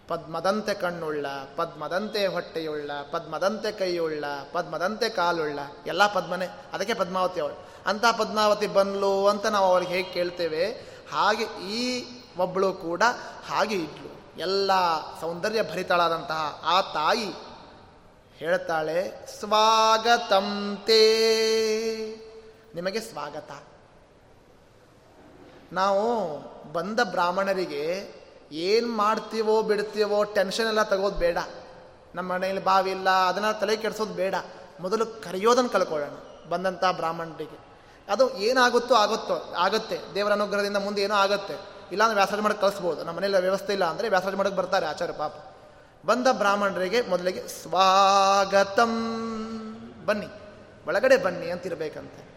ಪದ್ಮದಂತೆ 0.08 0.74
ಕಣ್ಣುಳ್ಳ, 0.74 1.26
ಪದ್ಮದಂತೆ 1.55 2.28
ಹೊಟ್ಟೆಯುಳ್ಳ, 2.28 2.91
ಪದ್ಮದಂತೆ 3.12 3.72
ಕೈಯುಳ್ಳ, 3.72 4.26
ಪದ್ಮದಂತೆ 4.51 5.10
ಕಾಲುಳ್ಳ, 5.10 5.60
ಎಲ್ಲ 5.86 6.14
ಪದ್ಮನೆ. 6.14 6.47
ಅದಕ್ಕೆ 6.74 6.93
ಪದ್ಮಾವತಿ 6.93 7.39
ಅವಳು. 7.39 7.68
ಅಂತ 7.86 8.05
ಪದ್ಮಾವತಿ 8.18 8.68
ಬಂದ್ಲು 8.68 9.28
ಅಂತ 9.28 9.45
ನಾವು 9.45 9.66
ಅವ್ರಿಗೆ 9.66 9.93
ಹೇಗೆ 9.93 10.14
ಕೇಳ್ತೇವೆ, 10.14 10.66
ಹಾಗೆ 11.12 11.43
ಈ 11.43 12.05
ಒಬ್ಬಳು 12.38 12.74
ಕೂಡ 12.74 13.03
ಹಾಗೆ 13.47 13.76
ಇದ್ಲು. 13.76 14.39
ಎಲ್ಲ 14.39 14.72
ಸೌಂದರ್ಯ 15.22 15.64
ಭರಿತಳಾದಂತಹ 15.64 16.62
ಆ 16.64 16.82
ತಾಯಿ 16.82 17.34
ಹೇಳ್ತಾಳೆ 18.36 19.28
ಸ್ವಾಗತಂತೆ 19.39 21.01
ನಿಮಗೆ 22.76 22.99
ಸ್ವಾಗತ. 22.99 23.51
ನಾವು 25.74 26.38
ಬಂದ 26.74 26.99
ಬ್ರಾಹ್ಮಣರಿಗೆ 27.03 28.18
ಏನು 28.52 28.88
ಮಾಡ್ತೀವೋ 28.88 29.62
ಬಿಡ್ತೀವೋ 29.62 30.24
ಟೆನ್ಷನ್ 30.24 30.68
ಎಲ್ಲ 30.68 30.84
ತಗೋದು 30.84 31.16
ಬೇಡ. 31.16 31.38
ನಮ್ಮ 32.16 32.34
ಮನೆಯಲ್ಲಿ 32.34 32.64
ಬಾವಿ 32.64 32.91
ಇಲ್ಲ, 32.91 33.10
ಅದನ್ನ 33.10 33.52
ತಲೆ 33.52 33.78
ಕೆಡಿಸೋದು 33.78 34.14
ಬೇಡ. 34.14 34.36
ಮೊದಲು 34.80 35.06
ಕರೆಯೋದನ್ನು 35.06 35.70
ಕಳ್ಕೊಳ್ಳೋಣ 35.70 36.10
ಬಂದಂಥ 36.50 36.84
ಬ್ರಾಹ್ಮಣರಿಗೆ. 36.91 37.58
ಅದು 38.12 38.38
ಏನಾಗುತ್ತೋ 38.38 38.95
ಆಗುತ್ತೋ, 38.95 39.54
ಆಗುತ್ತೆ. 39.58 40.00
ದೇವರ 40.16 40.32
ಅನುಗ್ರಹದಿಂದ 40.32 40.78
ಮುಂದೆ 40.78 41.02
ಏನೋ 41.02 41.16
ಆಗುತ್ತೆ. 41.16 41.56
ಇಲ್ಲಾಂದ್ರೆ 41.91 42.16
ವ್ಯಾಸರಾಜ 42.16 42.41
ಮಾಡಕ್ಕೆ 42.41 42.62
ಕಳಿಸ್ಬೋದು. 42.62 43.04
ನಮ್ಮ 43.04 43.18
ಮನೆಯಲ್ಲಿ 43.18 43.41
ವ್ಯವಸ್ಥೆ 43.41 43.74
ಇಲ್ಲ 43.74 43.86
ಅಂದರೆ 43.86 44.10
ವ್ಯಾಸರಾಜ 44.10 44.36
ಮಾಡಕ್ಕೆ 44.36 44.58
ಬರ್ತಾರೆ 44.58 44.86
ಆಚಾರ್ಯ 44.86 45.14
ಪಾಪ. 45.14 45.34
ಬಂದ 46.06 46.28
ಬ್ರಾಹ್ಮಣರಿಗೆ 46.32 47.02
ಮೊದಲಿಗೆ 47.02 47.48
ಸ್ವಾಗತಂ. 47.48 48.93
ಬನ್ನಿ, 50.06 50.28
ಒಳಗಡೆ 50.88 51.18
ಬನ್ನಿ 51.18 51.52
ಅಂತಿರ್ಬೇಕಂತೆ. 51.52 52.28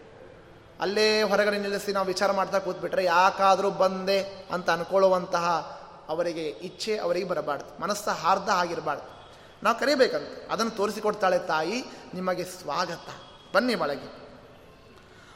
ಅಲ್ಲೇ 0.81 1.21
ಹೊರಗಡೆ 1.21 1.57
ನಿಲ್ಲಿಸಿ 1.59 1.91
ನಾವು 1.91 2.07
ವಿಚಾರ 2.07 2.31
ಮಾಡ್ತಾ 2.31 2.59
ಕೂತ್ಬಿಟ್ರೆ 2.59 3.03
ಯಾಕಾದರೂ 3.03 3.69
ಬಂದೆ 3.69 4.19
ಅಂತ 4.51 4.69
ಅನ್ಕೊಳ್ಳುವಂತಹ 4.69 5.80
ಅವರಿಗೆ 6.11 6.47
ಇಚ್ಛೆ 6.47 6.97
ಅವರಿಗೆ 6.97 7.27
ಬರಬಾರ್ದು. 7.27 7.81
ಮನಸ್ಸ 7.81 8.09
ಹಾರ್ದ 8.09 8.49
ಆಗಿರಬಾರ್ದು. 8.49 9.21
ನಾವು 9.63 9.79
ಕರಿಬೇಕಂತ. 9.79 10.51
ಅದನ್ನು 10.51 10.71
ತೋರಿಸಿಕೊಡ್ತಾಳೆ 10.71 11.39
ತಾಯಿ, 11.39 11.83
ನಿಮಗೆ 12.13 12.43
ಸ್ವಾಗತ. 12.43 13.09
ಬನ್ನಿ 13.55 13.75
ಒಳಗೆ. 13.75 14.21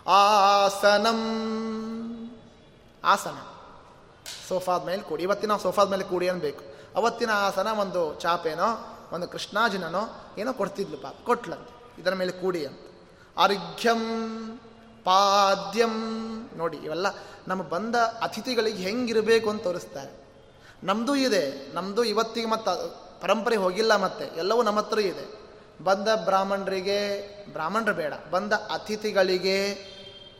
ಆಸನಂ. 0.07 1.15
ಆಸನ. 3.03 3.35
ಸೋಫಾದ 4.47 4.83
ಮೇಲೆ 4.83 5.01
ಕೂಡಿ. 5.01 5.23
ಇವತ್ತಿನ 5.23 5.57
ಸೋಫಾದ 5.57 5.89
ಮೇಲೆ 5.89 6.03
ಕೂಡಿ 6.03 6.29
ಅನ್ಬೇಕು 6.29 6.63
ಅವತ್ತಿನ 6.95 7.29
ಆಸನ 7.31 7.67
ಒಂದು 7.67 8.19
ಚಾಪೇನೋ, 8.19 8.97
ಒಂದು 9.11 9.27
ಕೃಷ್ಣಾಜಿನೋ 9.27 10.25
ಏನೋ 10.37 10.53
ಕೊಡ್ತಿದ್ಲು 10.53 10.97
ಪಾಪ. 10.97 11.15
ಕೊಟ್ಲಂತೆ. 11.23 12.01
ಇದರ 12.01 12.13
ಮೇಲೆ 12.13 12.31
ಕೂಡಿ 12.31 12.65
ಅಂತ. 12.65 12.79
ಅರ್ಘ್ಯಂ 13.37 13.99
ಪಾದ್ಯಂ. 15.03 15.91
ನೋಡಿ, 16.55 16.77
ಇವೆಲ್ಲ 16.77 17.07
ನಮ್ಮ 17.47 17.63
ಬಂದ 17.63 17.95
ಅತಿಥಿಗಳಿಗೆ 17.95 18.83
ಹೆಂಗಿರಬೇಕು 18.83 19.49
ಅಂತ 19.49 19.63
ತೋರಿಸ್ತಾರೆ. 19.63 20.24
ನಮ್ಮದು 20.83 21.15
ಇದೆ 21.15 21.73
ನಮ್ಮದು 21.73 22.03
ಇವತ್ತಿಗೆ 22.03 22.47
ಮತ್ತು 22.47 23.05
ಪರಂಪರೆ 23.21 23.55
ಹೋಗಿಲ್ಲ 23.55 23.95
ಮತ್ತೆ, 23.95 24.25
ಎಲ್ಲವೂ 24.37 24.63
ನಮ್ಮ 24.63 24.79
ಹತ್ರ 24.79 24.99
ಇದೆ. 24.99 25.45
ಬಂದ 25.83 26.07
ಬ್ರಾಹ್ಮಣರಿಗೆ, 26.15 26.99
ಬ್ರಾಹ್ಮಣರು 27.53 27.93
ಬೇಡ, 27.93 28.13
ಬಂದ 28.31 28.53
ಅತಿಥಿಗಳಿಗೆ 28.53 29.71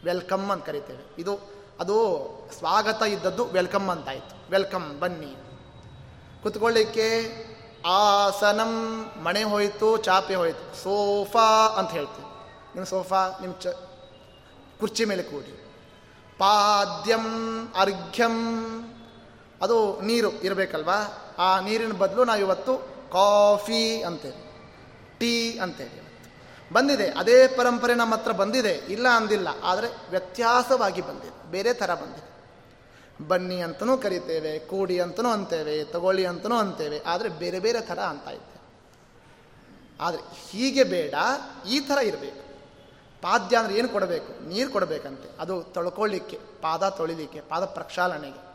ವೆಲ್ಕಮ್ 0.04 0.52
ಅಂತ 0.52 0.66
ಕರಿತೇವೆ. 0.66 1.16
ಇದು, 1.18 1.40
ಅದು 1.80 1.96
ಸ್ವಾಗತ 2.58 3.02
ಇದ್ದದ್ದು 3.02 3.46
ವೆಲ್ಕಮ್ 3.46 3.90
ಅಂತಾಯಿತು. 3.90 4.52
ವೆಲ್ಕಮ್, 4.52 5.00
ಬನ್ನಿ. 5.00 5.36
ಕುತ್ಕೊಳ್ಳಿಕ್ಕೆ 6.44 7.08
ಆಸನಂ, 7.86 9.06
ಮಣೆ 9.24 9.44
ಹೋಯಿತು, 9.44 9.98
ಚಾಪೆ 9.98 10.36
ಹೋಯಿತು. 10.36 10.84
ಸೋಫಾ 10.84 11.76
ಅಂತ 11.78 11.92
ಹೇಳ್ತೀವಿ 11.92 12.26
ನಿಮ್ಮ 12.74 12.84
ಸೋಫಾ 12.84 13.28
ನಿಮ್ಮ 13.42 13.56
ಚ, 13.56 13.68
ಕುರ್ಚಿ 14.80 15.06
ಮೇಲೆ 15.06 15.24
ಕೂಡಿ. 15.24 15.66
ಪಾದ್ಯಂ, 16.38 17.26
ಅರ್ಘ್ಯಂ 17.76 18.36
ಅದು 19.62 20.02
ನೀರು 20.02 20.32
ಇರಬೇಕಲ್ವಾ? 20.32 20.98
ಆ 21.40 21.60
ನೀರಿನ 21.60 21.94
ಬದಲು 21.94 22.24
ನಾವು 22.24 22.40
ಇವತ್ತು 22.40 22.74
ಕಾಫಿ 23.12 24.04
ಅಂತೇವೆ 24.04 24.42
ಟೀ 25.20 25.60
ಅಂತೇವೆ 25.60 26.06
ಬಂದಿದೆ, 26.72 27.08
ಅದೇ 27.10 27.48
ಪರಂಪರೆ 27.48 27.94
ನಮ್ಮ 27.96 28.16
ಹತ್ರ 28.16 28.32
ಬಂದಿದೆ. 28.32 28.72
ಇಲ್ಲ 28.72 29.08
ಅಂದಿಲ್ಲ, 29.08 29.48
ಆದರೆ 29.64 29.88
ವ್ಯತ್ಯಾಸವಾಗಿ 30.10 31.02
ಬಂದಿದೆ, 31.02 31.52
ಬೇರೆ 31.52 31.74
ಥರ 31.74 31.94
ಬಂದಿದೆ. 31.94 32.30
ಬನ್ನಿ 33.28 33.62
ಅಂತಲೂ 33.62 33.98
ಕರಿತೇವೆ, 33.98 34.60
ಕೂಡಿ 34.60 35.00
ಅಂತಲೂ 35.00 35.30
ಅಂತೇವೆ, 35.30 35.84
ತಗೊಳ್ಳಿ 35.84 36.26
ಅಂತಲೂ 36.26 36.56
ಅಂತೇವೆ, 36.56 37.00
ಆದರೆ 37.00 37.30
ಬೇರೆ 37.30 37.60
ಬೇರೆ 37.60 37.82
ಥರ 37.82 38.00
ಅಂತ 38.00 38.28
ಇದ್ದೆ. 38.28 38.58
ಆದರೆ 40.02 40.22
ಹೀಗೆ 40.50 40.84
ಬೇಡ, 40.84 41.14
ಈ 41.70 41.80
ಥರ 41.80 41.98
ಇರಬೇಕು. 41.98 42.42
ಪಾದ್ಯ 43.22 43.58
ಅಂದರೆ 43.58 43.76
ಏನು 43.76 43.90
ಕೊಡಬೇಕು? 43.90 44.50
ನೀರು 44.50 44.70
ಕೊಡಬೇಕಂತೆ. 44.72 45.30
ಅದು 45.40 45.64
ತೊಳ್ಕೊಳ್ಳಿಕ್ಕೆ, 45.64 46.38
ಪಾದ 46.62 46.90
ತೊಳಿಲಿಕ್ಕೆ, 46.90 47.42
ಪಾದ 47.42 47.66
ಪ್ರಕ್ಷಾಲನೆಗೆ. 47.66 48.55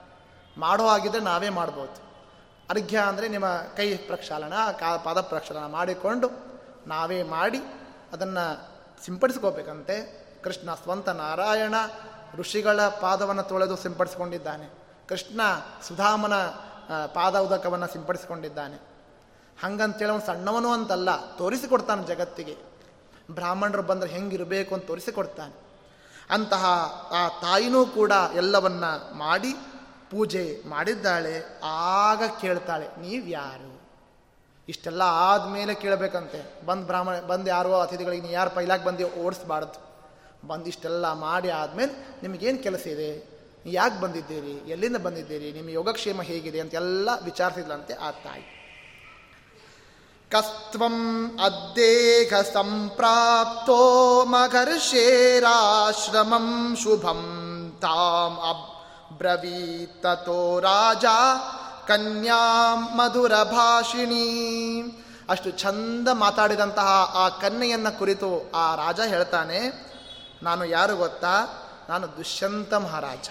ಮಾಡೋ 0.59 0.87
ಆಗಿದ್ದರೆ 0.87 1.21
ನಾವೇ 1.21 1.49
ಮಾಡ್ಬೋದು. 1.49 2.11
ಅರ್ಘ್ಯ 2.71 2.99
ಅಂದರೆ 2.99 3.29
ನಿಮ್ಮ 3.29 3.47
ಕೈ 3.77 3.97
ಪ್ರಕ್ಷಾಲನ, 3.97 4.53
ಕಾ 4.79 4.97
ಪಾದ 4.97 5.21
ಪ್ರಕ್ಷಾಲನ 5.21 5.67
ಮಾಡಿಕೊಂಡು 5.67 6.31
ನಾವೇ 6.87 7.23
ಮಾಡಿ 7.23 7.59
ಅದನ್ನು 8.13 8.45
ಸಿಂಪಡಿಸ್ಕೋಬೇಕಂತೆ. 9.05 9.97
ಕೃಷ್ಣ 10.45 10.75
ಸ್ವಂತ 10.75 11.09
ನಾರಾಯಣ 11.09 11.75
ಋಷಿಗಳ 12.35 12.89
ಪಾದವನ್ನು 12.89 13.43
ತೊಳೆದು 13.43 13.77
ಸಿಂಪಡಿಸ್ಕೊಂಡಿದ್ದಾನೆ. 13.77 14.67
ಕೃಷ್ಣ 15.09 15.41
ಸುಧಾಮನ 15.89 16.35
ಪಾದ 17.15 17.37
ಉದಕವನ್ನು 17.39 17.87
ಸಿಂಪಡಿಸಿಕೊಂಡಿದ್ದಾನೆ. 17.87 18.77
ಹಂಗಂತೇಳಿ 19.63 20.11
ಅವನು 20.11 20.27
ಸಣ್ಣವನು 20.27 20.73
ಅಂತಲ್ಲ, 20.73 21.37
ತೋರಿಸಿಕೊಡ್ತಾನೆ 21.37 22.07
ಜಗತ್ತಿಗೆ. 22.07 22.57
ಬ್ರಾಹ್ಮಣರು 23.31 23.83
ಬಂದರೆ 23.83 24.11
ಹೆಂಗಿರಬೇಕು 24.11 24.75
ಅಂತ 24.75 24.87
ತೋರಿಸಿಕೊಡ್ತಾನೆ. 24.87 25.55
ಅಂತಹ 26.31 26.65
ಆ 27.13 27.29
ತಾಯಿನೂ 27.29 27.87
ಕೂಡ 27.87 28.13
ಎಲ್ಲವನ್ನ 28.35 28.85
ಮಾಡಿ 29.13 29.53
ಪೂಜೆ 30.11 30.69
ಮಾಡಿದ್ದಾಳೆ, 30.69 31.61
ಆಗ 31.65 32.23
ಕೇಳ್ತಾಳೆ 32.41 33.01
ನೀವ್ಯಾರು 33.01 33.81
ಇಷ್ಟೆಲ್ಲ 34.69 35.03
ಆದಮೇಲೆ 35.03 35.75
ಕೇಳಬೇಕಂತೆ. 35.75 36.67
ಬಂದು 36.67 36.87
ಬ್ರಾಹ್ಮಣ, 36.87 37.21
ಬಂದು 37.21 37.51
ಯಾರೋ 37.51 37.81
ಅತಿಥಿಗಳಿಗೆ 37.81 38.23
ನೀ 38.23 38.33
ಯಾರು 38.33 38.51
ಪೈಲಾಗಿ 38.51 38.85
ಬಂದು, 38.85 39.09
ಓಡಿಸ್ಬಾರ್ದು. 39.09 39.91
ಬಂದು 40.49 40.67
ಇಷ್ಟೆಲ್ಲ 40.67 41.13
ಮಾಡಿ 41.13 41.51
ಆದಮೇಲೆ 41.51 42.19
ನಿಮಗೇನು 42.23 42.63
ಕೆಲಸ 42.63 42.87
ಇದೆ? 42.87 43.41
ಯಾಕೆ 43.67 44.01
ಬಂದಿದ್ದೀರಿ? 44.01 44.71
ಎಲ್ಲಿಂದ 44.71 44.97
ಬಂದಿದ್ದೀರಿ? 44.97 45.53
ನಿಮ್ಮ 45.53 45.71
ಯೋಗಕ್ಷೇಮ 45.71 46.23
ಹೇಗಿದೆ 46.23 46.61
ಅಂತೆಲ್ಲ 46.61 47.09
ವಿಚಾರಿಸಿದ್ಲಂತೆ 47.25 47.95
ಆ 47.95 48.11
ತಾಯಿ. 48.11 48.61
ಕಸ್ತ್ವಂ 50.31 51.39
ಅದ್ದೇಹ 51.45 52.41
ಸಂಪ್ರಾಪ್ತೋ 52.41 54.25
ಮಘರ್ಷೇರಾಶ್ರಮಂ 54.25 56.77
ಶುಭಂ 56.83 57.23
ತಾಂ 57.81 58.41
ಅಬ್ರವೀತೋ 59.11 60.61
ರಾಜ 60.61 61.05
ಕನ್ಯಾ 61.87 62.75
ಮಧುರ 62.75 63.33
ಭಾಷಿಣಿ 63.43 64.41
ಅಷ್ಟು 65.29 65.51
ಚಂದ 65.51 66.09
ಮಾತಾಡಿದಂತಹ 66.13 67.13
ಆ 67.15 67.29
ಕನ್ಯೆಯನ್ನ 67.29 67.89
ಕುರಿತು 67.89 68.51
ಆ 68.55 68.75
ರಾಜ 68.75 69.01
ಹೇಳ್ತಾನೆ, 69.01 69.91
ನಾನು 70.43 70.65
ಯಾರು 70.65 70.97
ಗೊತ್ತಾ? 70.97 71.29
ನಾನು 71.89 72.07
ದುಷ್ಯಂತ 72.07 72.75
ಮಹಾರಾಜ. 72.75 73.29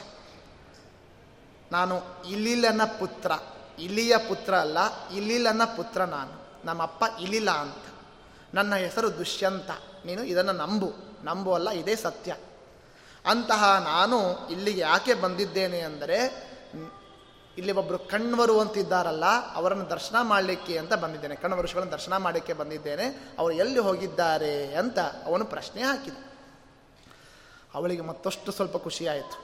ನಾನು 1.71 2.01
ಇಲಿಲನ 2.29 2.81
ಪುತ್ರ, 2.99 3.31
ಇಲಿಯ 3.79 4.17
ಪುತ್ರ 4.17 4.55
ಅಲ್ಲ, 4.55 5.09
ಇಲಿಲನ 5.09 5.63
ಪುತ್ರ 5.63 6.03
ನಾನು. 6.03 6.65
ನಮ್ಮಪ್ಪ 6.65 7.03
ಇಲಿಲ್ಲ 7.19 7.51
ಅಂತ. 7.51 7.85
ನನ್ನ 8.53 8.75
ಹೆಸರು 8.75 9.17
ದುಷ್ಯಂತ. 9.17 9.71
ನೀನು 10.05 10.23
ಇದನ್ನು 10.23 10.51
ನಂಬು. 10.51 10.93
ನಂಬು 11.23 11.53
ಅಲ್ಲ, 11.53 11.69
ಇದೇ 11.69 11.95
ಸತ್ಯ. 11.95 12.35
ಅಂತಹ 13.29 13.63
ನಾನು 13.83 14.47
ಇಲ್ಲಿಗೆ 14.47 14.81
ಯಾಕೆ 14.81 15.13
ಬಂದಿದ್ದೇನೆ 15.13 15.79
ಅಂದರೆ 15.81 16.19
ಇಲ್ಲಿ 17.57 17.71
ಒಬ್ಬರು 17.71 17.99
ಕಣ್ವರು 17.99 18.59
ಅಂತಿದ್ದಾರಲ್ಲ, 18.59 19.25
ಅವರನ್ನು 19.55 19.89
ದರ್ಶನ 19.89 20.15
ಮಾಡಲಿಕ್ಕೆ 20.21 20.77
ಅಂತ 20.77 20.93
ಬಂದಿದ್ದೇನೆ. 20.93 21.35
ಕಣ್ವರುಷಗಳನ್ನು 21.35 21.91
ದರ್ಶನ 21.91 22.17
ಮಾಡಲಿಕ್ಕೆ 22.17 22.53
ಬಂದಿದ್ದೇನೆ. 22.53 23.05
ಅವರು 23.39 23.53
ಎಲ್ಲಿ 23.53 23.79
ಹೋಗಿದ್ದಾರೆ 23.79 24.75
ಅಂತ 24.75 24.99
ಅವನು 24.99 25.45
ಪ್ರಶ್ನೆ 25.45 25.81
ಹಾಕಿದ. 25.81 26.13
ಅವಳಿಗೆ 27.73 28.01
ಮತ್ತಷ್ಟು 28.01 28.51
ಸ್ವಲ್ಪ 28.51 28.77
ಖುಷಿಯಾಯಿತು 28.77 29.37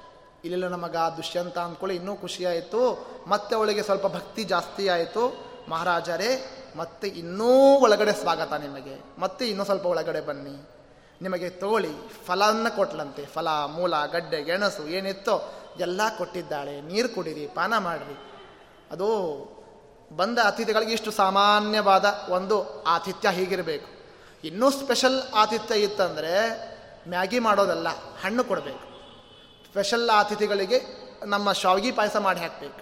ಇಲ್ಲೆಲ್ಲ 0.44 0.68
ನಮಗ 0.68 0.96
ದುಷ್ಯಂತ 1.18 1.58
ಅಂದ್ಕೊಳ್ಳಿ, 1.58 1.96
ಇನ್ನೂ 1.96 2.16
ಖುಷಿಯಾಯಿತು 2.16 2.82
ಮತ್ತೆ 3.28 3.56
ಅವಳಿಗೆ 3.56 3.84
ಸ್ವಲ್ಪ 3.84 4.08
ಭಕ್ತಿ 4.08 4.44
ಜಾಸ್ತಿ 4.44 4.88
ಆಯಿತು. 4.88 5.24
ಮಹಾರಾಜರೇ, 5.70 6.32
ಮತ್ತೆ 6.76 7.08
ಇನ್ನೂ 7.08 7.52
ಒಳಗಡೆ 7.80 8.14
ಸ್ವಾಗತ 8.14 8.54
ನಿಮಗೆ. 8.54 8.96
ಮತ್ತೆ 9.20 9.46
ಇನ್ನೂ 9.48 9.64
ಸ್ವಲ್ಪ 9.64 9.86
ಒಳಗಡೆ 9.86 10.22
ಬನ್ನಿ. 10.22 10.56
ನಿಮಗೆ 11.22 11.50
ತೋಳಿ 11.50 11.94
ಫಲವನ್ನು 12.26 12.76
ಕೊಟ್ಲಂತೆ. 12.76 13.26
ಫಲ, 13.26 13.48
ಮೂಲ, 13.48 14.06
ಗಡ್ಡೆ, 14.06 14.44
ಗೆಣಸು 14.44 14.88
ಏನಿತ್ತೋ 14.88 15.54
ಎಲ್ಲ 15.80 16.02
ಕೊಟ್ಟಿದ್ದಾಳೆ. 16.18 16.82
ನೀರು 16.82 17.10
ಕುಡಿರಿ, 17.10 17.48
ಪಾನ 17.48 17.78
ಮಾಡಿರಿ. 17.78 18.18
ಅದು 18.92 19.08
ಬಂದ 20.16 20.40
ಅತಿಥಿಗಳಿಗೆ 20.46 20.92
ಇಷ್ಟು 20.92 21.12
ಸಾಮಾನ್ಯವಾದ 21.12 22.06
ಒಂದು 22.30 22.84
ಆತಿಥ್ಯ 22.84 23.30
ಹೀಗಿರಬೇಕು. 23.30 23.88
ಇನ್ನೂ 24.44 24.70
ಸ್ಪೆಷಲ್ 24.70 25.22
ಆತಿಥ್ಯ 25.36 25.76
ಇತ್ತಂದರೆ 25.76 26.34
ಮ್ಯಾಗಿ 27.10 27.40
ಮಾಡೋದಲ್ಲ, 27.40 27.88
ಹಣ್ಣು 28.24 28.44
ಕೊಡಬೇಕು. 28.44 28.86
ಸ್ಪೆಷಲ್ 29.72 30.10
ಅತಿಥಿಗಳಿಗೆ 30.10 31.06
ನಮ್ಮ 31.26 31.52
ಶಾವಿಗೆ 31.52 31.92
ಪಾಯಸ 31.92 32.16
ಮಾಡಿ 32.18 32.40
ಹಾಕಬೇಕು. 32.40 32.82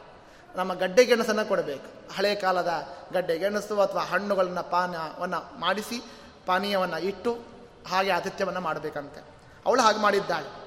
ನಮ್ಮ 0.57 0.73
ಗಡ್ಡೆ 0.73 1.05
ಗೆಣಸನ್ನು 1.05 1.47
ಕೊಡಬೇಕು. 1.47 2.15
ಹಳೆ 2.15 2.35
ಕಾಲದ 2.35 2.71
ಗಡ್ಡೆ 3.13 3.37
ಗೆಣಸು 3.37 3.81
ಅಥವಾ 3.81 4.01
ಹಣ್ಣುಗಳನ್ನು 4.01 4.71
ಪಾನವನ್ನು 4.71 5.59
ಮಾಡಿಸಿ 5.59 6.01
ಪಾನೀಯವನ್ನು 6.45 6.99
ಇಟ್ಟು 6.99 7.52
ಹಾಗೆ 7.89 8.11
ಆತಿಥ್ಯವನ್ನು 8.11 8.61
ಮಾಡಬೇಕಂತೆ. 8.61 9.21
ಅವಳು 9.65 9.81
ಹಾಗೆ 9.81 9.99
ಮಾಡಿದ್ದಾಳೆ. 9.99 10.63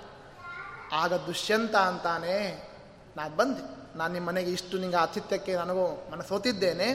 ಆಗ 0.93 1.15
ದುಷ್ಯಂತ 1.15 1.77
ಅಂತಾನೆ 1.77 2.69
ನಾನು 3.17 3.37
ಬಂದೆ. 3.37 3.77
ನಾನು 3.99 4.13
ನಿಮ್ಮ 4.13 4.29
ಮನೆಗೆ 4.29 4.51
ಇಷ್ಟು 4.51 4.79
ನಿಂಗೆ 4.79 4.97
ಆತಿಥ್ಯಕ್ಕೆ 4.97 5.57
ನನಗೂ 5.57 6.09
ಮನಸ್ಸೋತಿದ್ದೇನೆ 6.13 6.87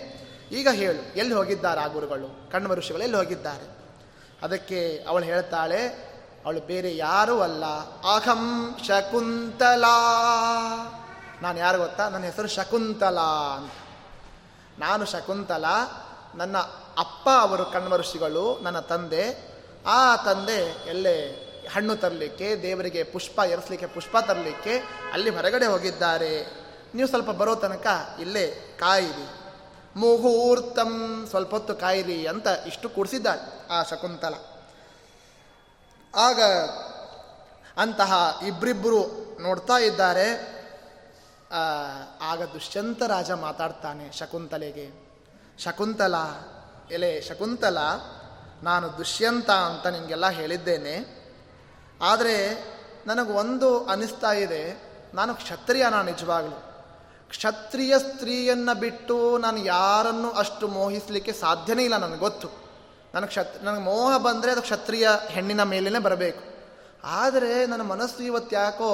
ಈಗ 0.51 0.67
ಹೇಳು, 0.69 1.17
ಎಲ್ಲಿ 1.17 1.34
ಹೋಗಿದ್ದಾರೆ 1.34 1.82
ಆ 1.82 1.88
ಗುರುಗಳು? 1.88 2.51
ಕಣ್ಮ 2.51 2.74
ಋಷಿಗಳು 2.74 3.01
ಎಲ್ಲಿ 3.01 3.17
ಹೋಗಿದ್ದಾರೆ? 3.17 3.78
ಅದಕ್ಕೆ 4.43 5.05
ಅವಳು 5.09 5.26
ಹೇಳ್ತಾಳೆ, 5.26 5.88
ಅವಳು 6.45 6.59
ಬೇರೆ 6.59 6.97
ಯಾರೂ 6.97 7.39
ಅಲ್ಲ. 7.39 7.65
ಅಹಂ 8.15 8.76
ಶಕುಂತಲಾ. 8.88 9.97
ನಾನು 11.41 11.59
ಯಾರು 11.59 11.78
ಗೊತ್ತಾ? 11.78 12.09
ನನ್ನ 12.09 12.24
ಹೆಸರು 12.24 12.47
ಶಕುಂತಲಾ 12.47 13.55
ಅಂತ. 13.57 13.72
ನಾನು 14.80 15.05
ಶಕುಂತಲಾ, 15.05 15.78
ನನ್ನ 16.36 16.57
ಅಪ್ಪ 16.97 17.30
ಅವರು 17.30 17.65
ಕಣ್ವ 17.65 17.97
ಋಷಿಗಳು, 17.97 18.59
ನನ್ನ 18.59 18.80
ತಂದೆ 18.80 19.51
ಆ 19.86 20.15
ತಂದೆ 20.15 20.89
ಎಲ್ಲೇ 20.89 21.47
ಹಣ್ಣು 21.73 21.95
ತರಲಿಕ್ಕೆ, 21.95 22.61
ದೇವರಿಗೆ 22.61 23.03
ಪುಷ್ಪ 23.03 23.39
ಎರಸಲಿಕ್ಕೆ, 23.39 23.88
ಪುಷ್ಪ 23.88 24.17
ತರಲಿಕ್ಕೆ 24.27 24.77
ಅಲ್ಲಿ 25.13 25.29
ಹೊರಗಡೆ 25.29 25.65
ಹೋಗಿದ್ದಾರೆ. 25.65 26.45
ನೀವು 26.95 27.07
ಸ್ವಲ್ಪ 27.07 27.29
ಬರೋ 27.29 27.55
ತನಕ 27.55 27.88
ಇಲ್ಲೇ 28.19 28.77
ಕಾಯಿರಿ. 28.79 29.41
ಮುಹೂರ್ತಂ 29.95 31.25
ಸ್ವಲ್ಪ 31.29 31.49
ಹೊತ್ತು 31.49 31.75
ಕಾಯಿರಿ 31.75 32.25
ಅಂತ 32.25 32.47
ಇಷ್ಟು 32.67 32.89
ಕೂಡಿಸಿದ್ದಾಳೆ 32.89 33.67
ಆ 33.69 33.84
ಶಕುಂತಲ. 33.84 34.34
ಆಗ 36.15 36.41
ಅಂತಹ 37.77 38.39
ಇಬ್ಬರಿಬ್ಬರು 38.47 39.01
ನೋಡ್ತಾ 39.41 39.77
ಇದ್ದಾರೆ. 39.77 40.27
ಆಗ 42.21 42.43
ದುಷ್ಯಂತ 42.43 43.03
ರಾಜ 43.03 43.32
ಮಾತಾಡ್ತಾನೆ 43.32 44.11
ಶಕುಂತಲೆಗೆ. 44.11 44.88
ಶಕುಂತಲ, 45.59 46.15
ಎಲೆ 46.91 47.21
ಶಕುಂತಲ 47.21 47.77
ನಾನು 48.64 48.97
ದುಷ್ಯಂತ 48.97 49.49
ಅಂತ 49.49 49.88
ನಿಮಗೆಲ್ಲ 49.88 50.30
ಹೇಳಿದ್ದೇನೆ. 50.30 50.95
ಆದರೆ 52.01 52.36
ನನಗೆ 53.07 53.32
ಒಂದು 53.32 53.86
ಅನಿಸ್ತಾ 53.86 54.32
ಇದೆ. 54.32 54.91
ನಾನು 55.14 55.36
ಕ್ಷತ್ರಿಯ 55.36 55.89
ನಾನು 55.89 56.05
ನಿಜವಾಗ್ಲು. 56.05 56.72
ಕ್ಷತ್ರಿಯ 57.30 57.99
ಸ್ತ್ರೀಯನ್ನು 57.99 58.80
ಬಿಟ್ಟು 58.80 59.38
ನಾನು 59.38 59.57
ಯಾರನ್ನು 59.57 60.32
ಅಷ್ಟು 60.32 60.68
ಮೋಹಿಸಲಿಕ್ಕೆ 60.68 61.34
ಸಾಧ್ಯನೇ 61.34 61.84
ಇಲ್ಲ 61.84 61.97
ನನಗೆ 61.97 62.20
ಗೊತ್ತು. 62.20 62.47
ನನಗೆ 63.16 63.28
ಕ್ಷತ್, 63.28 63.64
ನನಗೆ 63.64 63.82
ಮೋಹ 63.82 64.18
ಬಂದರೆ 64.18 64.51
ಅದು 64.51 64.62
ಕ್ಷತ್ರಿಯ 64.62 65.09
ಹೆಣ್ಣಿನ 65.30 65.64
ಮೇಲೇ 65.64 65.99
ಬರಬೇಕು. 65.99 66.43
ಆದರೆ 67.03 67.66
ನನ್ನ 67.66 67.82
ಮನಸ್ಸು 67.82 68.24
ಇವತ್ತು 68.24 68.55
ಯಾಕೋ 68.55 68.91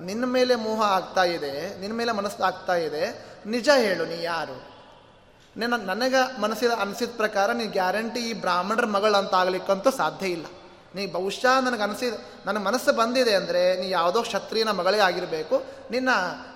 ನಿನ್ನ 0.00 0.24
ಮೇಲೆ 0.24 0.54
ಮೋಹ 0.54 0.82
ಆಗ್ತಾ 0.82 1.24
ಇದೆ, 1.24 1.80
ನಿನ್ನ 1.80 1.94
ಮೇಲೆ 1.94 2.12
ಮನಸ್ಸು 2.12 2.42
ಆಗ್ತಾ 2.42 2.74
ಇದೆ. 2.74 3.24
ನಿಜ 3.46 3.68
ಹೇಳು, 3.76 4.06
ನೀ 4.06 4.22
ಯಾರು? 4.22 4.73
ನಿನ್ನ 5.56 5.76
ನನಗೆ 5.76 6.40
ಮನಸ್ಸಿದ 6.40 6.70
ಅನಿಸಿದ 6.80 7.10
ಪ್ರಕಾರ 7.16 7.52
ನೀ 7.52 7.66
ಗ್ಯಾರಂಟಿ 7.66 8.20
ಈ 8.20 8.32
ಬ್ರಾಹ್ಮಣರ 8.32 8.86
ಮಗಳಂತಾಗಲಿಕ್ಕಂತೂ 8.86 9.90
ಸಾಧ್ಯ 9.90 10.26
ಇಲ್ಲ. 10.26 10.46
ನೀ 10.94 11.06
ಬಹುಶಃ 11.06 11.60
ನನಗೆ 11.60 11.82
ಅನಿಸಿದ, 11.82 12.14
ನನ್ನ 12.46 12.58
ಮನಸ್ಸು 12.58 12.92
ಬಂದಿದೆ 12.92 13.34
ಅಂದರೆ 13.34 13.80
ನೀ 13.80 13.90
ಯಾವುದೋ 13.90 14.22
ಕ್ಷತ್ರಿಯನ 14.22 14.70
ಮಗಳೇ 14.70 14.98
ಆಗಿರಬೇಕು. 14.98 15.62
ನಿನ್ನ 15.90 16.08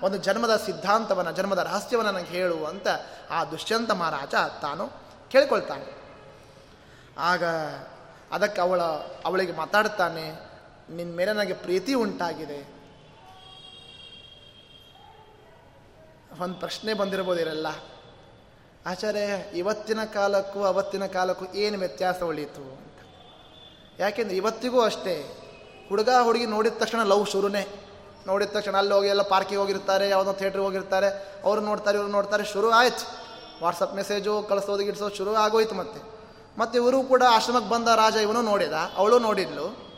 ಒಂದು 0.02 0.18
ಜನ್ಮದ 0.18 0.56
ಸಿದ್ಧಾಂತವನ್ನು, 0.56 1.32
ಜನ್ಮದ 1.32 1.58
ರಹಸ್ಯವನ್ನು 1.58 2.12
ನನಗೆ 2.12 2.26
ಹೇಳು 2.26 2.64
ಅಂತ 2.64 2.86
ಆ 3.30 3.44
ದುಷ್ಯಂತ 3.44 3.90
ಮಹಾರಾಜ 3.90 4.34
ತಾನು 4.62 4.88
ಕೇಳಿಕೊಳ್ತಾನೆ. 5.30 5.98
ಆಗ 7.18 7.44
ಅದಕ್ಕೆ 8.32 8.60
ಅವಳ, 8.60 8.80
ಅವಳಿಗೆ 9.24 9.52
ಮಾತಾಡ್ತಾನೆ 9.52 10.48
ನಿನ್ನ 10.90 11.16
ಮೇಲೆ 11.16 11.32
ನನಗೆ 11.32 11.52
ಪ್ರೀತಿ 11.52 11.94
ಉಂಟಾಗಿದೆ. 11.94 12.78
ಒಂದು 16.42 16.54
ಪ್ರಶ್ನೆ 16.54 16.94
ಬಂದಿರ್ಬೋದಿರಲ್ಲ. 16.94 17.66
ಆಚಾರ್ಯ, 18.88 19.58
ಇವತ್ತಿನ 19.58 20.04
ಕಾಲಕ್ಕೂ 20.04 20.62
ಅವತ್ತಿನ 20.62 21.06
ಕಾಲಕ್ಕೂ 21.06 21.44
ಏನು 21.54 21.78
ವ್ಯತ್ಯಾಸ 21.78 22.22
ಉಳಿಯಿತು 22.22 22.60
ಅಂತ. 22.60 22.98
ಯಾಕೆಂದ್ರೆ 24.00 24.36
ಇವತ್ತಿಗೂ 24.36 24.80
ಅಷ್ಟೇ. 24.80 25.44
ಹುಡುಗ 25.88 26.08
ಹುಡುಗಿ 26.22 26.46
ನೋಡಿದ 26.46 26.72
ತಕ್ಷಣ 26.78 27.02
ಲವ್ 27.02 27.26
ಶುರುನೇ. 27.26 27.68
ನೋಡಿದ 28.26 28.48
ತಕ್ಷಣ 28.48 28.76
ಅಲ್ಲಿ 28.76 28.94
ಹೋಗಿ 28.94 29.08
ಎಲ್ಲ 29.08 29.22
ಪಾರ್ಕಿಗೆ 29.22 29.60
ಹೋಗಿರ್ತಾರೆ, 29.60 30.08
ಯಾವುದೋ 30.08 30.32
ಥಿಯೇಟ್ರಿಗೆ 30.32 30.64
ಹೋಗಿರ್ತಾರೆ. 30.64 31.40
ಅವ್ರು 31.44 31.62
ನೋಡ್ತಾರೆ, 31.62 31.98
ಇವ್ರು 31.98 32.12
ನೋಡ್ತಾರೆ, 32.12 32.44
ಶುರು 32.44 32.70
ಆಯ್ತು. 32.70 33.28
ವಾಟ್ಸಪ್ 33.64 33.94
ಮೆಸೇಜು 33.94 34.46
ಕಳಿಸೋದು 34.48 34.84
ಗಿಡಿಸೋದು 34.84 35.14
ಶುರು 35.14 35.34
ಆಗೋಯ್ತು 35.34 35.74
ಮತ್ತೆ. 35.74 36.00
ಮತ್ತೆ 36.58 36.78
ಇವರು 36.78 37.02
ಕೂಡ 37.02 37.22
ಆಶ್ರಮಕ್ಕೆ 37.30 37.70
ಬಂದ 37.70 37.88
ರಾಜ 37.88 38.14
ಇವನು 38.14 38.42
ನೋಡಿದ, 38.42 38.72
ಅವಳು 38.96 39.18
ನೋಡಿದ್ಲು. 39.18 39.88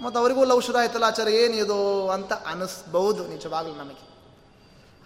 ಮತ್ತು 0.00 0.20
ಅವರಿಗೂ 0.20 0.44
ಲವ್ 0.44 0.62
ಶುರು 0.62 0.78
ಆಯ್ತಲ್ಲ 0.78 1.04
ಆಚಾರ 1.04 1.28
ಏನಿದು 1.28 2.10
ಅಂತ 2.10 2.32
ಅನಿಸ್ಬಹುದು 2.32 3.26
ನಿಜವಾಗ್ಲೂ 3.26 3.74
ನಮಗೆ. 3.74 4.09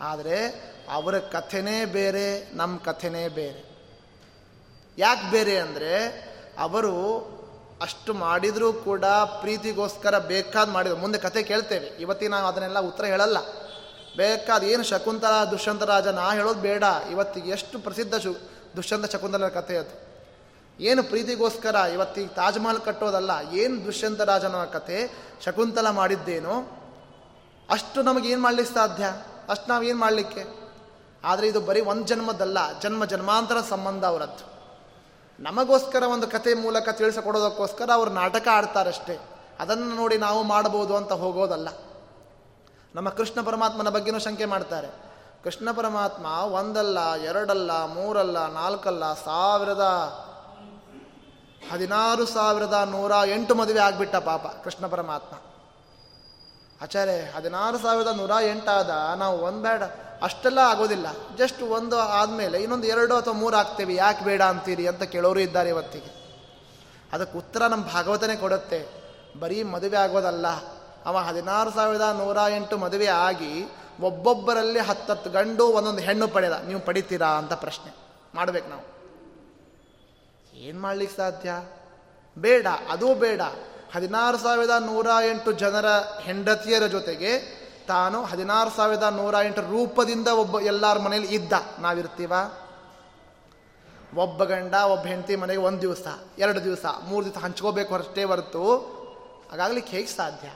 ಆದರೆ 0.01 0.49
ಅವರ 0.91 1.19
ಕಥೆನೇ 1.19 1.85
ಬೇರೆ 1.85 2.57
ನಮ್ಮ 2.57 2.79
ಕಥೆನೇ 2.79 3.29
ಬೇರೆ. 3.29 3.75
ಯಾಕೆ 4.99 5.31
ಬೇರೆ 5.31 5.59
ಅಂದರೆ 5.59 5.93
ಅವರು 6.59 6.95
ಅಷ್ಟು 7.83 8.15
ಮಾಡಿದರೂ 8.15 8.73
ಕೂಡ 8.73 9.05
ಪ್ರೀತಿಗೋಸ್ಕರ 9.05 10.19
ಬೇಕಾದ 10.19 10.71
ಮಾಡಿದ್ರು. 10.71 11.01
ಮುಂದೆ 11.01 11.19
ಕಥೆ 11.19 11.43
ಕೇಳ್ತೇವೆ. 11.43 11.87
ಇವತ್ತಿನ 11.87 12.31
ನಾವು 12.31 12.47
ಅದನ್ನೆಲ್ಲ 12.47 12.79
ಉತ್ತರ 12.79 13.05
ಹೇಳಲ್ಲ. 13.05 13.39
ಬೇಕಾದ 14.17 14.63
ಏನು 14.63 14.83
ಶಕುಂತಲ, 14.83 15.45
ದುಷ್ಯಂತ 15.45 15.83
ರಾಜ, 15.83 16.07
ನಾ 16.07 16.33
ಹೇಳೋದು 16.33 16.61
ಬೇಡ. 16.61 16.85
ಇವತ್ತಿಗೆ 17.11 17.51
ಎಷ್ಟು 17.51 17.79
ಪ್ರಸಿದ್ಧ 17.79 18.15
ಶು, 18.15 18.37
ದುಷ್ಯಂತ 18.77 19.13
ಶಕುಂತಲ 19.13 19.49
ಕಥೆ 19.49 19.77
ಅದು. 19.77 20.05
ಏನು 20.81 21.03
ಪ್ರೀತಿಗೋಸ್ಕರ 21.03 21.75
ಇವತ್ತಿಗೆ 21.75 22.29
ತಾಜ್ 22.29 22.59
ಮಹಲ್ 22.59 22.81
ಕಟ್ಟೋದಲ್ಲ, 22.81 23.31
ಏನು 23.53 23.85
ದುಷ್ಯಂತ 23.85 24.21
ರಾಜನ 24.21 24.65
ಕಥೆ 24.65 25.11
ಶಕುಂತಲ 25.45 25.91
ಮಾಡಿದ್ದೇನು 25.91 26.85
ಅಷ್ಟು 27.71 28.03
ನಮಗೇನು 28.03 28.43
ಮಾಡಲಿಕ್ಕೆ 28.43 28.75
ಸಾಧ್ಯ? 28.75 29.05
ಅಷ್ಟು 29.49 29.69
ನಾವೇನು 29.69 29.99
ಮಾಡಲಿಕ್ಕೆ? 29.99 30.65
ಆದರೆ 31.25 31.47
ಇದು 31.47 31.61
ಬರೀ 31.61 31.81
ಒಂದು 31.81 32.05
ಜನ್ಮದಲ್ಲ, 32.05 32.81
ಜನ್ಮ 32.81 33.05
ಜನ್ಮಾಂತರ 33.05 33.61
ಸಂಬಂಧ 33.61 34.05
ಅವರದ್ದು. 34.05 34.55
ನಮಗೋಸ್ಕರ 35.41 36.03
ಒಂದು 36.03 36.27
ಕತೆ 36.27 36.55
ಮೂಲಕ 36.55 36.89
ತಿಳಿಸಿಕೊಡೋದಕ್ಕೋಸ್ಕರ 36.89 37.91
ಅವರು 37.95 38.11
ನಾಟಕ 38.11 38.49
ಆಡ್ತಾರಷ್ಟೇ. 38.53 39.21
ಅದನ್ನು 39.61 39.95
ನೋಡಿ 39.95 40.19
ನಾವು 40.19 40.43
ಮಾಡಬಹುದು 40.43 40.97
ಅಂತ 40.97 41.13
ಹೋಗೋದಲ್ಲ. 41.13 41.69
ನಮ್ಮ 42.95 43.09
ಕೃಷ್ಣ 43.09 43.43
ಪರಮಾತ್ಮನ 43.43 43.89
ಬಗ್ಗೆನೂ 43.89 44.19
ಶಂಕೆ 44.19 44.45
ಮಾಡ್ತಾರೆ. 44.45 44.89
ಕೃಷ್ಣ 45.45 45.71
ಪರಮಾತ್ಮ 45.71 46.27
ಒಂದಲ್ಲ, 46.27 47.15
ಎರಡಲ್ಲ, 47.15 47.85
ಮೂರಲ್ಲ, 47.85 48.47
ನಾಲ್ಕಲ್ಲ, 48.47 49.13
ಸಾವಿರದ 49.13 49.81
ಹದಿನಾರು 51.73 52.27
ಸಾವಿರದ 52.27 52.89
ನೂರ 52.91 53.13
ಎಂಟು 53.27 53.55
ಮದುವೆ 53.55 53.81
ಆಗಿಬಿಟ್ಟ 53.81 54.17
ಪಾಪ 54.17 54.47
ಕೃಷ್ಣ 54.47 54.87
ಪರಮಾತ್ಮ. 54.87 55.37
ಆಚಾರ್ಯ, 56.83 57.13
ಹದಿನಾರು 57.13 57.79
ಸಾವಿರದ 57.79 58.09
ನೂರ 58.17 58.31
ಎಂಟಾದ 58.31 58.91
ನಾವು 59.17 59.39
ಒಂದು 59.39 59.63
ಬೇಡ 59.63 59.83
ಅಷ್ಟೆಲ್ಲ 60.23 60.59
ಆಗೋದಿಲ್ಲ. 60.59 61.07
ಜಸ್ಟ್ 61.37 61.63
ಒಂದು 61.63 61.99
ಆದಮೇಲೆ 61.99 62.63
ಇನ್ನೊಂದು 62.63 62.87
ಎರಡು 62.87 63.17
ಅಥವಾ 63.17 63.35
ಮೂರು 63.35 63.57
ಆಗ್ತೇವೆ. 63.57 63.95
ಯಾಕೆ 63.95 64.25
ಬೇಡ 64.25 64.43
ಅಂತೀರಿ 64.43 64.87
ಅಂತ 64.87 65.03
ಕೇಳೋರು 65.03 65.41
ಇದ್ದಾರೆ 65.41 65.69
ಇವತ್ತಿಗೆ. 65.69 66.25
ಅದಕ್ಕೆ 67.13 67.39
ಉತ್ತರ 67.39 67.63
ನಮ್ಮ 67.67 67.85
ಭಾಗವತನೇ 67.85 68.37
ಕೊಡುತ್ತೆ. 68.37 68.89
ಬರೀ 69.41 69.63
ಮದುವೆ 69.63 69.97
ಆಗೋದಲ್ಲ. 69.97 70.47
ಅವ 71.05 71.19
ಹದಿನಾರು 71.19 71.71
ಸಾವಿರದ 71.71 72.15
ನೂರ 72.19 72.37
ಎಂಟು 72.57 72.79
ಮದುವೆ 72.79 73.07
ಆಗಿ 73.07 73.65
ಒಬ್ಬೊಬ್ಬರಲ್ಲಿ 74.01 74.79
ಹತ್ತತ್ತು 74.79 75.31
ಗಂಡು 75.31 75.67
ಒಂದೊಂದು 75.67 76.01
ಹೆಣ್ಣು 76.01 76.29
ಪಡೆದ. 76.29 76.53
ನೀವು 76.53 76.81
ಪಡಿತೀರಾ 76.81 77.29
ಅಂತ 77.29 77.53
ಪ್ರಶ್ನೆ. 77.53 77.97
ಮಾಡ್ಬೇಕು 78.35 78.69
ನಾವು. 78.69 78.95
ಏನು 80.55 80.81
ಮಾಡ್ಲಿಕ್ಕೆ 80.81 81.17
ಸಾಧ್ಯ? 81.17 81.63
ಬೇಡ, 82.39 82.67
ಅದೂ 82.89 83.15
ಬೇಡ. 83.15 83.41
ಹದಿನಾರು 83.95 84.39
ಸಾವಿರದ 84.39 84.71
ನೂರ 84.81 85.07
ಎಂಟು 85.31 85.53
ಜನರ 85.53 85.87
ಹೆಂಡತಿಯರ 86.21 86.87
ಜೊತೆಗೆ 86.87 87.39
ತಾನು 87.89 88.25
ಹದಿನಾರು 88.25 88.71
ಸಾವಿರದ 88.71 89.03
ನೂರ 89.03 89.35
ಎಂಟು 89.45 89.61
ರೂಪದಿಂದ 89.61 90.29
ಒಬ್ಬ 90.29 90.61
ಎಲ್ಲರ 90.61 90.99
ಮನೇಲಿ 90.99 91.27
ಇದ್ದ. 91.27 91.53
ನಾವಿರ್ತೀವ? 91.79 92.33
ಒಬ್ಬ 94.17 94.45
ಗಂಡ, 94.45 94.75
ಒಬ್ಬ 94.75 95.07
ಹೆಂಡತಿ 95.07 95.37
ಮನೆಗೆ 95.37 95.61
ಒಂದು 95.61 95.81
ದಿವಸ, 95.81 96.07
ಎರಡು 96.39 96.65
ದಿವಸ, 96.65 96.87
ಮೂರು 97.05 97.25
ದಿವಸ 97.25 97.39
ಹಂಚ್ಕೋಬೇಕು 97.39 97.95
ಅಷ್ಟೇ 97.95 98.25
ಹೊರತು 98.25 98.79
ಹಾಗಾಗ್ಲಿಕ್ಕೆ 99.51 99.97
ಹೇಗೆ 99.97 100.09
ಸಾಧ್ಯ? 100.09 100.49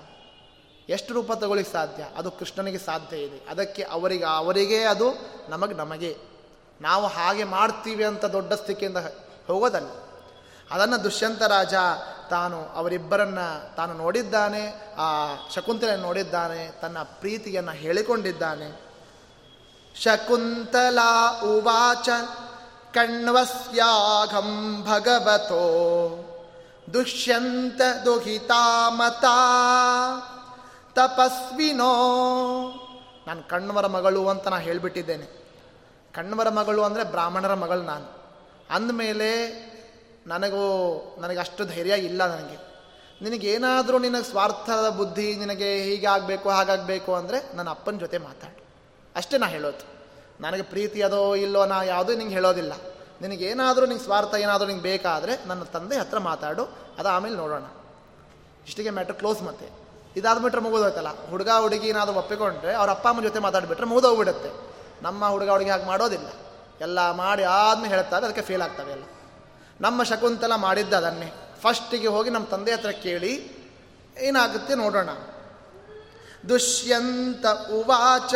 ಎಷ್ಟು 0.93 1.14
ರೂಪ 1.14 1.32
ತಗೊಳ್ಳಿಕ್ಕೆ 1.32 1.72
ಸಾಧ್ಯ? 1.72 2.07
ಅದು 2.16 2.30
ಕೃಷ್ಣನಿಗೆ 2.30 2.78
ಸಾಧ್ಯ 2.78 3.16
ಇದೆ. 3.16 3.51
ಅದಕ್ಕೆ 3.51 3.82
ಅವರಿಗೆ 3.82 4.24
ಅವರಿಗೆ 4.24 4.84
ಅದು 4.84 5.07
ನಮಗೆ 5.49 5.74
ನಮಗೆ. 5.74 6.16
ನಾವು 6.80 7.07
ಹಾಗೆ 7.07 7.45
ಮಾಡ್ತೀವಿ 7.45 8.05
ಅಂತ 8.05 8.24
ದೊಡ್ಡ 8.24 8.53
ಸ್ಥಿತಿಯಿಂದ 8.53 8.97
ಹೋಗೋದಲ್ಲ. 9.47 9.89
ಅದನ್ನು 10.70 11.05
ದುಷ್ಯಂತ 11.05 11.43
ರಾಜ 11.43 11.74
ತಾನು 12.31 12.68
ಅವರಿಬ್ಬರನ್ನು 12.68 13.76
ತಾನು 13.76 13.95
ನೋಡಿದ್ದಾನೆ, 13.95 14.95
ಆ 14.99 15.05
ಶಕುಂತಲೆಯನ್ನು 15.55 16.07
ನೋಡಿದ್ದಾನೆ, 16.07 16.81
ತನ್ನ 16.81 16.99
ಪ್ರೀತಿಯನ್ನು 16.99 17.72
ಹೇಳಿಕೊಂಡಿದ್ದಾನೆ. 17.72 18.89
ಶಕುಂತಲಾ 20.03 21.41
ಉವಾಚ, 21.41 22.09
ಕಣ್ವಸ್ಯಾಘಂ 22.95 24.83
ಭಗವತೋ, 24.85 25.61
ದುಷ್ಯಂತ 26.95 27.81
ದುಹಿತಾಮತಾ, 28.05 29.37
ತಪಸ್ವಿನೋ. 30.95 31.93
ನಾನು 33.26 33.49
ಕಣ್ವರ 33.49 33.87
ಮಗಳು 33.87 34.29
ಅಂತ 34.29 34.49
ನಾನು 34.49 34.62
ಹೇಳಿಬಿಟ್ಟಿದ್ದೇನೆ. 34.62 35.24
ಕಣ್ವರ 36.14 36.49
ಮಗಳು 36.49 36.83
ಅಂದರೆ 36.83 37.05
ಬ್ರಾಹ್ಮಣರ 37.05 37.55
ಮಗಳು 37.55 37.83
ನಾನು. 37.83 38.18
ಅಂದಮೇಲೆ 38.70 39.68
ನನಗೂ 40.29 40.64
ನನಗೆ 41.20 41.39
ಅಷ್ಟು 41.39 41.64
ಧೈರ್ಯ 41.64 41.95
ಇಲ್ಲ 41.95 42.26
ನನಗೆ. 42.26 42.57
ನಿನಗೇನಾದರೂ 43.22 43.99
ನಿನಗೆ 43.99 44.22
ಸ್ವಾರ್ಥದ 44.22 44.89
ಬುದ್ಧಿ 44.89 45.35
ನಿನಗೆ 45.35 45.83
ಹೀಗೆ 45.83 46.07
ಆಗಬೇಕು 46.07 46.51
ಹಾಗಾಗಬೇಕು 46.51 47.14
ಅಂದರೆ 47.14 47.57
ನನ್ನ 47.57 47.70
ಅಪ್ಪನ 47.70 47.97
ಜೊತೆ 47.99 48.18
ಮಾತಾಡು. 48.18 48.62
ಅಷ್ಟೇ 49.16 49.39
ನಾ 49.39 49.47
ಹೇಳೋದು. 49.47 49.85
ನನಗೆ 50.41 50.62
ಪ್ರೀತಿ 50.62 51.03
ಅದೋ 51.03 51.35
ಇಲ್ಲೋ 51.35 51.66
ನಾ 51.66 51.83
ಯಾವುದೂ 51.83 52.14
ನಿಂಗೆ 52.14 52.35
ಹೇಳೋದಿಲ್ಲ. 52.35 52.72
ನಿನಗೇನಾದರೂ 53.22 53.87
ನಿಂಗೆ 53.87 54.05
ಸ್ವಾರ್ಥ 54.05 54.35
ಏನಾದರೂ 54.35 54.66
ನಿಂಗೆ 54.66 54.83
ಬೇಕಾದರೆ 54.83 55.47
ನನ್ನ 55.47 55.62
ತಂದೆ 55.62 55.97
ಹತ್ರ 55.97 56.18
ಮಾತಾಡು 56.18 56.64
ಅದು 56.99 57.09
ಆಮೇಲೆ 57.09 57.37
ನೋಡೋಣ. 57.37 57.62
ಇಷ್ಟಿಗೆ 58.66 58.91
ಮ್ಯಾಟ್ರ್ 58.91 59.16
ಕ್ಲೋಸ್ 59.16 59.43
ಮತ್ತೆ. 59.43 59.68
ಇದಾದ್ಬಿಟ್ರೆ 60.16 60.61
ಮುಗಿದೋಯ್ತಲ್ಲ. 60.61 61.31
ಹುಡುಗ 61.31 61.49
ಹುಡುಗಿ 61.61 61.89
ಏನಾದರೂ 61.89 62.14
ಒಪ್ಪಿಕೊಂಡ್ರೆ 62.14 62.74
ಅವ್ರ 62.74 62.91
ಅಪ್ಪ 62.91 63.09
ಅಮ್ಮ 63.09 63.22
ಜೊತೆ 63.22 63.39
ಮಾತಾಡಿಬಿಟ್ರೆ 63.39 63.87
ಮುಗಿದೋಗ್ಬಿಡುತ್ತೆ. 63.87 64.51
ನಮ್ಮ 65.03 65.29
ಹುಡುಗ 65.29 65.51
ಹುಡುಗಿ 65.51 65.70
ಹಾಗೆ 65.70 65.85
ಮಾಡೋದಿಲ್ಲ. 65.85 66.29
ಎಲ್ಲ 66.81 67.11
ಮಾಡಿ 67.11 67.45
ಆದ್ಮೇಲೆ 67.45 67.95
ಹೇಳ್ತಾರೆ, 67.95 68.26
ಅದಕ್ಕೆ 68.26 68.43
ಫೇಲ್ 68.43 68.62
ಆಗ್ತವೆ 68.62 68.93
ಎಲ್ಲ. 68.93 69.03
ನಮ್ಮ 69.81 70.03
ಶಕುಂತಲ 70.03 70.55
ಮಾಡಿದ್ದ 70.55 70.95
ಅದನ್ನೇ. 70.95 71.33
ಫಸ್ಟಿಗೆ 71.61 72.07
ಹೋಗಿ 72.07 72.31
ನಮ್ಮ 72.31 72.47
ತಂದೆ 72.47 72.72
ಹತ್ರ 72.72 72.91
ಕೇಳಿ, 72.91 73.51
ಏನಾಗುತ್ತೆ 74.20 74.74
ನೋಡೋಣ. 74.74 75.09
ದುಷ್ಯಂತ 76.49 77.47
ಉವಾಚ. 77.70 78.35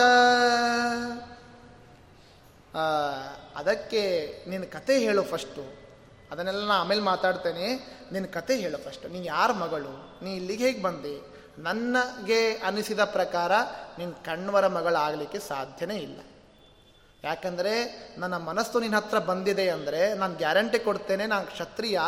ಅದಕ್ಕೆ 3.57 4.35
ನಿನ್ನ 4.49 4.65
ಕತೆ 4.65 4.99
ಹೇಳು 4.99 5.23
ಫಸ್ಟು. 5.23 5.83
ಅದನ್ನೆಲ್ಲ 6.31 6.61
ನಾನು 6.61 6.81
ಆಮೇಲೆ 6.81 7.01
ಮಾತಾಡ್ತೇನೆ. 7.01 7.75
ನಿನ್ನ 8.13 8.27
ಕತೆ 8.27 8.57
ಹೇಳು 8.57 8.79
ಫಸ್ಟು. 8.79 9.09
ನೀನು 9.09 9.25
ಯಾರ 9.25 9.53
ಮಗಳು? 9.53 10.25
ನೀ 10.25 10.35
ಇಲ್ಲಿಗೆ 10.35 10.67
ಹೇಗೆ 10.67 10.83
ಬಂದೆ? 10.83 11.33
ನನಗೆ 11.59 12.55
ಅನಿಸಿದ 12.55 13.05
ಪ್ರಕಾರ 13.05 13.53
ನಿನ್ನ 13.99 14.13
ಕಣ್ವರ 14.13 14.67
ಮಗಳಾಗಲಿಕ್ಕೆ 14.67 15.39
ಸಾಧ್ಯನೇ 15.39 15.97
ಇಲ್ಲ. 15.97 16.21
ಯಾಕಂದರೆ 17.25 17.73
ನನ್ನ 18.19 18.37
ಮನಸ್ಸು 18.37 18.81
ನಿನ್ನ 18.81 18.97
ಹತ್ರ 18.97 19.19
ಬಂದಿದೆ 19.19 19.69
ಅಂದರೆ 19.71 20.15
ನಾನು 20.15 20.35
ಗ್ಯಾರಂಟಿ 20.35 20.79
ಕೊಡ್ತೇನೆ, 20.79 21.27
ನಾನು 21.27 21.47
ಕ್ಷತ್ರಿಯ. 21.47 22.01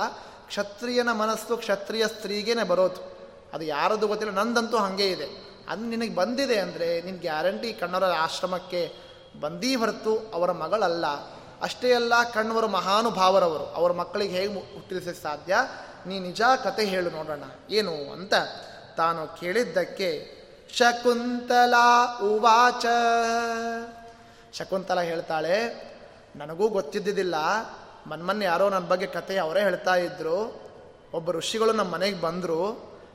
ಕ್ಷತ್ರಿಯನ 0.47 1.13
ಮನಸ್ಸು 1.13 1.57
ಕ್ಷತ್ರಿಯ 1.57 2.07
ಸ್ತ್ರೀಗೇನೆ 2.07 2.63
ಬರೋದು. 2.63 3.01
ಅದು 3.53 3.65
ಯಾರದು 3.65 4.07
ಗೊತ್ತಿಲ್ಲ, 4.07 4.35
ನಂದಂತೂ 4.35 4.77
ಹಾಗೆ 4.77 5.07
ಇದೆ. 5.11 5.29
ಅದು 5.69 5.83
ನಿನಗೆ 5.83 6.15
ಬಂದಿದೆ 6.15 6.59
ಅಂದರೆ 6.59 7.03
ನಿನ್ನ 7.03 7.21
ಗ್ಯಾರಂಟಿ 7.21 7.73
ಕಣ್ಣವರ 7.73 8.05
ಆಶ್ರಮಕ್ಕೆ 8.05 8.93
ಬಂದೀ 9.41 9.75
ಹೊರತು 9.75 10.31
ಅವರ 10.35 10.53
ಮಗಳಲ್ಲ. 10.53 11.07
ಅಷ್ಟೇ 11.63 11.93
ಅಲ್ಲ, 11.93 12.15
ಕಣ್ಣವರು 12.35 12.69
ಮಹಾನುಭಾವರವರು. 12.69 13.65
ಅವರ 13.65 13.93
ಮಕ್ಕಳಿಗೆ 13.93 14.35
ಹೇಗೆ 14.39 14.55
ಹುಟ್ಟಿಸ 14.75 15.09
ಸಾಧ್ಯ? 15.23 15.57
ನೀ 16.07 16.19
ನಿಜ 16.19 16.43
ಕತೆ 16.65 16.85
ಹೇಳು 16.85 17.11
ನೋಡೋಣ. 17.11 17.45
ಏನು 17.71 18.13
ಅಂತ 18.13 18.35
ತಾನು 18.97 19.41
ಕೇಳಿದ್ದಕ್ಕೆ 19.41 20.11
ಶಕುಂತಲಾ 20.77 21.89
ಉವಾಚ. 22.23 22.87
ಶಕುಂತಲ 24.59 25.01
ಹೇಳ್ತಾಳೆ, 25.01 25.57
ನನಗೂ 26.37 26.69
ಗೊತ್ತಿದ್ದಿದ್ದಿಲ್ಲ. 26.69 27.35
ಮನ್ಮನ್ನೆ 28.07 28.45
ಯಾರೋ 28.45 28.69
ನನ್ನ 28.69 28.87
ಬಗ್ಗೆ 28.87 29.07
ಕತೆ 29.07 29.39
ಅವರೇ 29.39 29.61
ಹೇಳ್ತಾ 29.61 29.95
ಇದ್ರು. 29.95 30.37
ಒಬ್ಬ 31.15 31.31
ಋಷಿಗಳು 31.31 31.73
ನಮ್ಮ 31.73 31.93
ಮನೆಗೆ 31.95 32.21
ಬಂದರು. 32.21 32.63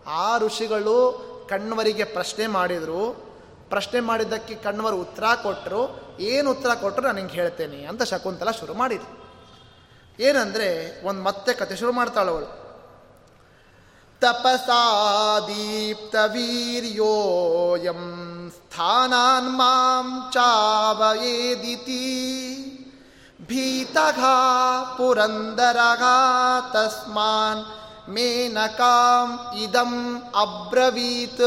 ಆ 0.07 0.37
ಋಷಿಗಳು 0.37 0.95
ಕಣ್ವರಿಗೆ 1.49 2.03
ಪ್ರಶ್ನೆ 2.03 2.47
ಮಾಡಿದರು. 2.47 3.29
ಪ್ರಶ್ನೆ 3.69 3.99
ಮಾಡಿದ್ದಕ್ಕೆ 3.99 4.55
ಕಣ್ವರು 4.55 4.97
ಉತ್ತರ 4.97 5.23
ಕೊಟ್ಟರು 5.43 5.81
ಏನು 6.19 6.51
ಉತ್ತರ 6.51 6.69
ಕೊಟ್ಟರು 6.73 7.05
ನಾನು 7.05 7.17
ಹಿಂಗೆ 7.17 7.33
ಹೇಳ್ತೇನೆ 7.33 7.85
ಅಂತ 7.85 8.03
ಶಕುಂತಲ 8.03 8.51
ಶುರು 8.51 8.73
ಮಾಡಿದ್ರು 8.73 9.19
ಏನಂದರೆ, 10.19 10.69
ಒಂದು 11.07 11.21
ಮತ್ತೆ 11.23 11.53
ಕತೆ 11.53 11.75
ಶುರು 11.75 11.91
ಮಾಡ್ತಾಳವಳು 11.91 12.47
ತಪಸಾ 14.21 15.37
ವೀರ್ಯೋಯಂ 16.25 18.01
ಸ್ಥಾನಾನ್ 18.71 19.49
ಮಾಂ 19.49 20.07
ಚಾವಯೇದಿತಿ 20.31 22.03
ಭೀತಘಾ 23.47 24.33
ಪುರಂದರಘಾ 24.97 26.17
ತಸ್ಮಾನ್ 26.73 27.63
ಮೇನಕಾಂ 28.09 29.57
ಇದಂ 29.59 29.93
ಅಬ್ರವೀತ್ 30.41 31.41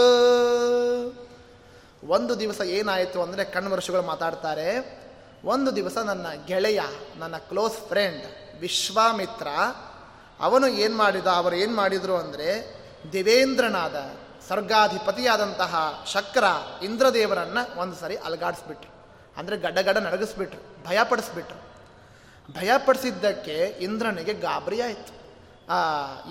ಒಂದು 2.09 2.41
ದಿವಸ 2.41 2.61
ಏನಾಯಿತು 2.61 3.23
ಅಂದರೆ 3.23 3.45
ಕಣ್ವರ್ಷಗಳು 3.45 4.03
ಮಾತಾಡ್ತಾರೆ. 4.03 4.69
ಒಂದು 5.45 5.77
ದಿವಸ 5.77 5.99
ನನ್ನ 5.99 6.27
ಗೆಳೆಯ, 6.47 6.81
ನನ್ನ 7.19 7.37
ಕ್ಲೋಸ್ 7.37 7.79
ಫ್ರೆಂಡ್ 7.89 8.27
ವಿಶ್ವಾಮಿತ್ರ, 8.61 9.49
ಅವನು 10.41 10.67
ಏನು 10.67 10.97
ಮಾಡಿದ, 10.97 11.27
ಅವರು 11.27 11.55
ಏನು 11.57 11.77
ಮಾಡಿದರು 11.77 12.17
ಅಂದರೆ 12.17 12.49
ದೇವೇಂದ್ರನಾದ 13.13 13.97
ಸರ್ಗಾಧಿಪತಿಯಾದಂತಹ 14.49 16.05
ಶಕ್ರ 16.13 16.45
ಇಂದ್ರದೇವರನ್ನು 16.83 17.81
ಒಂದು 17.81 17.97
ಸರಿ 17.97 18.17
ಅಲಗಾಡಿಸ್ಬಿಟ್ರು. 18.17 18.91
ಅಂದರೆ 19.37 19.57
ಗಡ್ಡಗಡ 19.57 19.97
ನಡಗಿಸ್ಬಿಟ್ರು, 19.99 20.61
ಭಯ 20.61 20.99
ನಡಗಿಸ್ಬಿಟ್ರು 20.99 21.59
ಭಯಪಡಿಸ್ಬಿಟ್ರು 21.59 21.61
ಭಯಪಡಿಸಿದ್ದಕ್ಕೆ 22.53 23.57
ಇಂದ್ರನಿಗೆ 23.81 24.35
ಗಾಬರಿ 24.35 24.81
ಆಯಿತು. 24.81 25.13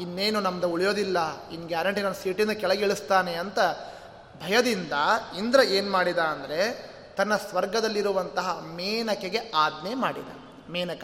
ಇನ್ನೇನು 0.01 0.39
ನಮ್ದು 0.41 0.69
ಉಳಿಯೋದಿಲ್ಲ 0.69 1.49
ಇನ್ನು 1.49 1.67
ಗ್ಯಾರಂಟಿ 1.67 2.01
ನನ್ನ 2.01 2.13
ಸೀಟಿಂದ 2.13 2.51
ಕೆಳಗೆ 2.51 2.83
ಇಳಿಸ್ತಾನೆ 2.83 3.33
ಅಂತ 3.33 3.59
ಭಯದಿಂದ 4.43 4.93
ಇಂದ್ರ 5.37 5.59
ಏನು 5.59 5.91
ಮಾಡಿದ 5.91 6.17
ಅಂದರೆ 6.17 6.59
ತನ್ನ 7.17 7.35
ಸ್ವರ್ಗದಲ್ಲಿರುವಂತಹ 7.35 8.59
ಮೇನಕೆಗೆ 8.75 9.39
ಆಜ್ಞೆ 9.55 9.93
ಮಾಡಿದ. 9.93 10.29
ಮೇನಕ. 10.71 11.03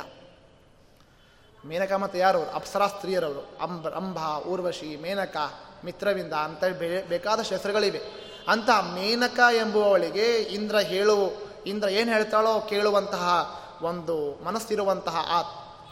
ಮೇನಕ 1.66 1.94
ಮತ್ತು 1.94 2.18
ಯಾರು 2.18 2.42
ಅಪ್ಸರಾ 2.50 2.88
ಸ್ತ್ರೀಯರವರು. 2.88 3.44
ಅಂಬ 3.62 3.88
ಅಂಬ, 3.90 4.20
ಊರ್ವಶಿ, 4.48 4.96
ಮೇನಕ. 4.96 5.38
ಮಿತ್ರವಿಂದ 5.86 6.34
ಅಂತ 6.34 6.64
ಬೇಕಾದ 7.10 7.42
ಶಸ್ತ್ರಗಳಿವೆ. 7.42 8.28
ಅಂತ 8.48 8.70
ಮೇನಕ 8.70 9.40
ಎಂಬುವವಳಿಗೆ 9.54 10.38
ಇಂದ್ರ 10.38 10.78
ಹೇಳು, 10.78 11.48
ಇಂದ್ರ 11.68 11.90
ಏನು 11.90 12.12
ಹೇಳ್ತಾಳೋ 12.12 12.60
ಕೇಳುವಂತಹ 12.60 13.56
ಒಂದು 13.82 14.44
ಮನಸ್ಸಿರುವಂತಹ 14.44 15.16
ಆ 15.16 15.42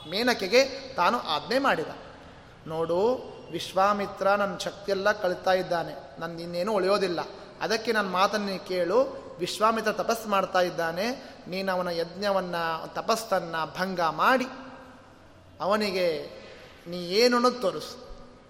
ಮೇನಕೆಗೆ 0.10 0.94
ತಾನು 0.96 1.20
ಆಜ್ಞೆ 1.20 1.60
ಮಾಡಿದ. 1.60 1.88
ನೋಡು, 2.68 3.14
ವಿಶ್ವಾಮಿತ್ರ 3.52 4.28
ನನ್ನ 4.28 4.58
ಶಕ್ತಿಯೆಲ್ಲ 4.58 5.12
ಕಳಿತಾ 5.12 5.54
ಇದ್ದಾನೆ. 5.54 6.20
ನನ್ನ 6.20 6.40
ಇನ್ನೇನು 6.40 6.74
ಉಳಿಯೋದಿಲ್ಲ. 6.74 7.20
ಅದಕ್ಕೆ 7.62 7.92
ನನ್ನ 7.92 8.10
ಮಾತನ್ನು 8.10 8.68
ಕೇಳು. 8.68 9.26
ವಿಶ್ವಾಮಿತ್ರ 9.40 9.92
ತಪಸ್ 9.92 10.28
ಮಾಡ್ತಾ 10.28 10.62
ಇದ್ದಾನೆ. 10.62 11.36
ನೀನು 11.48 11.72
ಅವನ 11.72 11.88
ಯಜ್ಞವನ್ನು, 11.88 12.94
ತಪಸ್ಸನ್ನು 12.94 13.80
ಭಂಗ 13.80 14.02
ಮಾಡಿ, 14.02 14.46
ಅವನಿಗೆ 15.62 16.30
ನೀ 16.88 16.98
ಏನು 16.98 17.52
ತೋರಿಸು. 17.52 18.05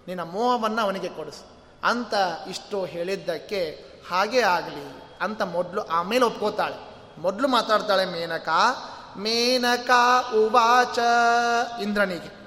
ನಿನ್ನ 0.06 0.22
ಮೋಹವನ್ನು 0.22 0.82
ಅವನಿಗೆ 0.82 1.08
ಕೊಡಿಸು. 1.08 1.56
ಅಂತ 1.84 2.14
ಇಷ್ಟು 2.48 2.84
ಹೇಳಿದ್ದಕ್ಕೆ 2.84 3.84
ಹಾಗೆ 4.10 4.40
ಆಗಲಿ 4.40 5.02
ಅಂತ 5.20 5.42
ಮೊದಲು 5.42 5.82
ಆಮೇಲೆ 5.82 6.24
ಒಪ್ಕೋತಾಳೆ. 6.24 6.96
ಮೊದಲು 7.20 7.48
ಮಾತಾಡ್ತಾಳೆ, 7.48 8.04
ಮೇನಕ 8.04 8.48
ಮೇನಕ 9.16 9.90
ಉವಾಚ. 10.34 10.98
ಇಂದ್ರನಿಗೆ, 11.82 12.46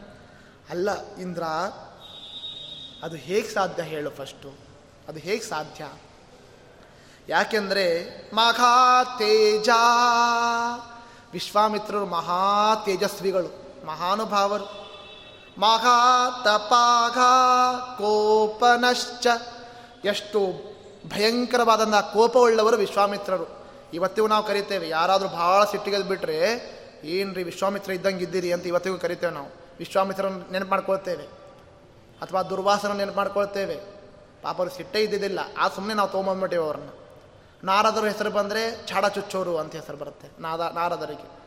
ಅಲ್ಲ 0.70 1.16
ಇಂದ್ರ, 1.16 1.44
ಅದು 3.04 3.16
ಹೇಗೆ 3.16 3.48
ಸಾಧ್ಯ 3.48 3.84
ಹೇಳು 3.84 4.10
ಫಸ್ಟು 4.10 4.50
ಅದು 5.08 5.20
ಹೇಗೆ 5.20 5.44
ಸಾಧ್ಯ? 5.44 5.88
ಯಾಕೆಂದರೆ 7.30 8.10
ಮಹಾ 8.36 9.04
ತೇಜ 9.04 9.70
ವಿಶ್ವಾಮಿತ್ರರು 11.34 12.06
ಮಹಾ 12.06 12.76
ತೇಜಸ್ವಿಗಳು, 12.86 13.86
ಮಹಾನುಭಾವರು. 13.88 14.89
ಮಹಾ 15.58 16.30
ತಪಾಘ 16.44 17.18
ಕೋಪನಶ್ಚ. 17.98 19.28
ಎಷ್ಟು 20.06 20.40
ಭಯಂಕರವಾದಂಥ 21.08 21.96
ಕೋಪವುಳ್ಳವರು 21.96 22.78
ವಿಶ್ವಾಮಿತ್ರರು. 22.78 23.60
ಇವತ್ತಿಗೂ 23.94 24.28
ನಾವು 24.28 24.46
ಕರಿತೇವೆ. 24.46 24.90
ಯಾರಾದರೂ 24.90 25.30
ಭಾಳ 25.30 25.64
ಸಿಟ್ಟಿಗೆ 25.64 26.04
ಬಿಟ್ಟರೆ 26.04 26.80
ಏನ್ರಿ 27.04 27.44
ವಿಶ್ವಾಮಿತ್ರ 27.44 27.92
ಇದ್ದಂಗೆ 27.92 28.24
ಇದ್ದೀರಿ 28.24 28.54
ಅಂತ 28.54 28.68
ಇವತ್ತಿಗೂ 28.68 28.98
ಕರಿತೇವೆ 28.98 29.34
ನಾವು. 29.34 29.48
ವಿಶ್ವಾಮಿತ್ರನ 29.80 30.42
ನೆನಪು 30.52 30.70
ಮಾಡ್ಕೊಳ್ತೇವೆ. 30.70 31.24
ಅಥವಾ 32.22 32.44
ದುರ್ವಾಸನ 32.44 32.92
ನೆನಪು 32.92 33.18
ಮಾಡ್ಕೊಳ್ತೇವೆ. 33.18 33.76
ಪಾಪರು 34.42 34.70
ಸಿಟ್ಟೇ 34.70 35.00
ಇದ್ದಿದ್ದಿಲ್ಲ. 35.00 35.40
ಆ 35.58 35.68
ಸುಮ್ಮನೆ 35.68 35.94
ನಾವು 35.94 36.10
ತೊಗೊಂಬಂದ್ಬಿಟ್ಟೇವೆ 36.10 36.64
ಅವ್ರನ್ನ. 36.64 36.90
ನಾರದರ 37.64 38.06
ಹೆಸರು 38.06 38.32
ಬಂದರೆ 38.32 38.86
ಚಾಡ 38.86 39.06
ಚುಚ್ಚೋರು 39.06 39.58
ಅಂತ 39.58 39.76
ಹೆಸರು 39.76 39.98
ಬರುತ್ತೆ. 39.98 40.42
ನಾದ 40.42 40.60
ನಾರದರಿಗೆ. 40.60 41.40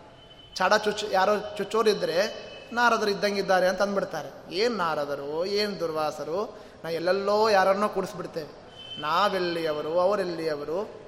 ಚಾಡ 0.55 0.75
ಚುಚ್ಚ 0.75 1.05
ಯಾರೋ 1.13 1.33
ಚುಚ್ಚೋರು 1.59 1.91
ಇದ್ದರೆ 1.91 2.52
ನಾರದರು 2.75 3.11
ಇದ್ದಂಗಿದ್ದಾರೆ 3.11 3.69
ಅಂತ 3.69 3.83
ಅಂದ್ಬಿಡ್ತಾರೆ. 3.83 4.55
ಏನು 4.55 4.77
ನಾರದರು? 4.77 5.47
ಏನು 5.47 5.81
ದುರ್ವಾಸರು? 5.81 6.59
ನಾ 6.85 6.91
ಎಲ್ಲೆಲ್ಲೋ 6.91 7.49
ಯಾರನ್ನೋ 7.49 7.89
ಕೂಡಿಸ್ಬಿಡ್ತೇವೆ. 7.89 8.63
ನಾವೆಲ್ಲಿಯವರು? 9.01 10.01
ಅವರೆಲ್ಲಿಯವರು? 10.01 11.03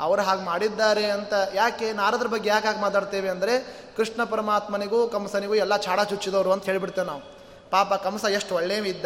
ಅವರು 0.00 0.22
ಹಾಗೆ 0.22 0.42
ಮಾಡಿದ್ದಾರೆ 0.42 1.10
ಅಂತ 1.10 1.32
ಯಾಕೆ? 1.54 1.92
ನಾರದ್ರ 1.92 2.26
ಬಗ್ಗೆ 2.26 2.48
ಯಾಕೆ 2.50 2.66
ಹಾಗೆ 2.66 2.80
ಮಾತಾಡ್ತೇವೆ 2.80 3.28
ಅಂದರೆ, 3.28 3.82
ಕೃಷ್ಣ 3.96 4.24
ಪರಮಾತ್ಮನಿಗೂ 4.24 5.08
ಕಂಸನಿಗೂ 5.08 5.54
ಎಲ್ಲ 5.54 5.76
ಚಾಡ 5.76 6.00
ಚುಚ್ಚಿದವರು 6.00 6.52
ಅಂತ 6.52 6.64
ಹೇಳಿಬಿಡ್ತೇವೆ 6.64 7.06
ನಾವು. 7.06 7.20
ಪಾಪ 7.70 7.94
ಕಂಸ 7.94 8.24
ಎಷ್ಟು 8.24 8.54
ಒಳ್ಳೆಯವಿದ್ದ 8.54 9.04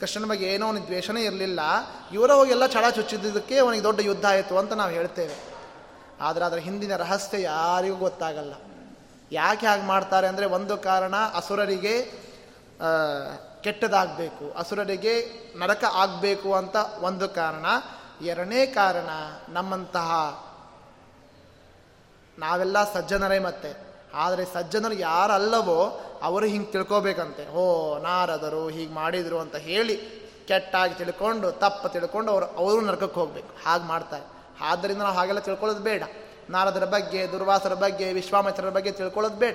ಕೃಷ್ಣನ 0.00 0.24
ಬಗ್ಗೆ 0.24 0.46
ಏನೋ 0.46 0.66
ಅವನಿಗೆ 0.66 0.86
ದ್ವೇಷನೇ 0.86 1.22
ಇರಲಿಲ್ಲ. 1.22 1.60
ಇವರ 2.12 2.32
ಹೋಗೆಲ್ಲ 2.32 2.66
ಛಡ 2.66 2.84
ಚುಚ್ಚಿದ್ದಕ್ಕೆ 2.90 3.58
ಅವನಿಗೆ 3.58 3.82
ದೊಡ್ಡ 3.82 4.00
ಯುದ್ಧ 4.00 4.26
ಆಯಿತು 4.26 4.58
ಅಂತ 4.58 4.72
ನಾವು 4.72 4.90
ಹೇಳ್ತೇವೆ. 4.90 5.54
ಆದರೆ 6.20 6.44
ಅದರ 6.44 6.56
ಹಿಂದಿನ 6.56 6.96
ರಹಸ್ಯ 6.96 7.42
ಯಾರಿಗೂ 7.42 7.96
ಗೊತ್ತಾಗಲ್ಲ. 7.96 8.52
ಯಾಕೆ 9.32 9.66
ಹಾಗೆ 9.66 9.82
ಮಾಡ್ತಾರೆ 9.82 10.26
ಅಂದರೆ 10.26 10.46
ಒಂದು 10.46 10.76
ಕಾರಣ 10.76 11.14
ಅಸುರರಿಗೆ 11.34 12.24
ಕೆಟ್ಟದಾಗಬೇಕು. 13.60 14.58
ಅಸುರರಿಗೆ 14.58 15.14
ನರಕ 15.58 15.84
ಆಗಬೇಕು 15.92 16.54
ಅಂತ 16.54 16.76
ಒಂದು 17.00 17.28
ಕಾರಣ. 17.28 17.66
ಎರಡನೇ 18.20 18.66
ಕಾರಣ, 18.66 19.08
ನಮ್ಮಂತಹ 19.48 20.10
ನಾವೆಲ್ಲ 22.38 22.92
ಸಜ್ಜನರೇ 22.92 23.38
ಮತ್ತೆ. 23.38 23.94
ಆದರೆ 24.14 24.44
ಸಜ್ಜನರು 24.44 24.94
ಯಾರಲ್ಲವೋ 24.94 26.00
ಅವರು 26.22 26.46
ಹಿಂಗೆ 26.46 26.72
ತಿಳ್ಕೋಬೇಕಂತೆ. 26.72 27.52
ಓ 27.52 27.98
ನಾರದರು 27.98 28.68
ಹೀಗೆ 28.68 28.92
ಮಾಡಿದರು 28.92 29.38
ಅಂತ 29.40 29.56
ಹೇಳಿ 29.56 29.96
ಕೆಟ್ಟಾಗಿ 30.48 30.94
ತಿಳ್ಕೊಂಡು, 30.94 31.52
ತಪ್ಪು 31.52 31.88
ತಿಳ್ಕೊಂಡು 31.88 32.32
ಅವರು 32.32 32.46
ಅವರು 32.46 32.80
ನರಕಕ್ಕೆ 32.80 33.20
ಹೋಗಬೇಕು. 33.20 33.64
ಹಾಗೆ 33.66 33.84
ಮಾಡ್ತಾರೆ. 33.84 34.24
ಆದ್ದರಿಂದ 34.60 35.02
ನಾವು 35.02 35.14
ಹಾಗೆಲ್ಲ 35.14 35.40
ತಿಳ್ಕೊಳ್ಳೋದು 35.40 35.80
ಬೇಡ. 35.80 36.02
ನಾರದರ 36.50 36.84
ಬಗ್ಗೆ, 36.84 37.32
ದುರ್ವಾಸರ 37.32 37.74
ಬಗ್ಗೆ, 37.74 38.12
ವಿಶ್ವಾಮಿತ್ರರ 38.12 38.70
ಬಗ್ಗೆ 38.70 38.90
ತಿಳ್ಕೊಳ್ಳೋದು 38.90 39.36
ಬೇಡ. 39.36 39.54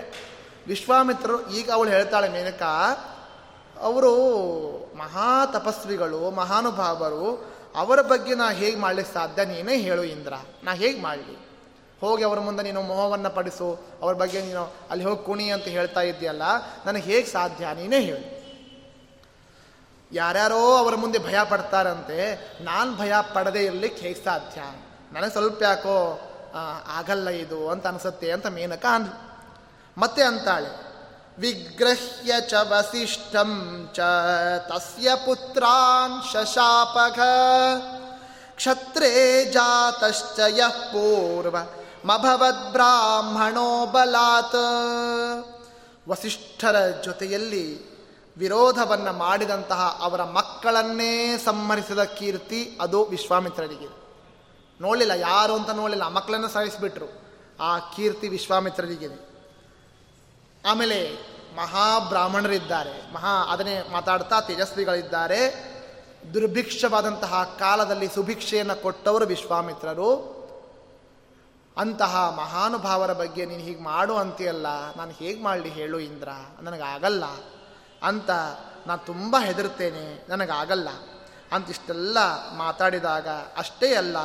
ವಿಶ್ವಾಮಿತ್ರರು 0.68 1.50
ಈಗ 1.50 1.72
ಅವಳು 1.72 1.90
ಹೇಳ್ತಾಳೆ 1.90 2.30
ಮೇನಕ, 2.30 2.62
ಅವರು 3.82 4.14
ಮಹಾ 4.98 5.46
ತಪಸ್ವಿಗಳು 5.46 6.32
ಮಹಾನುಭಾವರು, 6.32 7.54
ಅವರ 7.76 8.02
ಬಗ್ಗೆ 8.02 8.36
ನಾ 8.36 8.52
ಹೇಗೆ 8.52 8.78
ಮಾಡಲಿಕ್ಕೆ 8.78 9.14
ಸಾಧ್ಯ 9.14 9.46
ನೀನೇ 9.46 9.78
ಹೇಳು 9.78 10.04
ಇಂದ್ರ. 10.04 10.34
ನಾ 10.64 10.74
ಹೇಗೆ 10.74 11.02
ಮಾಡಲಿ? 11.02 11.50
ಹೋಗಿ 12.02 12.24
ಅವರ 12.24 12.40
ಮುಂದೆ 12.40 12.64
ನೀನು 12.64 12.82
ಮೋಹವನ್ನು 12.82 13.30
ಪಡಿಸು, 13.30 13.80
ಅವ್ರ 14.02 14.14
ಬಗ್ಗೆ 14.14 14.42
ನೀನು 14.42 14.74
ಅಲ್ಲಿ 14.90 15.06
ಹೋಗಿ 15.06 15.26
ಕುಣಿ 15.26 15.50
ಅಂತ 15.50 15.66
ಹೇಳ್ತಾ 15.66 16.02
ಇದ್ದೀಯಲ್ಲ, 16.02 16.42
ನನಗೆ 16.86 17.04
ಹೇಗೆ 17.04 17.28
ಸಾಧ್ಯ 17.28 17.68
ನೀನೇ 17.76 18.00
ಹೇಳು. 18.00 18.40
ಯಾರ್ಯಾರೋ 20.12 20.76
ಅವರ 20.76 20.96
ಮುಂದೆ 20.96 21.20
ಭಯ 21.20 21.38
ಪಡ್ತಾರಂತೆ, 21.50 22.36
ನಾನು 22.64 22.98
ಭಯ 22.98 23.14
ಪಡದೇ 23.34 23.60
ಇರಲಿಕ್ಕೆ 23.60 24.08
ಹೇಗೆ 24.08 24.24
ಸಾಧ್ಯ? 24.24 24.62
ನನಗೆ 25.12 25.32
ಸ್ವಲ್ಪ 25.32 25.64
ಯಾಕೋ 25.64 26.20
ಆಗಲ್ಲ 26.88 27.30
ಇದು 27.30 27.70
ಅಂತ 27.70 27.88
ಅನಿಸುತ್ತೆ 27.88 28.32
ಅಂತ 28.32 28.48
ಮೇನಕ 28.48 28.86
ಅಂದ್ಲು. 28.86 29.30
ಮತ್ತೆ 29.98 30.24
ಅಂತಾಳೆ, 30.24 30.90
ವಿಗ್ರಹ್ಯ 31.40 32.34
ಚ 32.48 32.54
ವಸಿಷ್ಠಂ 32.54 33.90
ಚ, 33.94 34.00
ತಸ್ಯ 34.68 35.10
ಪುತ್ರಾನ್ 35.16 36.32
ಶಶಾಪಘ, 36.34 37.20
ಕ್ಷತ್ರೇ 38.56 39.46
ಜಾತಶ್ಚ 39.46 40.40
ಪೂರ್ವ, 40.70 41.58
ಮಭವದ್ 42.06 42.72
ಬ್ರಾಹ್ಮಣೋ 42.72 43.86
ಬಲಾತ್. 43.86 44.56
ವಸಿಷ್ಠರ 46.10 46.88
ಜೊತೆಯಲ್ಲಿ 47.04 47.90
ವಿರೋಧವನ್ನು 48.38 49.14
ಮಾಡಿದಂತಹ 49.14 50.00
ಅವರ 50.02 50.24
ಮಕ್ಕಳನ್ನೇ 50.24 51.38
ಸಂಹರಿಸಿದ 51.38 52.04
ಕೀರ್ತಿ 52.04 52.78
ಅದು 52.82 53.06
ವಿಶ್ವಾಮಿತ್ರರಿಗೆ 53.06 53.99
ನೋಡಲಿಲ್ಲ, 54.82 55.12
ಯಾರು 55.12 55.56
ಅಂತ 55.56 55.70
ನೋಡಲಿಲ್ಲ. 55.70 56.08
ಮಕ್ಕಳನ್ನು 56.08 56.48
ಸಾಯಿಸಿಬಿಟ್ರು. 56.48 57.06
ಆ 57.60 57.80
ಕೀರ್ತಿ 57.80 58.28
ವಿಶ್ವಾಮಿತ್ರರಿಗಿದೆ 58.28 59.30
ಆಮೇಲೆ 60.66 61.18
ಮಹಾಬ್ರಾಹ್ಮಣರಿದ್ದಾರೆ. 61.56 63.14
ಮಹಾ, 63.14 63.46
ಅದನ್ನೇ 63.50 63.82
ಮಾತಾಡ್ತಾ 63.92 64.42
ತೇಜಸ್ವಿಗಳಿದ್ದಾರೆ. 64.42 65.70
ದುರ್ಭಿಕ್ಷವಾದಂತಹ 66.34 67.56
ಕಾಲದಲ್ಲಿ 67.60 68.08
ಸುಭಿಕ್ಷೆಯನ್ನು 68.08 68.82
ಕೊಟ್ಟವರು 68.82 69.26
ವಿಶ್ವಾಮಿತ್ರರು. 69.26 70.40
ಅಂತಹ 71.78 72.34
ಮಹಾನುಭಾವರ 72.38 73.14
ಬಗ್ಗೆ 73.14 73.46
ನೀನು 73.46 73.62
ಹೀಗೆ 73.62 73.82
ಮಾಡು 73.82 74.18
ಅಂತೀಯಲ್ಲ, 74.18 74.68
ನಾನು 74.96 75.12
ಹೇಗೆ 75.12 75.44
ಮಾಡಲಿ 75.44 75.70
ಹೇಳು 75.70 76.00
ಇಂದ್ರ. 76.00 76.30
ನನಗಾಗಲ್ಲ. 76.62 77.24
ಅಂತ 78.04 78.30
ನಾನು 78.88 79.06
ತುಂಬ 79.06 79.38
ಹೆದರ್ತೇನೆ. 79.46 80.26
ನನಗಾಗಲ್ಲ. 80.30 80.90
ಅಂತಿಷ್ಟೆಲ್ಲ 81.52 82.18
ಮಾತಾಡಿದಾಗ 82.56 83.28
ಅಷ್ಟೇ 83.58 83.96
ಅಲ್ಲ 83.96 84.18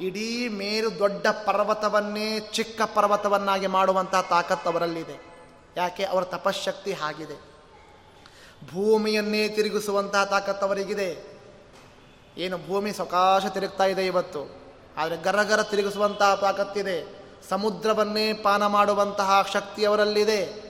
ಇಡೀ 0.00 0.48
ಮೇರು 0.48 0.98
ದೊಡ್ಡ 0.98 1.26
ಪರ್ವತವನ್ನೇ 1.26 2.40
ಚಿಕ್ಕ 2.40 2.82
ಪರ್ವತವನ್ನಾಗಿ 2.82 3.66
ಮಾಡುವಂತಹ 3.66 4.20
ತಾಕತ್ತು 4.20 4.70
ಅವರಲ್ಲಿದೆ. 4.70 5.26
ಯಾಕೆ? 5.76 6.04
ಅವರ 6.04 6.24
ತಪಶಕ್ತಿ 6.24 6.92
ಹಾಗಿದೆ. 6.92 7.34
ಭೂಮಿಯನ್ನೇ 8.72 9.48
ತಿರುಗಿಸುವಂತಹ 9.48 10.24
ತಾಕತ್ತು 10.24 10.66
ಅವರಿಗಿದೆ. 10.66 11.24
ಏನು? 12.36 12.58
ಭೂಮಿ 12.58 12.92
ಸಕಾಶ 12.92 13.46
ತಿರುಗ್ತಾ 13.46 13.84
ಇದೆ 13.84 14.06
ಇವತ್ತು. 14.06 14.56
ಆದರೆ 14.96 15.16
ಗರಗರ 15.16 15.62
ತಿರುಗಿಸುವಂತಹ 15.62 16.34
ತಾಕತ್ತಿದೆ. 16.34 17.26
ಸಮುದ್ರವನ್ನೇ 17.48 18.32
ಪಾನ 18.32 18.66
ಮಾಡುವಂತಹ 18.66 19.48
ಶಕ್ತಿ 19.52 19.84
ಅವರಲ್ಲಿದೆ. 19.84 20.66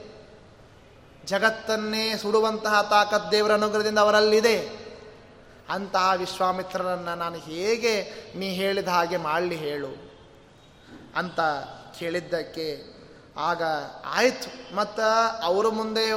ಜಗತ್ತನ್ನೇ 1.25 2.15
ಸುಡುವಂತಹ 2.15 2.81
ತಾಕತ್ 2.81 3.31
ದೇವರ 3.31 3.53
ಅನುಗ್ರಹದಿಂದ 3.53 3.99
ಅವರಲ್ಲಿದೆ. 3.99 4.76
ಅಂತಹ 5.69 6.13
ವಿಶ್ವಾಮಿತ್ರರನ್ನು 6.17 7.15
ನಾನು 7.15 7.35
ಹೇಗೆ 7.35 8.11
ನೀ 8.35 8.49
ಹೇಳಿದ 8.49 8.87
ಹಾಗೆ 8.87 9.17
ಮಾಡಲಿ 9.17 9.55
ಹೇಳು 9.55 10.11
ಅಂತ 11.15 11.39
ಕೇಳಿದ್ದಕ್ಕೆ 11.99 12.97
ಆಗ 13.37 13.61
ಆಯಿತು. 14.05 14.75
ಮತ್ತು 14.75 15.01
ಅವರ 15.43 15.67
ಮುಂದೆ 15.67 16.11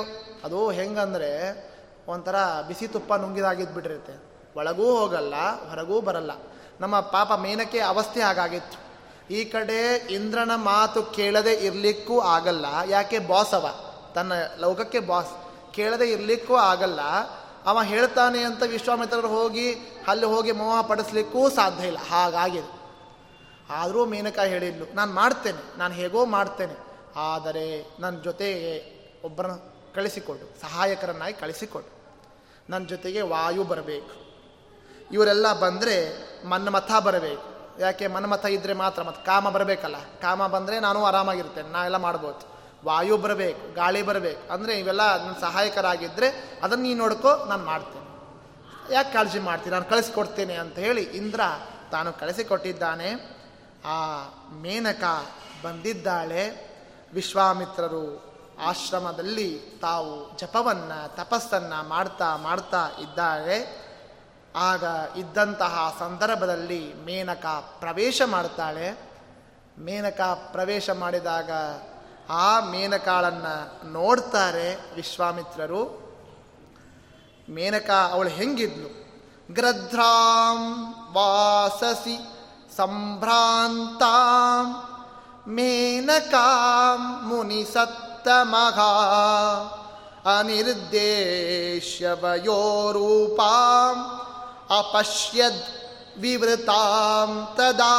ಅದು 0.44 0.70
ಹೆಂಗಂದರೆ 0.70 1.64
ಒಂಥರ 2.08 2.34
ಬಿಸಿ 2.68 2.88
ತುಪ್ಪ 2.88 3.14
ನುಂಗಿದಾಗಿದ್ದು 3.14 3.74
ಬಿಟ್ಟಿರುತ್ತೆ. 3.74 4.30
ಒಳಗೂ 4.56 4.96
ಹೋಗಲ್ಲ, 4.96 5.34
ಹೊರಗೂ 5.68 6.00
ಬರಲ್ಲ. 6.00 6.30
ನಮ್ಮ 6.80 7.00
ಪಾಪ 7.00 7.32
ಮೇನಕ್ಕೆ 7.32 7.78
ಅವಸ್ಥೆ 7.78 8.20
ಹಾಗಾಗಿತ್ತು. 8.20 8.90
ಈ 9.34 9.44
ಕಡೆ 9.44 10.06
ಇಂದ್ರನ 10.10 10.50
ಮಾತು 10.54 11.02
ಕೇಳದೆ 11.02 11.52
ಇರಲಿಕ್ಕೂ 11.52 12.20
ಆಗಲ್ಲ. 12.20 12.66
ಯಾಕೆ? 12.88 13.18
ಬಾಸ್ 13.18 13.54
ಅವ. 13.54 13.66
ತನ್ನ 14.14 14.32
ಲೋಕಕ್ಕೆ 14.58 14.98
ಬಾಸ್ 14.98 15.28
ಕೇಳದೆ 15.74 16.10
ಇರಲಿಕ್ಕೂ 16.10 16.56
ಆಗಲ್ಲ. 16.56 17.00
ಅವ 17.66 17.82
ಹೇಳ್ತಾನೆ 17.82 18.42
ಅಂತ 18.42 18.62
ವಿಶ್ವಾಮಿತ್ರರು 18.62 19.28
ಹೋಗಿ, 19.28 19.74
ಅಲ್ಲಿ 20.06 20.26
ಹೋಗಿ 20.26 20.52
ಮೋಹ 20.52 20.82
ಪಡಿಸ್ಲಿಕ್ಕೂ 20.82 21.50
ಸಾಧ್ಯ 21.50 21.86
ಇಲ್ಲ. 21.86 21.98
ಹಾಗಾಗಿದೆ. 21.98 22.80
ಆದರೂ 23.70 24.06
ಮೇನಕ 24.06 24.38
ಹೇಳಿದ್ಲು 24.38 24.94
ನಾನು 24.94 25.12
ಮಾಡ್ತೇನೆ, 25.12 25.78
ನಾನು 25.78 25.94
ಹೇಗೋ 25.94 26.24
ಮಾಡ್ತೇನೆ. 26.24 26.76
ಆದರೆ 27.16 27.86
ನನ್ನ 28.00 28.20
ಜೊತೆಗೆ 28.20 29.00
ಒಬ್ಬರನ್ನು 29.24 29.94
ಕಳಿಸಿಕೊಡು, 29.94 30.60
ಸಹಾಯಕರನ್ನಾಗಿ 30.60 31.34
ಕಳಿಸಿಕೊಡು. 31.34 32.00
ನನ್ನ 32.70 32.86
ಜೊತೆಗೆ 32.86 33.20
ವಾಯು 33.20 33.64
ಬರಬೇಕು. 33.64 34.30
ಇವರೆಲ್ಲ 35.12 35.52
ಬಂದರೆ 35.52 35.96
ಮನ್ಮಥ 36.44 36.92
ಬರಬೇಕು. 36.92 37.42
ಯಾಕೆ 37.80 38.06
ಮನ್ಮಥ 38.06 38.46
ಇದ್ದರೆ 38.46 38.72
ಮಾತ್ರ 38.72 39.02
ಮತ್ತು 39.02 39.26
ಕಾಮ 39.26 39.50
ಬರಬೇಕಲ್ಲ? 39.50 39.96
ಕಾಮ 40.22 40.46
ಬಂದರೆ 40.46 40.80
ನಾನು 40.80 41.04
ಆರಾಮಾಗಿರ್ತೇನೆ 41.04 41.68
ನಾ 41.68 41.84
ಎಲ್ಲ 41.84 41.96
ಮಾಡ್ಬೋದು. 41.96 42.49
ವಾಯು 42.84 43.16
ಬರಬೇಕು, 43.16 43.74
ಗಾಳಿ 43.74 44.02
ಬರಬೇಕು. 44.02 44.52
ಅಂದರೆ 44.52 44.78
ಇವೆಲ್ಲ 44.78 45.24
ನನ್ನ 45.24 45.36
ಸಹಾಯಕರಾಗಿದ್ದರೆ 45.40 46.28
ಅದನ್ನು 46.62 46.84
ನೀನು 46.84 46.98
ನೋಡ್ಕೋ, 46.98 47.44
ನಾನು 47.44 47.64
ಮಾಡ್ತೇನೆ. 47.64 48.08
ಯಾಕೆ 48.94 49.12
ಕಾಳಜಿ 49.12 49.38
ಮಾಡ್ತೀನಿ 49.38 49.72
ನಾನು 49.72 49.84
ಕಳಿಸಿಕೊಡ್ತೇನೆ 49.84 50.54
ಅಂತ 50.54 50.78
ಹೇಳಿ 50.78 51.02
ಇಂದ್ರ 51.02 51.40
ತಾನು 51.90 52.12
ಕಳಿಸಿಕೊಟ್ಟಿದ್ದಾನೆ. 52.12 53.08
ಆ 53.84 53.98
ಮೇನಕ 54.62 55.04
ಬಂದಿದ್ದಾಳೆ. 55.64 56.42
ವಿಶ್ವಾಮಿತ್ರರು 57.12 58.04
ಆಶ್ರಮದಲ್ಲಿ 58.60 59.60
ತಾವು 59.80 60.38
ಜಪವನ್ನು, 60.38 61.16
ತಪಸ್ಸನ್ನು 61.16 61.88
ಮಾಡ್ತಾ 61.88 62.36
ಮಾಡ್ತಾ 62.36 62.88
ಇದ್ದಾಳೆ. 63.00 63.90
ಆಗ 64.56 64.84
ಇದ್ದಂತಹ 65.16 65.96
ಸಂದರ್ಭದಲ್ಲಿ 65.98 66.94
ಮೇನಕ 66.94 67.46
ಪ್ರವೇಶ 67.80 68.22
ಮಾಡ್ತಾಳೆ. 68.26 68.98
ಮೇನಕ 69.78 70.20
ಪ್ರವೇಶ 70.52 70.90
ಮಾಡಿದಾಗ 70.90 71.50
ಆ 72.30 72.60
ಮೇನಕಾಳನ್ನು 72.60 73.92
ನೋಡ್ತಾರೆ 73.92 74.94
ವಿಶ್ವಾಮಿತ್ರರು. 74.94 76.10
ಮೇನಕಾ 77.48 78.12
ಅವಳು 78.12 78.28
ಹೆಂಗಿದ್ಲು? 78.28 79.00
ಗ್ರಧ್ರಾಂ 79.54 80.94
ವಾಸಸಿ 81.12 82.18
ಸಂಭ್ರಾಂತಾಂ 82.76 84.82
ಮೇನಕಾಂ 85.52 87.22
ಮುನಿಸತ್ತಮಃ 87.22 88.78
ಅನಿರ್ದೇಶ್ಯ 90.38 92.06
ಅನಿರ್ದೇಶ್ಯವಯೋರೂಪಾಂ 92.06 93.96
ಅಪಶ್ಯದ್ 94.78 95.79
विवृतां 96.23 97.29
तदा 97.57 97.95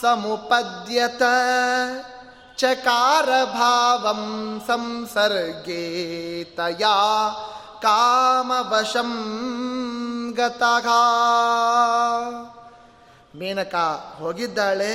समुपद्यत 0.02 1.24
चकारभावं 2.62 4.24
संसर्गे 4.70 5.84
तया 6.58 6.96
ಕಾಮವಶಂ 7.86 9.12
ಗತಃ 10.38 10.88
ಮೇನಕ 13.40 13.76
ಹೋಗಿದ್ದಾಳೆ 14.20 14.92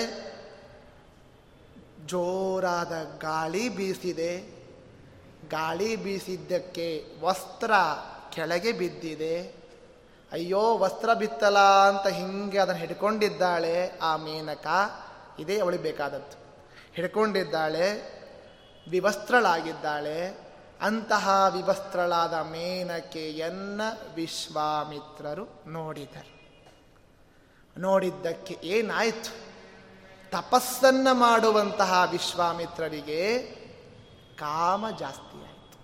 ಜೋರಾದ 2.07 2.91
ಗಾಳಿ 3.19 3.69
ಬೀಸಿದೆ. 3.69 4.57
ಗಾಳಿ 5.49 5.95
ಬೀಸಿದ್ದಕ್ಕೆ 5.95 7.05
ವಸ್ತ್ರ 7.19 7.71
ಕೆಳಗೆ 8.29 8.71
ಬಿದ್ದಿದೆ. 8.71 9.55
ಅಯ್ಯೋ, 10.31 10.77
ವಸ್ತ್ರ 10.77 11.13
ಬಿತ್ತಲ 11.13 11.57
ಅಂತ 11.59 12.07
ಹಿಂಗೆ 12.07 12.57
ಅದನ್ನು 12.57 12.81
ಹಿಡ್ಕೊಂಡಿದ್ದಾಳೆ 12.81 13.99
ಆ 14.01 14.15
ಮೇನಕ. 14.15 14.67
ಇದೇ 15.39 15.59
ಅವಳಿಗೆ 15.59 15.83
ಬೇಕಾದದ್ದು. 15.83 16.63
ಹಿಡ್ಕೊಂಡಿದ್ದಾಳೆ, 16.93 18.17
ವಿವಸ್ತ್ರಳಾಗಿದ್ದಾಳೆ. 18.89 20.47
ಅಂತಹ 20.81 21.53
ವಿವಸ್ತ್ರಳಾದ 21.57 22.33
ಮೇನಕೆಯನ್ನ 22.33 23.81
ವಿಶ್ವಾಮಿತ್ರರು 24.15 25.63
ನೋಡಿದರು. 25.67 26.37
ನೋಡಿದ್ದಕ್ಕೆ 27.81 28.57
ಏನಾಯಿತು? 28.63 29.46
ತಪಸ್ಸನ್ನು 30.31 31.13
ಮಾಡುವಂತಹ 31.15 31.91
ವಿಶ್ವಾಮಿತ್ರರಿಗೆ 32.11 33.21
ಕಾಮ 34.39 34.89
ಜಾಸ್ತಿ 34.99 35.37
ಆಯಿತು. 35.47 35.77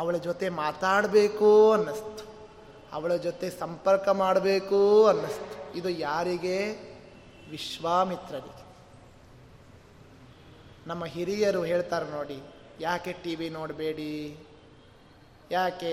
ಅವಳ 0.00 0.16
ಜೊತೆ 0.16 0.48
ಮಾತಾಡಬೇಕು 0.62 1.50
ಅನ್ನಿಸ್ತು. 1.72 2.24
ಅವಳ 2.92 3.12
ಜೊತೆ 3.16 3.46
ಸಂಪರ್ಕ 3.50 4.08
ಮಾಡಬೇಕು 4.22 4.80
ಅನ್ನಿಸ್ತು. 5.06 5.54
ಇದು 5.78 5.90
ಯಾರಿಗೆ? 6.08 6.58
ವಿಶ್ವಾಮಿತ್ರರಿಗೆ. 7.50 8.62
ನಮ್ಮ 10.86 11.04
ಹಿರಿಯರು 11.04 11.62
ಹೇಳ್ತಾರೆ 11.64 12.06
ನೋಡಿ, 12.10 12.38
ಯಾಕೆ 12.80 13.12
ಟಿ 13.22 13.32
ವಿ 13.34 13.48
ನೋಡಬೇಡಿ? 13.48 14.14
ಯಾಕೆ 15.50 15.92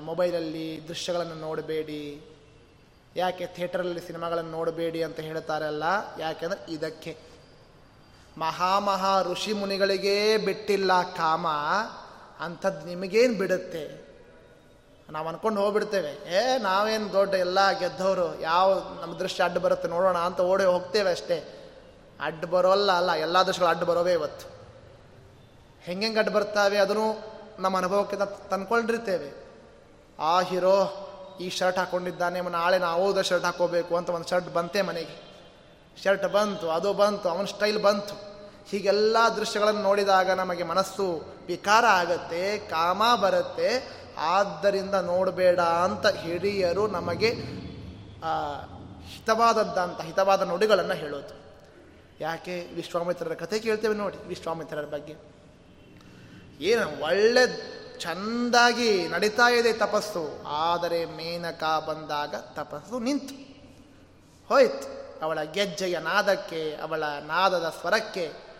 ಮೊಬೈಲಲ್ಲಿ 0.00 0.68
ದೃಶ್ಯಗಳನ್ನು 0.88 1.34
ನೋಡಬೇಡಿ? 1.34 2.04
ಯಾಕೆ 3.16 3.46
ಥಿಯೇಟರಲ್ಲಿ 3.46 4.00
ಸಿನಿಮಾಗಳನ್ನು 4.00 4.50
ನೋಡಬೇಡಿ 4.50 5.02
ಅಂತ 5.02 5.20
ಹೇಳ್ತಾರಲ್ಲ? 5.20 5.82
ಯಾಕೆಂದ್ರೆ 6.18 6.72
ಇದಕ್ಕೆ. 6.72 7.16
ಮಹಾಮಹಾ 8.38 9.22
ಋಷಿ 9.22 9.52
ಮುನಿಗಳಿಗೇ 9.52 10.36
ಬಿಟ್ಟಿಲ್ಲ 10.36 11.02
ಕಾಮ. 11.02 11.46
ಅಂಥದ್ದು 12.40 12.86
ನಿಮಗೇನು 12.86 13.38
ಬಿಡುತ್ತೆ? 13.38 14.12
ನಾವು 15.10 15.28
ಅನ್ಕೊಂಡು 15.28 15.60
ಹೋಗ್ಬಿಡ್ತೇವೆ. 15.60 16.34
ಏ, 16.34 16.58
ನಾವೇನು 16.58 17.12
ದೊಡ್ಡ 17.12 17.34
ಎಲ್ಲ 17.34 17.70
ಗೆದ್ದವರು, 17.70 18.40
ಯಾವ 18.40 18.78
ನಮ್ಮ 19.00 19.18
ದೃಶ್ಯ 19.18 19.44
ಅಡ್ಡು 19.44 19.60
ಬರುತ್ತೆ 19.60 19.88
ನೋಡೋಣ 19.88 20.18
ಅಂತ 20.18 20.40
ಓಡಿ 20.40 20.64
ಹೋಗ್ತೇವೆ 20.64 21.10
ಅಷ್ಟೇ. 21.10 21.58
ಅಡ್ಡು 22.20 22.46
ಬರೋಲ್ಲ 22.46 22.92
ಅಲ್ಲ, 22.92 23.12
ಎಲ್ಲ 23.12 23.42
ದೃಶ್ಯಗಳು 23.42 23.70
ಅಡ್ಡು 23.70 23.86
ಬರೋವೇ 23.86 24.12
ಇವತ್ತು. 24.12 24.46
ಹೆಂಗೆಂಗೆ 25.82 26.18
ಅಡ್ಡು 26.18 26.32
ಬರ್ತಾವೆ 26.32 26.78
ಅದನ್ನು 26.78 27.32
ನಮ್ಮ 27.58 27.76
ಅನುಭವಕ್ಕೆ 27.76 28.16
ತಂದ್ಕೊಂಡಿರ್ತೇವೆ. 28.50 29.32
ಆ 30.18 30.40
ಹೀರೋ 30.40 31.08
ಈ 31.40 31.48
ಶರ್ಟ್ 31.50 31.78
ಹಾಕ್ಕೊಂಡಿದ್ದಾನೆ 31.78 32.40
ನಾಳೆ 32.40 32.78
ನಾವು 32.78 33.22
ಶರ್ಟ್ 33.22 33.44
ಹಾಕೋಬೇಕು 33.44 33.96
ಅಂತ 33.96 34.10
ಒಂದು 34.10 34.28
ಶರ್ಟ್ 34.28 34.54
ಬಂತೆ 34.54 34.82
ಮನೆಗೆ. 34.82 35.16
ಶರ್ಟ್ 36.02 36.26
ಬಂತು, 36.32 36.70
ಅದು 36.70 36.94
ಬಂತು, 36.94 37.28
ಅವನ 37.28 37.44
ಸ್ಟೈಲ್ 37.44 37.82
ಬಂತು. 37.82 38.14
ಹೀಗೆಲ್ಲ 38.70 39.16
ದೃಶ್ಯಗಳನ್ನು 39.36 39.82
ನೋಡಿದಾಗ 39.82 40.30
ನಮಗೆ 40.30 40.62
ಮನಸ್ಸು 40.62 41.24
ವಿಕಾರ 41.46 41.84
ಆಗತ್ತೆ, 41.84 42.58
ಕಾಮ 42.58 43.02
ಬರುತ್ತೆ. 43.22 44.02
ಆದ್ದರಿಂದ 44.18 44.94
ನೋಡಬೇಡ 44.94 45.60
ಅಂತ 45.60 46.06
ಹಿರಿಯರು 46.06 46.86
ನಮಗೆ 46.86 47.30
ಹಿತವಾದದ್ದಂತ 49.12 50.00
ಹಿತವಾದ 50.00 50.42
ನುಡಿಗಳನ್ನು 50.42 50.94
ಹೇಳೋದು. 50.94 51.34
ಯಾಕೆ? 52.20 52.74
ವಿಶ್ವಾಮಿತ್ರರ 52.74 53.34
ಕಥೆ 53.34 53.58
ಕೇಳ್ತೇವೆ 53.58 53.94
ನೋಡಿ, 53.94 54.28
ವಿಶ್ವಾಮಿತ್ರರ 54.28 54.84
ಬಗ್ಗೆ. 54.84 55.14
ಏನು 56.60 57.04
ಒಳ್ಳೆ 57.04 57.44
ಚೆಂದಾಗಿ 58.02 59.08
ನಡೀತಾ 59.08 59.50
ಇದೆ 59.50 59.72
ತಪಸ್ಸು. 59.72 60.44
ಆದರೆ 60.46 61.04
ಮೇನಕ 61.04 61.84
ಬಂದಾಗ 61.86 62.34
ತಪಸ್ಸು 62.34 62.98
ನಿಂತು. 62.98 63.34
ಹೋಯ್ತು. 64.48 65.02
ಅವಳ 65.24 65.42
ಗೆಜ್ಜೆಯ 65.42 65.98
ನಾದಕ್ಕೆ, 65.98 66.74
ಅವಳ 66.82 67.02
ನಾದದ 67.04 67.74
ಸ್ವರಕ್ಕೆ 67.80 68.52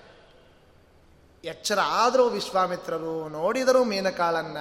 ಎಚ್ಚರ 1.45 1.79
ಆದರೂ 1.81 2.29
ವಿಶ್ವಾಮಿತ್ರರು 2.29 3.29
ನೋಡಿದರೂ 3.29 3.85
ಮೇನಕಾಳನ್ನ 3.85 4.57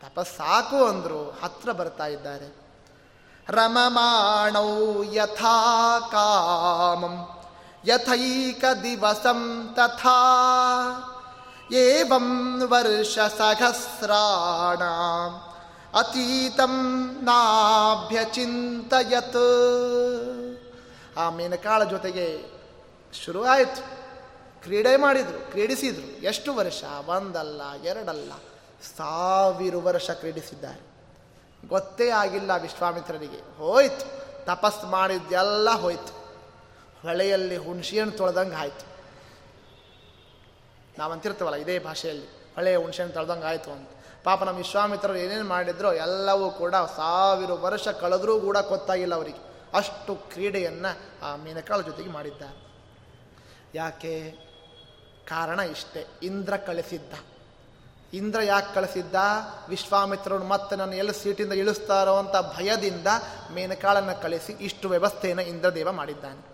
ತಪಸ್ಸಾಕು 0.00 0.84
ಅಂದರು 0.84 1.30
ಹತ್ರ 1.30 1.72
ಬರ್ತಾ 1.72 2.06
ಇದ್ದಾರೆ. 2.06 2.54
ರಮಮಾಣೌ 3.48 5.02
ಯಥಾ 5.02 6.00
ಕಾಮಂ 6.00 7.28
ಯಥೈಕ 7.84 8.64
ದಿವಸಂ 8.82 9.70
ತಥಾ 9.74 10.16
ವರ್ಷ 12.68 13.18
ಸಹಸ್ರಾಣ 13.18 14.82
ಅತೀತಂ 15.98 17.10
ನಾಭ್ಯಚಿಂತಯತ್ 17.22 18.36
ಆ 21.16 21.30
ಮೇನಕಾಳ 21.30 21.84
ಜೊತೆಗೆ 21.84 22.44
ಶುರುವಾಯಿತು. 23.24 24.00
ಕ್ರೀಡೆ 24.62 24.96
ಮಾಡಿದರು, 24.96 25.50
ಕ್ರೀಡಿಸಿದರು. 25.50 26.22
ಎಷ್ಟು 26.22 26.54
ವರ್ಷ? 26.54 26.84
ಒಂದಲ್ಲ, 27.06 27.62
ಎರಡಲ್ಲ. 27.84 28.32
ಸಾವಿರ 28.96 29.74
ವರ್ಷ 29.76 30.10
ಕ್ರೀಡಿಸಿದ್ದಾರೆ. 30.10 30.80
ಗೊತ್ತೇ 31.68 32.10
ಆಗಿಲ್ಲ 32.10 32.50
ವಿಶ್ವಾಮಿತ್ರನಿಗೆ 32.62 33.58
ಹೋಯ್ತು. 33.58 34.20
ತಪಸ್ 34.44 34.84
ಮಾಡಿದ್ದೆಲ್ಲ 34.84 35.70
ಹೋಯ್ತು. 35.70 36.20
ಹೊಳೆಯಲ್ಲಿ 37.02 37.56
ಹುಣಸಿಯನ್ನು 37.56 38.16
ತೊಳೆದಂಗೆ 38.16 38.54
ಆಯಿತು 38.54 38.89
ನಾವಂತಿರ್ತೀವಲ್ಲ 40.98 41.56
ಇದೇ 41.56 41.78
ಭಾಷೆಯಲ್ಲಿ. 41.78 42.26
ಹಳೆಯ 42.56 42.76
ಹುಣಸೆಯನ್ನು 42.76 43.14
ತಳ್ದಂಗೆ 43.14 43.46
ಆಯಿತು 43.46 43.70
ಅಂತ. 43.70 43.90
ಪಾಪ 44.24 44.44
ನಮ್ಮ 44.44 44.58
ವಿಶ್ವಾಮಿತ್ರರು 44.58 45.16
ಏನೇನು 45.16 45.44
ಮಾಡಿದ್ರೋ 45.44 45.92
ಎಲ್ಲವೂ 45.92 46.50
ಕೂಡ 46.50 46.74
ಸಾವಿರ 46.96 47.52
ವರ್ಷ 47.52 47.88
ಕಳೆದರೂ 47.88 48.40
ಕೂಡ 48.40 48.58
ಗೊತ್ತಾಗಿಲ್ಲ 48.58 49.14
ಅವರಿಗೆ. 49.14 49.50
ಅಷ್ಟು 49.74 50.14
ಕ್ರೀಡೆಯನ್ನು 50.14 51.24
ಆ 51.26 51.36
ಮೀನಕಾಳ 51.36 51.80
ಜೊತೆಗೆ 51.80 52.10
ಮಾಡಿದ್ದಾರೆ. 52.10 52.70
ಯಾಕೆ? 53.74 54.30
ಕಾರಣ 55.28 55.60
ಇಷ್ಟೇ. 55.60 56.06
ಇಂದ್ರ 56.22 56.56
ಕಳಿಸಿದ್ದ. 56.56 57.14
ಇಂದ್ರ 58.14 58.42
ಯಾಕೆ 58.42 58.74
ಕಳಿಸಿದ್ದ? 58.74 59.14
ವಿಶ್ವಾಮಿತ್ರರು 59.68 60.44
ಮತ್ತೆ 60.44 60.76
ನನ್ನ 60.76 60.94
ಎಲ್ಲ 60.94 61.12
ಸೀಟಿಂದ 61.12 61.52
ಇಳಿಸ್ತಾರೋ 61.52 62.16
ಅಂತ 62.16 62.56
ಭಯದಿಂದ 62.56 63.06
ಮೇನಕಾಳನ್ನು 63.52 64.22
ಕಳಿಸಿ 64.22 64.52
ಇಷ್ಟು 64.52 64.88
ವ್ಯವಸ್ಥೆಯನ್ನು 64.88 65.42
ಇಂದ್ರದೇವ 65.42 65.92
ಮಾಡಿದ್ದಾನೆ. 65.92 66.46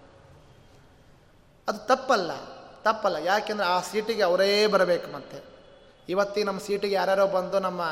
ಅದು 1.68 1.78
ತಪ್ಪಲ್ಲ. 1.78 2.55
ತಪ್ಪಲ್ಲ. 2.86 3.16
ಯಾಕೆಂದ್ರೆ 3.24 3.68
ಆ 3.68 3.80
ಸೀಟಿಗೆ 3.80 4.22
ಅವರೇ 4.22 4.66
ಬರಬೇಕು 4.66 5.16
ಮತ್ತೆ. 5.16 5.42
ಇವತ್ತಿಗೆ 6.08 6.46
ನಮ್ಮ 6.46 6.60
ಸೀಟಿಗೆ 6.60 6.94
ಯಾರ್ಯಾರೋ 6.94 7.26
ಬಂದು 7.26 7.58
ನಮ್ಮ 7.58 7.82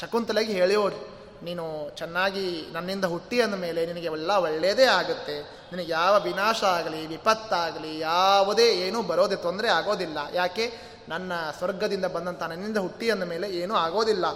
ಶಕುಂತಲೆಗೆ 0.00 0.52
ಹೇಳಿಯೋರು. 0.52 1.16
ನೀನು 1.44 1.90
ಚೆನ್ನಾಗಿ 1.96 2.44
ನನ್ನಿಂದ 2.72 3.04
ಹುಟ್ಟಿ 3.04 3.40
ಅಂದ 3.40 3.54
ಮೇಲೆ 3.54 3.86
ನಿನಗೆ 3.86 4.06
ಎಲ್ಲ 4.06 4.30
ಒಳ್ಳೆಯದೇ 4.30 4.84
ಆಗುತ್ತೆ. 4.84 5.40
ನಿನಗೆ 5.42 5.90
ಯಾವ 5.92 6.20
ವಿನಾಶ 6.22 6.64
ಆಗಲಿ 6.64 7.06
ವಿಪತ್ತಾಗಲಿ 7.06 7.98
ಯಾವುದೇ 7.98 8.66
ಏನೂ 8.86 9.02
ಬರೋದೇ 9.02 9.36
ತೊಂದರೆ 9.36 9.68
ಆಗೋದಿಲ್ಲ. 9.68 10.18
ಯಾಕೆ? 10.34 10.66
ನನ್ನ 11.08 11.32
ಸ್ವರ್ಗದಿಂದ 11.58 12.04
ಬಂದಂಥ 12.04 12.42
ನನ್ನಿಂದ 12.42 12.76
ಹುಟ್ಟಿ 12.76 13.10
ಅಂದ 13.10 13.22
ಮೇಲೆ 13.22 13.48
ಏನೂ 13.50 13.74
ಆಗೋದಿಲ್ಲ. 13.74 14.26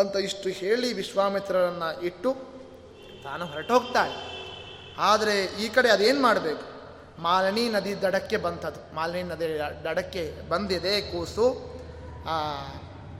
ಅಂತ 0.00 0.16
ಇಷ್ಟು 0.16 0.48
ಹೇಳಿ 0.48 0.92
ವಿಶ್ವಾಮಿತ್ರರನ್ನು 0.92 2.02
ಇಟ್ಟು 2.02 2.32
ತಾನು 3.24 3.46
ಹೊರಟೋಗ್ತಾಳೆ. 3.46 4.31
ಆದರೆ 5.02 5.44
ಈ 5.44 5.68
ಕಡೆ 5.68 5.88
ಅದೇನು 5.90 6.22
ಮಾಡಬೇಕು? 6.22 6.64
ಮಾಲಿನಿ 7.22 7.68
ನದಿ 7.68 7.92
ದಡಕ್ಕೆ 8.02 8.36
ಬಂತದು. 8.36 8.80
ಮಾಲಿನಿ 8.94 9.28
ನದಿ 9.28 9.46
ದಡಕ್ಕೆ 9.84 10.22
ಬಂದಿದೆ 10.48 11.00
ಕೂಸು. 11.00 11.46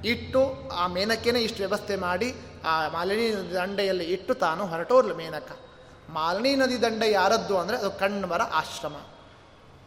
ಇಟ್ಟು 0.04 0.40
ಆ 0.72 0.86
ಮೇನಕ್ಕೇನೆ 0.86 1.40
ಇಷ್ಟು 1.40 1.56
ವ್ಯವಸ್ಥೆ 1.56 1.96
ಮಾಡಿ 1.96 2.28
ಆ 2.64 2.88
ಮಾಲಿನಿ 2.88 3.54
ದಂಡೆಯಲ್ಲಿ 3.54 4.04
ಇಟ್ಟು 4.04 4.34
ತಾನು 4.34 4.66
ಹೊರಟೋರ್ಲು 4.66 5.14
ಮೇನಕ. 5.14 5.48
ಮಾಲಿನಿ 6.08 6.56
ನದಿ 6.56 6.82
ದಂಡೆ 6.82 7.10
ಯಾರದ್ದು 7.10 7.58
ಅಂದರೆ 7.58 7.76
ಅದು 7.76 7.90
ಕಣ್ವರ 7.90 8.42
ಆಶ್ರಮ. 8.42 8.96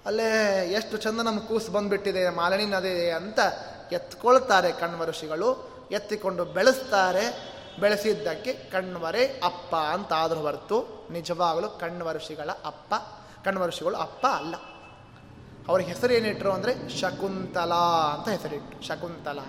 ಅಲ್ಲೇ 0.06 0.30
ಎಷ್ಟು 0.72 0.98
ಚಂದ 0.98 1.20
ನಮ್ಮ 1.22 1.40
ಕೂಸು 1.40 1.72
ಬಂದುಬಿಟ್ಟಿದೆ 1.72 2.30
ಮಾಲಿನಿ 2.30 2.66
ನದಿ 2.72 3.10
ಅಂತ 3.10 3.40
ಎತ್ಕೊಳ್ತಾರೆ 3.92 4.72
ಕಣ್ವ 4.72 5.06
ಋಷಿಗಳು 5.06 5.50
ಎತ್ತಿಕೊಂಡು 5.92 6.46
ಬೆಳೆಸ್ತಾರೆ. 6.46 7.55
ಬೆಳೆಸಿದ್ದಕ್ಕೆ 7.80 8.54
ಕಣ್ವರೆ 8.54 9.42
ಅಪ್ಪ 9.44 9.76
ಅಂತಾದರೂ 9.76 10.40
ಹೊರತು 10.40 11.08
ನಿಜವಾಗಲೂ 11.12 11.70
ಕಣ್ವರ್ಷಿಗಳ 11.70 12.50
ಅಪ್ಪ, 12.66 12.94
ಕಣ್ವರ್ಷಿಗಳು 13.46 13.98
ಅಪ್ಪ 13.98 14.28
ಅಲ್ಲ. 14.36 14.56
ಅವ್ರ 15.68 15.82
ಹೆಸರು 15.82 16.14
ಏನಿಟ್ಟರು 16.14 16.52
ಅಂದರೆ 16.52 16.90
ಶಕುಂತಲಾ 17.00 18.14
ಅಂತ 18.18 18.28
ಹೆಸರಿಟ್ಟು 18.30 18.88
ಶಕುಂತಲ. 18.88 19.40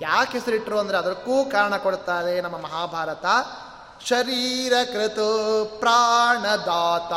ಯಾಕೆ 0.00 0.38
ಹೆಸರಿಟ್ಟರು 0.38 0.78
ಅಂದರೆ 0.78 0.98
ಅದಕ್ಕೂ 0.98 1.44
ಕಾರಣ 1.44 1.76
ಕೊಡ್ತಾರೆ 1.76 2.40
ನಮ್ಮ 2.40 2.56
ಮಹಾಭಾರತ. 2.56 3.24
ಶರೀರ 4.04 4.72
ಕೃತ 4.92 5.18
ಪ್ರಾಣದಾತ. 5.78 7.12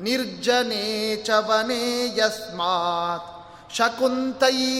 ನಿರ್ಜನೆ 0.00 1.16
ಚವನೆ 1.16 2.06
ಯಸ್ಮಾತ್. 2.18 3.30
ಶಕುಂತೈ 3.74 4.74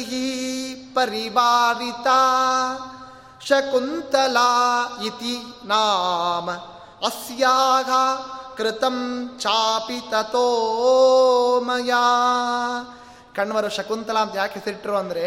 ಪರಿವಾರಿತ 0.74 2.06
ಶಕುಂತಲಾ 3.49 4.51
ಇತಿ 5.07 5.34
ನಾಮ 5.64 6.51
ಅಸ್ಯಾಗ 7.07 7.90
ಕೃತಂ 8.57 8.97
ಚಾಪಿ 9.40 9.99
ತಥೋ 10.11 10.47
ಮಯಾ 11.61 12.05
ಕಣ್ವರು 13.36 13.68
ಶಕುಂತಲಾ 13.68 14.20
ಅಂತ 14.20 14.36
ಯಾಕೆ 14.36 14.59
ಹೆಸರಿಟ್ಟರು 14.59 14.97
ಅಂದರೆ, 14.97 15.24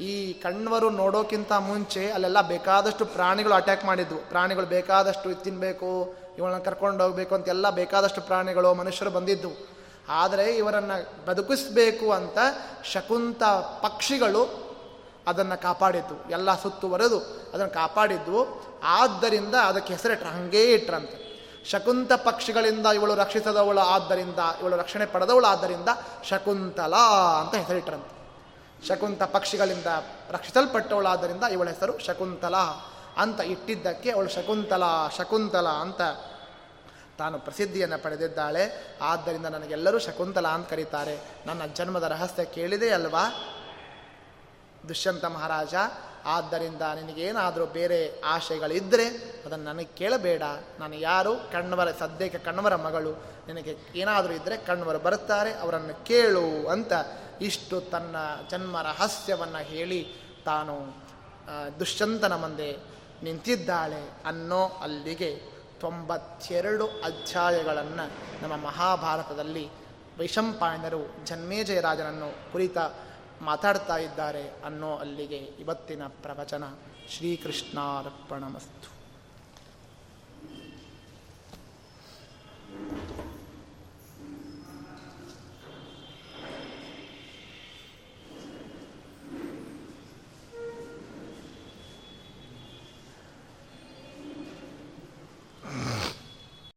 ಈ 0.00 0.32
ಕಣ್ವರು 0.32 0.90
ನೋಡೋಕ್ಕಿಂತ 0.90 1.52
ಮುಂಚೆ 1.52 2.10
ಅಲ್ಲೆಲ್ಲ 2.10 2.40
ಬೇಕಾದಷ್ಟು 2.40 3.04
ಪ್ರಾಣಿಗಳು 3.06 3.54
ಅಟ್ಯಾಕ್ 3.54 3.84
ಮಾಡಿದ್ವು. 3.84 4.18
ಪ್ರಾಣಿಗಳು 4.28 4.66
ಬೇಕಾದಷ್ಟು 4.66 5.34
ತಿನ್ನಬೇಕು 5.42 5.90
ಇವಳನ್ನ 6.38 6.62
ಕರ್ಕೊಂಡು 6.62 7.04
ಹೋಗ್ಬೇಕು 7.04 7.34
ಅಂತೆಲ್ಲ 7.34 7.70
ಬೇಕಾದಷ್ಟು 7.70 8.20
ಪ್ರಾಣಿಗಳು, 8.20 8.74
ಮನುಷ್ಯರು 8.74 9.10
ಬಂದಿದ್ದವು 9.10 9.56
ಆದರೆ 10.08 10.46
ಇವರನ್ನು 10.56 11.26
ಬದುಕಿಸ್ಬೇಕು 11.26 12.06
ಅಂತ 12.12 12.38
ಶಕುಂತ 12.84 13.42
ಪಕ್ಷಿಗಳು 13.82 14.71
ಅದನ್ನು 15.26 15.62
ಕಾಪಾಡಿದ್ದು. 15.62 16.30
ಎಲ್ಲ 16.30 16.62
ಸುತ್ತುವರೆದು 16.62 17.18
ಅದನ್ನು 17.54 17.74
ಕಾಪಾಡಿದ್ದು. 17.74 18.62
ಆದ್ದರಿಂದ 18.84 19.54
ಅದಕ್ಕೆ 19.54 19.94
ಹೆಸರಿಟ್ರ. 19.94 20.26
ಹಂಗೇ 20.26 20.64
ಇಟ್ರಂತೆ. 20.64 21.22
ಶಕುಂತ 21.70 22.12
ಪಕ್ಷಿಗಳಿಂದ 22.12 22.86
ಇವಳು 22.86 23.14
ರಕ್ಷಿಸದವಳು 23.14 23.80
ಆದ್ದರಿಂದ, 23.80 24.38
ಇವಳು 24.60 24.76
ರಕ್ಷಣೆ 24.76 25.06
ಪಡೆದವಳು 25.06 25.46
ಆದ್ದರಿಂದ 25.46 25.88
ಶಕುಂತಲಾ 26.24 27.32
ಅಂತ 27.40 27.54
ಹೆಸರಿಟ್ರಂತೆ. 27.54 28.22
ಶಕುಂತ 28.88 29.22
ಪಕ್ಷಿಗಳಿಂದ 29.22 29.86
ರಕ್ಷಿಸಲ್ಪಟ್ಟವಳಾದ್ದರಿಂದ 30.30 31.44
ಇವಳ 31.44 31.68
ಹೆಸರು 31.68 31.98
ಶಕುಂತಲಾ 31.98 32.92
ಅಂತ 33.16 33.40
ಇಟ್ಟಿದ್ದಕ್ಕೆ 33.40 34.10
ಅವಳು 34.10 34.28
ಶಕುಂತಲಾ 34.28 35.08
ಶಕುಂತಲಾ 35.08 35.70
ಅಂತ 35.70 36.00
ತಾನು 37.18 37.38
ಪ್ರಸಿದ್ಧಿಯನ್ನು 37.38 38.02
ಪಡೆದಿದ್ದಾಳೆ. 38.02 38.96
ಆದ್ದರಿಂದ 39.02 39.46
ನನಗೆಲ್ಲರೂ 39.46 39.98
ಶಕುಂತಲಾ 39.98 40.48
ಅಂತ 40.48 40.70
ಕರೀತಾರೆ. 40.70 41.20
ನನ್ನ 41.46 41.62
ಜನ್ಮದ 41.74 42.02
ರಹಸ್ಯ 42.02 42.44
ಕೇಳಿದೆ 42.44 42.90
ಅಲ್ವಾ? 42.90 43.24
ದುಷ್ಯಂತ 44.88 45.24
ಮಹಾರಾಜ, 45.24 45.74
ಆದ್ದರಿಂದ 46.26 46.82
ನಿನಗೇನಾದರೂ 46.82 47.66
ಬೇರೆ 47.66 48.20
ಆಶೆಗಳಿದ್ದರೆ 48.20 49.06
ಅದನ್ನು 49.46 49.64
ನನಗೆ 49.64 49.84
ಕೇಳಬೇಡ. 49.84 50.42
ನಾನು 50.78 50.94
ಯಾರು? 50.94 51.36
ಕಣ್ವರ 51.36 51.90
ಸದ್ಯಕ್ಕೆ 51.92 52.38
ಕಣ್ಣವರ 52.38 52.76
ಮಗಳು. 52.76 53.12
ನಿನಗೆ 53.46 53.76
ಏನಾದರೂ 53.94 54.32
ಇದ್ದರೆ 54.32 54.56
ಕಣ್ವರು 54.56 54.98
ಬರುತ್ತಾರೆ, 54.98 55.52
ಅವರನ್ನು 55.52 56.04
ಕೇಳು 56.04 56.68
ಅಂತ 56.68 56.92
ಇಷ್ಟು 57.40 57.80
ತನ್ನ 57.80 58.16
ಜನ್ಮ 58.50 58.82
ರಹಸ್ಯವನ್ನು 58.82 59.58
ಹೇಳಿ 59.58 60.00
ತಾನು 60.44 60.76
ದುಷ್ಯಂತನ 61.80 62.34
ಮುಂದೆ 62.36 62.76
ನಿಂತಿದ್ದಾಳೆ 63.22 64.02
ಅನ್ನೋ 64.26 64.62
ಅಲ್ಲಿಗೆ 64.82 65.30
ತೊಂಬತ್ತೆರಡು 65.80 66.86
ಅಧ್ಯಾಯಗಳನ್ನು 66.86 68.04
ನಮ್ಮ 68.42 68.56
ಮಹಾಭಾರತದಲ್ಲಿ 68.66 69.68
ವೈಶಂಪಾಯನರು, 70.18 71.26
ಜನ್ಮೇಜಯರಾಜನನ್ನು 71.26 72.52
ಕುರಿತ 72.52 72.78
ಮಾತಾಡ್ತಾ 73.42 73.96
ಇದ್ದಾರೆ 73.98 74.44
ಅನ್ನೋ 74.64 74.90
ಅಲ್ಲಿಗೆ 74.96 75.36
ಇವತ್ತಿನ 75.36 76.06
ಪ್ರವಚನ 76.06 76.64
ಶ್ರೀಕೃಷ್ಣಾರ್ಪಣಮಸ್ತು. 77.08 78.92